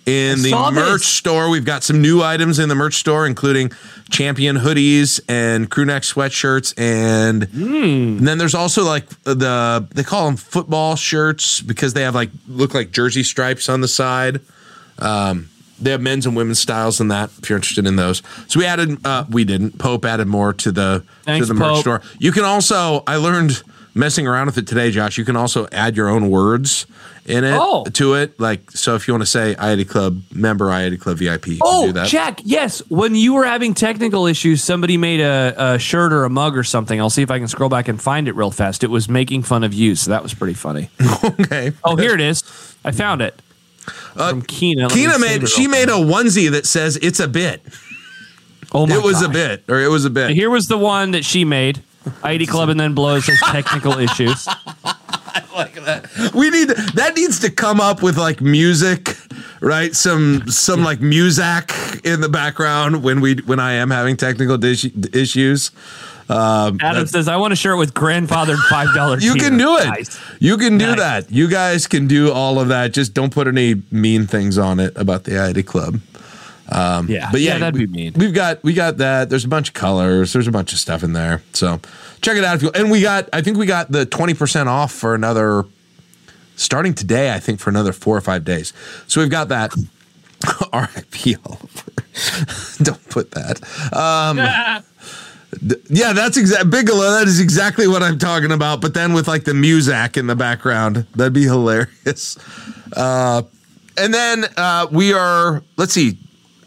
In 0.07 0.41
the 0.43 0.51
merch 0.73 1.03
this. 1.03 1.07
store, 1.07 1.51
we've 1.51 1.67
got 1.67 1.85
some 1.85 2.01
new 2.01 2.23
items 2.23 2.59
in 2.59 2.69
the 2.71 2.75
merch 2.75 2.95
store, 2.95 3.27
including 3.27 3.71
champion 4.11 4.57
hoodies 4.57 5.21
and 5.29 5.71
crew 5.71 5.85
neck 5.85 6.03
sweatshirts, 6.03 6.73
and, 6.79 7.45
Hmm. 7.45 8.19
and 8.19 8.27
then 8.27 8.39
there's 8.39 8.55
also 8.55 8.83
like 8.83 9.07
the 9.25 9.87
they 9.95 10.03
call 10.03 10.25
them 10.25 10.37
football 10.37 10.97
shirts 10.97 11.61
because 11.61 11.93
they 11.93 12.01
have 12.03 12.15
like 12.15 12.31
look 12.49 12.73
like 12.75 12.91
jersey 12.93 13.23
stripes 13.23 13.69
on 13.69 13.83
the 13.83 13.89
side. 13.89 14.41
Um, 14.99 15.49
they 15.81 15.91
have 15.91 16.01
men's 16.01 16.27
and 16.27 16.37
women's 16.37 16.59
styles 16.59 17.01
in 17.01 17.09
that. 17.09 17.31
If 17.43 17.49
you're 17.51 17.57
interested 17.59 17.87
in 17.87 17.97
those, 17.97 18.23
so 18.49 18.61
we 18.61 18.67
added 18.67 19.05
uh, 19.07 19.25
we 19.31 19.45
didn't 19.45 19.79
Pope 19.79 20.05
added 20.05 20.29
more 20.29 20.53
to 20.55 20.73
the 20.73 21.05
Thanks, 21.25 21.47
to 21.47 21.53
the 21.53 21.59
merch 21.59 21.69
Pope. 21.75 21.81
store. 21.81 22.03
You 22.19 22.33
can 22.33 22.45
also 22.45 23.03
I 23.07 23.17
learned 23.17 23.63
messing 23.95 24.27
around 24.27 24.47
with 24.47 24.59
it 24.59 24.67
today, 24.67 24.91
Josh. 24.91 25.19
You 25.19 25.25
can 25.25 25.37
also 25.37 25.67
add 25.73 25.97
your 25.97 26.09
own 26.09 26.31
words 26.31 26.87
in 27.27 27.43
it 27.45 27.55
Oh. 27.61 27.85
to 27.85 28.15
it. 28.15 28.39
Like 28.39 28.71
so, 28.71 28.95
if 28.95 29.07
you 29.09 29.15
want 29.15 29.23
to 29.23 29.27
say 29.27 29.55
I-80 29.59 29.89
Club 29.89 30.23
member, 30.33 30.71
I-80 30.71 31.01
Club 31.01 31.19
VIP, 31.19 31.47
you 31.49 31.53
can 31.55 31.61
Oh, 31.65 31.87
do 31.87 31.93
that. 31.95 32.09
Jack, 32.09 32.41
yes. 32.45 32.83
When 32.89 33.15
you 33.17 33.35
were 33.35 33.45
having 33.45 33.75
technical 33.75 34.27
issues, 34.27 34.63
somebody 34.63 34.97
made 34.97 35.21
a, 35.21 35.55
a 35.75 35.79
shirt 35.81 36.13
or 36.13 36.25
a 36.25 36.31
mug 36.31 36.57
or 36.57 36.63
something. 36.65 37.01
I'll 37.01 37.11
see 37.11 37.23
if 37.23 37.31
I 37.33 37.39
can 37.41 37.49
scroll 37.49 37.69
back 37.69 37.89
and 37.89 38.01
find 38.01 38.29
it 38.29 38.37
real 38.37 38.51
fast. 38.53 38.85
It 38.85 38.91
was 38.91 39.09
making 39.09 39.43
fun 39.43 39.65
of 39.65 39.75
you, 39.75 39.97
so 39.97 40.13
that 40.13 40.23
was 40.23 40.35
pretty 40.35 40.55
funny. 40.55 40.89
okay. 41.25 41.73
Oh, 41.85 41.97
here 41.97 42.15
it 42.15 42.21
is. 42.21 42.45
I 42.85 42.93
found 42.93 43.21
it. 43.23 43.39
Uh, 44.17 44.31
From 44.31 44.43
Keena. 44.43 44.89
Keena 44.89 45.19
made 45.19 45.49
she 45.49 45.67
made 45.67 45.89
a 45.89 45.93
onesie 45.93 46.51
that 46.51 46.67
says 46.67 46.97
it's 46.97 47.21
a 47.21 47.29
bit. 47.29 47.63
Oh 48.73 48.87
my 48.87 48.97
it 48.97 49.03
was 49.03 49.21
a 49.23 49.27
gosh. 49.27 49.33
bit, 49.35 49.65
or 49.69 49.81
it 49.81 49.89
was 49.89 50.05
a 50.05 50.11
bit. 50.11 50.31
Here 50.31 50.51
was 50.51 50.69
the 50.69 50.79
one 50.79 51.11
that 51.13 51.25
she 51.25 51.45
made. 51.45 51.83
I-80 52.23 52.49
Club 52.49 52.69
and 52.71 52.81
then 52.81 52.95
blows 52.95 53.27
has 53.27 53.39
technical 53.51 53.99
issues. 53.99 54.47
I 54.85 55.43
like 55.55 55.75
that. 55.85 56.09
We 56.35 56.51
need 56.51 56.69
that 56.95 57.15
needs 57.17 57.41
to 57.41 57.51
come 57.51 57.81
up 57.81 58.03
with 58.03 58.17
like 58.17 58.41
music, 58.41 59.17
right? 59.61 59.95
Some 59.95 60.49
some 60.49 60.83
like 60.83 61.01
music 61.01 61.73
in 62.05 62.21
the 62.21 62.29
background 62.29 63.03
when 63.03 63.21
we 63.21 63.37
when 63.47 63.61
I 63.61 63.73
am 63.75 63.91
having 63.91 64.17
technical 64.17 64.57
dis- 64.57 64.89
issues. 65.13 65.71
Um, 66.31 66.79
Adam 66.81 67.07
says, 67.07 67.27
"I 67.29 67.37
want 67.37 67.51
to 67.53 67.57
share 67.57 67.73
it 67.73 67.77
with 67.79 67.93
grandfathered 67.93 68.57
$5. 68.71 69.21
you 69.23 69.35
can 69.35 69.59
do 69.59 69.77
it. 69.79 69.87
Nice. 69.87 70.21
You 70.39 70.57
can 70.57 70.79
do 70.79 70.87
Nice. 70.89 70.99
that. 70.99 71.31
You 71.33 71.49
guys 71.49 71.87
can 71.87 72.07
do 72.07 72.31
all 72.33 72.61
of 72.61 72.69
that. 72.69 72.93
Just 72.93 73.15
don't 73.15 73.33
put 73.33 73.49
any 73.49 73.83
mean 73.91 74.27
things 74.27 74.57
on 74.57 74.79
it 74.79 74.93
about 74.97 75.25
the 75.25 75.39
I-80 75.43 75.67
Club. 75.67 76.01
yeah, 77.09 77.29
But 77.33 77.41
yeah, 77.41 77.59
that'd 77.59 77.75
we, 77.75 77.87
be 77.87 77.93
mean. 77.93 78.13
We've 78.17 78.33
got 78.33 78.63
we 78.63 78.75
got 78.75 78.99
that. 78.99 79.29
There's 79.29 79.45
a 79.45 79.49
bunch 79.49 79.69
of 79.69 79.75
colors. 79.75 80.33
There's 80.33 80.47
a 80.47 80.53
bunch 80.53 80.73
of 80.73 80.79
stuff 80.79 81.03
in 81.03 81.15
there. 81.15 81.43
So 81.53 81.81
check 82.23 82.37
it 82.37 82.45
out 82.45 82.55
if 82.57 82.63
you. 82.63 82.71
And 82.75 82.91
we 82.93 83.01
got. 83.03 83.29
I 83.33 83.43
think 83.43 83.57
we 83.57 83.67
got 83.67 83.91
the 83.91 84.07
twenty 84.07 84.35
percent 84.35 84.69
off 84.69 84.93
for 84.93 85.15
another. 85.17 85.65
Starting 86.55 86.93
today, 86.95 87.33
I 87.35 87.41
think 87.41 87.59
for 87.59 87.71
another 87.71 87.93
four 87.93 88.17
or 88.17 88.21
five 88.21 88.45
days. 88.45 88.73
So 89.09 89.21
we've 89.23 89.31
got 89.31 89.49
that. 89.49 89.73
R.I.P. 90.73 91.37
Oliver. 91.47 91.91
Don't 92.83 93.09
put 93.09 93.31
that. 93.33 93.63
Um, 93.95 94.37
yeah, 95.89 96.13
that's 96.13 96.37
exact 96.37 96.71
Bigelow. 96.71 97.11
That 97.11 97.27
is 97.27 97.41
exactly 97.41 97.89
what 97.89 98.03
I'm 98.03 98.19
talking 98.19 98.53
about. 98.53 98.81
But 98.81 98.95
then 98.95 99.13
with 99.13 99.29
like 99.29 99.45
the 99.45 99.53
Muzak 99.53 100.17
in 100.17 100.27
the 100.27 100.37
background, 100.37 101.07
that'd 101.15 101.33
be 101.33 101.45
hilarious. 101.45 102.39
Uh, 102.97 103.43
and 103.97 104.15
then 104.15 104.47
uh, 104.57 104.87
we 104.91 105.13
are. 105.13 105.63
Let's 105.77 105.93
see, 105.93 106.19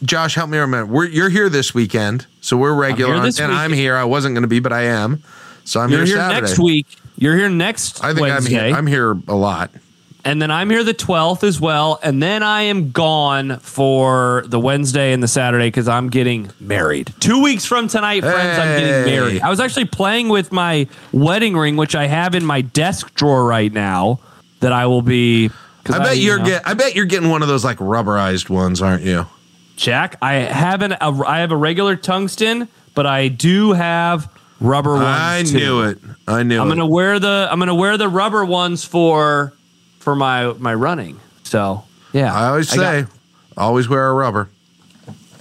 Josh, 0.04 0.36
help 0.36 0.50
me 0.50 0.58
remember. 0.58 0.92
We're, 0.92 1.06
you're 1.06 1.30
here 1.30 1.50
this 1.50 1.74
weekend, 1.74 2.28
so 2.42 2.58
we're 2.58 2.74
regular, 2.74 3.20
this 3.22 3.40
and 3.40 3.52
I'm 3.52 3.74
here. 3.74 3.96
I 3.96 4.04
wasn't 4.04 4.36
going 4.36 4.44
to 4.44 4.48
be, 4.48 4.60
but 4.60 4.74
I 4.74 4.84
am. 4.84 5.24
So 5.66 5.80
I'm 5.80 5.90
You're 5.90 6.06
here 6.06 6.18
here 6.18 6.42
next 6.42 6.60
week. 6.60 6.88
You're 7.16 7.38
here 7.38 7.50
next 7.50 8.04
I 8.04 8.14
think 8.14 8.22
Wednesday, 8.22 8.58
I'm 8.58 8.66
here. 8.66 8.76
I'm 8.76 8.88
here 8.88 9.34
a 9.34 9.36
lot. 9.36 9.72
And 10.26 10.42
then 10.42 10.52
I'm 10.52 10.70
here 10.70 10.84
the 10.84 10.94
12th 10.94 11.44
as 11.44 11.60
well, 11.60 12.00
and 12.02 12.24
then 12.24 12.44
I 12.44 12.64
am 12.64 12.92
gone 12.92 13.60
for 13.60 14.44
the 14.48 14.60
Wednesday 14.60 15.12
and 15.12 15.22
the 15.22 15.28
Saturday 15.28 15.68
because 15.68 15.88
I'm 15.88 16.10
getting 16.10 16.50
married. 16.60 17.14
Two 17.20 17.44
weeks 17.44 17.66
from 17.66 17.88
tonight, 17.88 18.22
friends, 18.22 18.58
I'm 18.58 18.80
getting 18.80 19.06
married. 19.06 19.42
I 19.42 19.50
was 19.50 19.60
actually 19.60 19.86
playing 19.86 20.30
with 20.30 20.52
my 20.52 20.88
wedding 21.12 21.58
ring, 21.58 21.76
which 21.76 21.94
I 21.96 22.08
have 22.08 22.36
in 22.36 22.46
my 22.46 22.62
desk 22.62 23.14
drawer 23.16 23.46
right 23.46 23.72
now. 23.72 24.20
That 24.62 24.72
I 24.72 24.86
will 24.86 25.02
be. 25.02 25.50
I 25.90 26.00
bet 26.00 26.16
you 26.16 26.24
you're 26.24 26.40
know, 26.40 26.46
get. 26.46 26.66
I 26.66 26.74
bet 26.74 26.96
you're 26.96 27.04
getting 27.04 27.30
one 27.30 27.42
of 27.42 27.50
those 27.50 27.66
like 27.66 27.80
rubberized 27.80 28.50
ones, 28.50 28.82
aren't 28.82 29.04
you? 29.04 29.28
Jack. 29.76 30.18
I 30.22 30.36
haven't. 30.36 30.94
A, 30.94 31.22
I 31.28 31.40
have 31.40 31.52
a 31.52 31.58
regular 31.58 31.98
tungsten, 31.98 32.70
but 32.96 33.06
I 33.06 33.28
do 33.28 33.74
have 33.74 34.32
rubber 34.62 34.94
ones. 34.94 35.06
I 35.06 35.44
too. 35.44 35.58
knew 35.58 35.82
it. 35.82 35.98
I 36.30 36.44
knew 36.44 36.62
I'm 36.62 36.68
it. 36.68 36.72
gonna 36.72 36.88
wear 36.88 37.20
the 37.20 37.50
I'm 37.52 37.60
gonna 37.60 37.76
wear 37.76 37.98
the 37.98 38.08
rubber 38.08 38.46
ones 38.46 38.86
for 38.86 39.52
for 40.04 40.16
my 40.16 40.54
my 40.54 40.74
running. 40.74 41.20
So 41.44 41.84
yeah, 42.12 42.34
I 42.34 42.48
always 42.50 42.70
got- 42.74 42.78
say, 42.80 43.06
always 43.58 43.88
wear 43.90 44.08
a 44.10 44.14
rubber. 44.14 44.50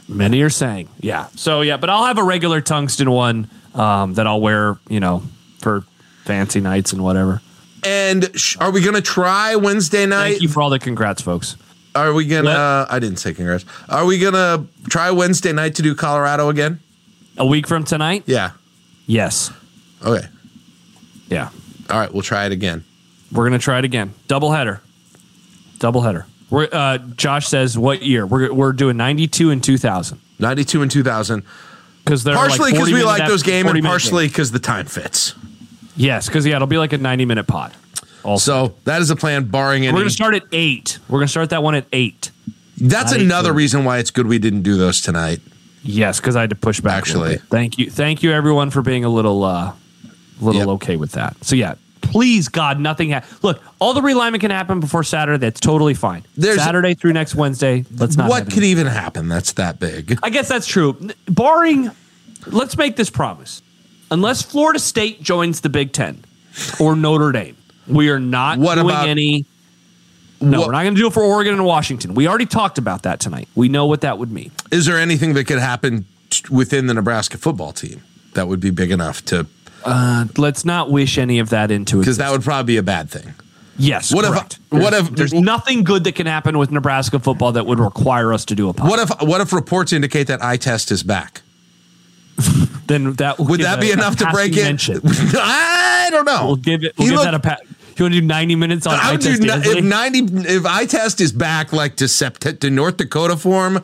many 0.09 0.43
are 0.43 0.51
saying 0.51 0.89
yeah. 1.01 1.27
So 1.37 1.61
yeah, 1.63 1.77
but 1.77 1.91
I'll 1.91 2.05
have 2.07 2.19
a 2.19 2.25
regular 2.25 2.61
tungsten 2.61 3.11
one 3.11 3.49
um, 3.75 4.15
that 4.15 4.27
I'll 4.27 4.41
wear, 4.41 4.79
you 4.89 5.01
know, 5.01 5.23
for 5.61 5.85
fancy 6.25 6.61
nights 6.61 6.93
and 6.93 7.03
whatever. 7.03 7.41
And 7.85 8.31
sh- 8.39 8.57
are 8.61 8.71
we 8.71 8.81
going 8.81 8.95
to 8.95 9.03
try 9.03 9.57
Wednesday 9.57 10.07
night? 10.07 10.31
Thank 10.33 10.43
you 10.43 10.49
for 10.49 10.63
all 10.63 10.71
the 10.71 10.79
congrats, 10.79 11.21
folks. 11.23 11.57
Are 11.97 12.13
we 12.13 12.27
going 12.27 12.45
What? 12.45 12.53
to, 12.55 12.87
I 12.89 12.99
didn't 13.01 13.19
say 13.19 13.35
congrats. 13.35 13.65
Are 13.89 14.05
we 14.07 14.19
going 14.19 14.35
to 14.35 14.67
try 14.89 15.11
Wednesday 15.11 15.53
night 15.53 15.75
to 15.77 15.83
do 15.83 15.95
Colorado 15.95 16.49
again? 16.49 16.79
A 17.39 17.45
week 17.47 17.67
from 17.67 17.83
tonight, 17.85 18.23
Yeah. 18.27 18.53
yes, 19.07 19.51
Okay. 20.05 20.27
yeah, 21.29 21.49
All 21.91 21.99
right. 21.99 22.13
We'll 22.13 22.23
try 22.23 22.47
it 22.47 22.53
again. 22.53 22.85
We're 23.33 23.45
gonna 23.45 23.59
try 23.59 23.79
it 23.79 23.85
again. 23.85 24.13
Double 24.29 24.53
header, 24.53 24.81
double 25.79 26.03
header. 26.03 26.27
We're, 26.51 26.69
uh, 26.71 26.99
Josh 27.17 27.47
says, 27.49 27.79
"What 27.79 28.03
year?" 28.03 28.27
We're 28.27 28.53
we're 28.53 28.73
doing 28.73 28.97
92 28.97 29.51
and 29.51 29.63
2000 29.65 30.21
92 30.39 30.83
and 30.83 30.91
2000. 30.91 31.43
because 32.05 32.25
they're 32.25 32.35
Partially 32.35 32.73
because 32.73 32.89
40 32.89 32.93
we 32.95 33.05
like 33.05 33.27
those 33.29 33.43
games 33.43 33.71
and 33.71 33.83
partially 33.85 34.27
because 34.29 34.51
the 34.51 34.59
time 34.59 34.87
fits. 34.87 35.35
Yes, 35.97 36.27
because 36.27 36.45
yeah, 36.47 36.57
it'll 36.57 36.67
be 36.69 36.79
like 36.79 36.93
a 36.93 36.99
ninety-minute 36.99 37.47
pod. 37.47 37.73
Also, 38.25 38.69
So 38.69 38.75
that 38.85 39.01
is 39.03 39.11
a 39.11 39.17
plan, 39.17 39.45
barring 39.45 39.85
any. 39.85 39.93
we're 39.95 40.01
gonna 40.01 40.11
start 40.11 40.35
at 40.35 40.43
eight. 40.53 40.99
We're 41.09 41.19
gonna 41.21 41.29
start 41.29 41.51
that 41.51 41.63
one 41.63 41.75
at 41.75 41.87
eight. 41.93 42.31
That's 42.79 43.13
another 43.13 43.51
two. 43.51 43.55
reason 43.57 43.85
why 43.85 43.99
it's 43.99 44.11
good 44.11 44.27
we 44.27 44.39
didn't 44.39 44.63
do 44.63 44.77
those 44.77 45.01
tonight. 45.01 45.41
Yes, 45.85 46.21
because 46.21 46.37
I 46.37 46.41
had 46.43 46.51
to 46.51 46.57
push 46.57 46.81
back. 46.81 46.99
Actually. 46.99 47.35
Actually, 47.35 47.49
thank 47.49 47.79
you, 47.79 47.91
thank 47.91 48.23
you, 48.23 48.31
everyone, 48.33 48.71
for 48.71 48.83
being 48.83 49.05
a 49.05 49.09
little, 49.09 49.43
uh, 49.45 49.73
little 50.41 50.61
Yep. 50.61 50.69
okay 50.69 50.97
with 50.97 51.13
that. 51.13 51.37
So 51.45 51.57
yeah, 51.57 51.75
please, 52.03 52.49
God, 52.49 52.79
nothing. 52.79 53.13
Ha- 53.13 53.23
Look, 53.43 53.63
all 53.79 53.95
the 53.95 54.01
realignment 54.01 54.41
can 54.41 54.51
happen 54.51 54.81
before 54.81 55.03
Saturday. 55.05 55.39
That's 55.39 55.61
totally 55.61 55.95
fine. 55.95 56.25
There's- 56.37 56.59
Saturday 56.63 56.95
through 56.95 57.13
next 57.15 57.35
Wednesday. 57.35 57.85
Let's 57.97 58.17
not. 58.17 58.29
what 58.29 58.51
could 58.53 58.65
even 58.65 58.87
happen 58.87 59.29
that's 59.29 59.53
that 59.53 59.79
big? 59.81 60.19
I 60.23 60.31
guess 60.31 60.49
that's 60.49 60.67
true. 60.67 60.97
Barring, 61.29 61.91
let's 62.47 62.77
make 62.77 62.97
this 62.97 63.09
promise. 63.11 63.63
Unless 64.11 64.43
Florida 64.43 64.79
State 64.79 65.23
joins 65.23 65.61
the 65.63 65.69
Big 65.71 65.93
Ten 65.93 66.23
or 66.79 66.95
Notre 66.95 67.33
Dame, 67.33 67.57
we 67.87 68.11
are 68.11 68.21
not 68.21 68.59
What 68.59 68.75
doing 68.75 68.87
about- 68.91 69.09
any. 69.09 69.47
No, 70.41 70.59
What- 70.59 70.67
we're 70.67 70.73
not 70.73 70.83
going 70.83 70.95
to 70.97 71.01
do 71.01 71.07
it 71.07 71.13
for 71.13 71.23
Oregon 71.23 71.55
and 71.55 71.65
Washington. 71.65 72.15
We 72.15 72.27
already 72.27 72.47
talked 72.47 72.77
about 72.77 73.05
that 73.05 73.21
tonight. 73.21 73.47
We 73.55 73.69
know 73.69 73.87
what 73.87 74.01
that 74.01 74.19
would 74.19 74.33
mean. 74.33 74.51
Is 74.73 74.87
there 74.87 74.99
anything 74.99 75.35
that 75.35 75.45
could 75.45 75.61
happen 75.61 76.05
t- 76.31 76.43
within 76.51 76.89
the 76.89 76.95
Nebraska 76.95 77.39
football 77.39 77.73
team 77.73 78.03
that 78.35 78.49
would 78.49 78.59
be 78.59 78.71
big 78.71 78.91
enough 78.91 79.25
to? 79.27 79.47
Uh, 79.85 80.25
let's 80.37 80.65
not 80.65 80.91
wish 80.91 81.19
any 81.19 81.39
of 81.39 81.51
that 81.51 81.71
into 81.71 81.99
it. 81.99 82.01
Because 82.03 82.17
that 82.19 82.31
would 82.31 82.43
probably 82.43 82.75
be 82.75 82.77
a 82.79 82.83
bad 82.83 83.11
thing. 83.11 83.35
yes, 83.79 84.13
what 84.15 84.25
if- 84.25 84.31
what 84.71 84.91
There's- 84.91 85.07
if- 85.09 85.15
there's 85.17 85.33
nothing 85.33 85.83
good 85.85 86.05
that 86.05 86.15
can 86.15 86.27
happen 86.27 86.59
with 86.59 86.71
Nebraska 86.71 87.19
football 87.19 87.53
that 87.53 87.67
would 87.67 87.79
require 87.81 88.33
us 88.33 88.45
to 88.47 88.55
do 88.55 88.69
a 88.69 88.73
pod? 88.75 88.89
What 88.91 88.99
if 89.01 89.11
what 89.29 89.41
if 89.41 89.53
reports 89.53 89.93
indicate 89.93 90.27
that 90.29 90.43
eye 90.43 90.57
test 90.57 90.91
is 90.93 91.03
back? 91.03 91.43
then 92.87 93.13
that 93.15 93.39
Would 93.39 93.61
that 93.61 93.81
be 93.81 93.91
a 93.91 93.95
enough 93.95 94.17
to 94.17 94.31
break 94.31 94.53
it? 94.57 94.65
I 95.35 96.09
don't 96.11 96.25
know. 96.25 96.47
We'll 96.47 96.57
give 96.57 96.83
it. 96.85 96.95
We'll 96.99 97.07
He 97.07 97.11
give 97.11 97.17
looked- 97.21 97.25
that 97.25 97.35
a 97.35 97.39
pat. 97.41 97.61
You 97.99 98.05
want 98.07 98.15
to 98.15 98.21
do 98.23 98.27
ninety 98.27 98.57
minutes 98.57 98.87
on 98.87 98.99
I 98.99 99.13
would 99.13 99.21
test 99.21 99.41
do 99.43 99.47
ni- 99.47 99.53
if 99.79 99.85
ninety 99.85 100.21
if 100.49 100.65
eye 100.67 100.87
test 100.87 101.21
is 101.21 101.31
back 101.31 101.73
like 101.75 101.97
to 101.97 102.05
sept 102.07 102.59
to 102.61 102.71
North 102.71 102.97
Dakota 102.97 103.37
form. 103.37 103.83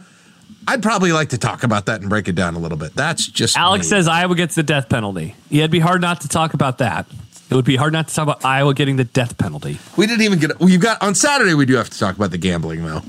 I'd 0.69 0.83
probably 0.83 1.13
like 1.13 1.31
to 1.31 1.39
talk 1.39 1.63
about 1.63 1.87
that 1.87 2.03
and 2.03 2.11
break 2.11 2.29
it 2.29 2.35
down 2.35 2.55
a 2.55 2.59
little 2.59 2.77
bit. 2.77 2.95
That's 2.95 3.27
just 3.27 3.57
Alex 3.57 3.87
me. 3.87 3.89
says 3.89 4.07
Iowa 4.07 4.35
gets 4.35 4.55
the 4.55 4.63
death 4.63 4.91
penalty. 4.91 5.35
Yeah, 5.49 5.61
it'd 5.61 5.71
be 5.71 5.79
hard 5.79 6.03
not 6.03 6.21
to 6.21 6.29
talk 6.29 6.53
about 6.53 6.79
that. 6.79 7.07
It 7.51 7.55
would 7.55 7.65
be 7.65 7.77
hard 7.77 7.95
not 7.95 8.09
to 8.09 8.15
talk 8.15 8.25
about 8.25 8.45
Iowa 8.45 8.75
getting 8.75 8.97
the 8.97 9.05
death 9.05 9.39
penalty. 9.39 9.79
we 9.97 10.07
didn't 10.07 10.21
even 10.23 10.39
get. 10.39 10.61
We've 10.61 10.79
got 10.81 11.01
on 11.03 11.15
Saturday. 11.15 11.55
We 11.55 11.65
do 11.65 11.77
have 11.77 11.89
to 11.89 11.99
talk 11.99 12.17
about 12.17 12.31
the 12.33 12.39
gambling 12.39 12.85
though. 12.85 13.01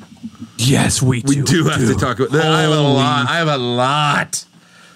Yes, 0.58 1.02
we 1.02 1.22
We 1.26 1.42
do 1.42 1.66
have 1.66 1.80
to 1.80 1.96
talk 1.96 2.20
about. 2.20 2.34
I 2.40 2.62
have 2.62 2.72
a 2.72 2.82
lot. 2.82 3.30
I 3.30 3.38
have 3.38 3.48
a 3.50 3.58
lot. 3.58 4.46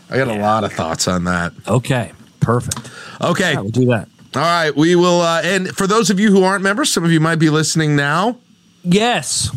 I 0.09 0.18
got 0.18 0.30
a 0.30 0.39
lot 0.39 0.64
of 0.64 0.72
thoughts 0.72 1.07
on 1.09 1.26
that. 1.26 1.51
Okay, 1.68 2.14
perfect. 2.39 2.89
Okay. 3.22 3.53
Yeah, 3.53 3.59
we'll 3.61 3.72
do 3.72 3.86
that. 3.88 4.07
All 4.36 4.41
right, 4.41 4.76
we 4.76 4.95
will. 4.95 5.22
Uh, 5.22 5.41
and 5.43 5.68
for 5.76 5.86
those 5.86 6.09
of 6.09 6.20
you 6.20 6.32
who 6.32 6.43
aren't 6.43 6.64
members, 6.64 6.91
some 6.91 7.03
of 7.03 7.11
you 7.11 7.20
might 7.20 7.39
be 7.39 7.49
listening 7.49 7.95
now. 7.97 8.38
Yes. 8.84 9.51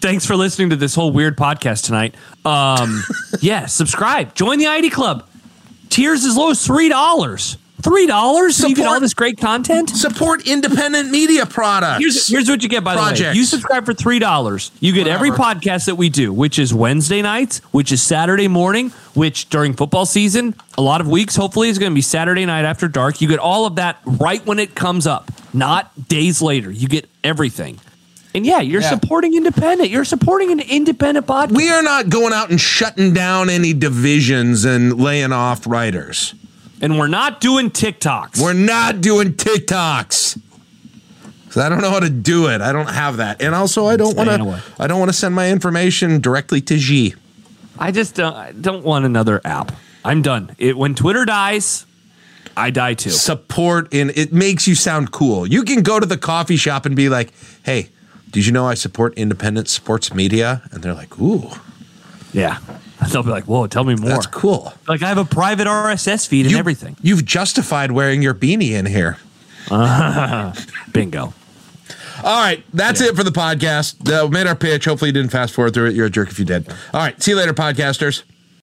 Thanks 0.00 0.24
for 0.26 0.34
listening 0.36 0.70
to 0.70 0.76
this 0.76 0.94
whole 0.94 1.12
weird 1.12 1.36
podcast 1.36 1.84
tonight. 1.84 2.14
Um, 2.44 3.02
yeah, 3.40 3.66
subscribe. 3.66 4.34
Join 4.34 4.58
the 4.58 4.66
I-80 4.66 4.92
Club. 4.92 5.28
Tiers 5.90 6.24
as 6.24 6.36
low 6.36 6.50
as 6.50 6.64
three 6.64 6.88
dollars. 6.88 7.58
Three 7.82 8.06
dollars. 8.06 8.56
So 8.56 8.68
you 8.68 8.74
get 8.74 8.86
all 8.86 9.00
this 9.00 9.14
great 9.14 9.38
content. 9.38 9.90
Support 9.90 10.46
independent 10.46 11.10
media 11.10 11.46
products. 11.46 11.98
Here's, 12.00 12.28
here's 12.28 12.48
what 12.48 12.62
you 12.62 12.68
get 12.68 12.84
by 12.84 12.94
the 12.94 13.00
way. 13.00 13.32
You 13.34 13.44
subscribe 13.44 13.86
for 13.86 13.94
three 13.94 14.18
dollars. 14.18 14.70
You 14.80 14.92
get 14.92 15.06
every 15.06 15.30
podcast 15.30 15.86
that 15.86 15.96
we 15.96 16.08
do, 16.10 16.32
which 16.32 16.58
is 16.58 16.74
Wednesday 16.74 17.22
nights, 17.22 17.58
which 17.72 17.90
is 17.90 18.02
Saturday 18.02 18.48
morning, 18.48 18.90
which 19.14 19.48
during 19.48 19.72
football 19.74 20.04
season, 20.06 20.54
a 20.76 20.82
lot 20.82 21.00
of 21.00 21.08
weeks, 21.08 21.36
hopefully, 21.36 21.70
is 21.70 21.78
going 21.78 21.90
to 21.90 21.94
be 21.94 22.02
Saturday 22.02 22.44
night 22.44 22.64
after 22.64 22.86
dark. 22.86 23.20
You 23.20 23.28
get 23.28 23.38
all 23.38 23.64
of 23.66 23.76
that 23.76 23.98
right 24.04 24.44
when 24.46 24.58
it 24.58 24.74
comes 24.74 25.06
up, 25.06 25.30
not 25.54 26.08
days 26.08 26.42
later. 26.42 26.70
You 26.70 26.86
get 26.86 27.08
everything. 27.24 27.80
And 28.34 28.46
yeah, 28.46 28.60
you're 28.60 28.80
Yeah. 28.80 28.90
supporting 28.90 29.34
independent. 29.34 29.90
You're 29.90 30.04
supporting 30.04 30.52
an 30.52 30.60
independent 30.60 31.26
podcast. 31.26 31.52
we 31.52 31.68
are 31.70 31.82
not 31.82 32.08
going 32.10 32.32
out 32.32 32.50
and 32.50 32.60
shutting 32.60 33.12
down 33.12 33.50
any 33.50 33.72
divisions 33.72 34.64
and 34.64 35.00
laying 35.00 35.32
off 35.32 35.66
writers. 35.66 36.34
and 36.82 36.98
we're 36.98 37.08
not 37.08 37.40
doing 37.42 37.70
TikToks. 37.70 38.40
We're 38.40 38.54
not 38.54 39.00
doing 39.02 39.34
TikToks. 39.34 40.38
I 41.56 41.68
don't 41.68 41.80
know 41.82 41.90
how 41.90 42.00
to 42.00 42.08
do 42.08 42.46
it. 42.46 42.60
I 42.62 42.72
don't 42.72 42.88
have 42.88 43.16
that, 43.18 43.42
and 43.42 43.54
also 43.54 43.86
I 43.86 43.96
don't 43.96 44.16
want 44.16 44.28
to. 44.30 44.62
I 44.78 44.86
don't 44.86 44.98
want 45.00 45.10
to 45.10 45.16
send 45.16 45.34
my 45.34 45.50
information 45.50 46.20
directly 46.20 46.60
to 46.62 46.76
G. 46.78 47.14
I 47.78 47.90
just 47.90 48.14
don't, 48.14 48.34
I 48.34 48.52
don't 48.52 48.84
want 48.84 49.04
another 49.04 49.40
app. 49.44 49.72
I'm 50.04 50.22
done. 50.22 50.54
It, 50.58 50.78
when 50.78 50.94
Twitter 50.94 51.24
dies, 51.24 51.84
I 52.56 52.70
die 52.70 52.94
too. 52.94 53.10
Support 53.10 53.92
in 53.92 54.10
it 54.14 54.32
makes 54.32 54.66
you 54.68 54.74
sound 54.76 55.10
cool. 55.10 55.46
You 55.46 55.64
can 55.64 55.82
go 55.82 55.98
to 56.00 56.06
the 56.06 56.16
coffee 56.18 56.56
shop 56.56 56.86
and 56.86 56.94
be 56.94 57.08
like, 57.08 57.32
"Hey, 57.64 57.88
did 58.32 58.46
you 58.46 58.52
know 58.52 58.66
I 58.66 58.74
support 58.74 59.14
independent 59.14 59.68
sports 59.68 60.12
media?" 60.14 60.62
And 60.72 60.82
they're 60.82 60.94
like, 60.94 61.18
"Ooh, 61.20 61.50
Yeah. 62.32 62.58
They'll 63.10 63.22
be 63.22 63.30
like, 63.30 63.44
whoa, 63.44 63.66
tell 63.66 63.82
me 63.84 63.94
more. 63.94 64.10
that's 64.10 64.26
cool." 64.26 64.74
Like 64.86 65.02
I 65.02 65.08
have 65.08 65.18
a 65.18 65.24
private 65.24 65.66
RSS 65.66 66.26
feed 66.26 66.42
and 66.46 66.52
You- 66.52 66.58
everything. 66.58 66.96
You've 67.02 67.24
justified 67.24 67.92
wearing 67.92 68.22
your 68.22 68.34
beanie 68.34 68.72
in 68.72 68.86
here. 68.86 69.16
Bingo. 70.92 71.32
All 72.22 72.40
right, 72.42 72.62
that's 72.74 73.00
it 73.00 73.16
for 73.16 73.24
the 73.24 73.30
podcast. 73.30 74.06
Uh, 74.10 74.26
we 74.26 74.32
made 74.32 74.46
our 74.46 74.54
pitch. 74.54 74.84
Hopefully, 74.84 75.08
you 75.08 75.12
didn't 75.14 75.30
fast 75.32 75.54
forward 75.54 75.72
through 75.72 75.86
it. 75.86 75.94
You're 75.94 76.06
a 76.06 76.10
jerk 76.10 76.28
if 76.30 76.38
you 76.38 76.44
did. 76.44 76.68
All 76.92 77.00
right, 77.00 77.20
see 77.22 77.30
you 77.30 77.36
later, 77.36 77.54
podcasters. 77.54 78.22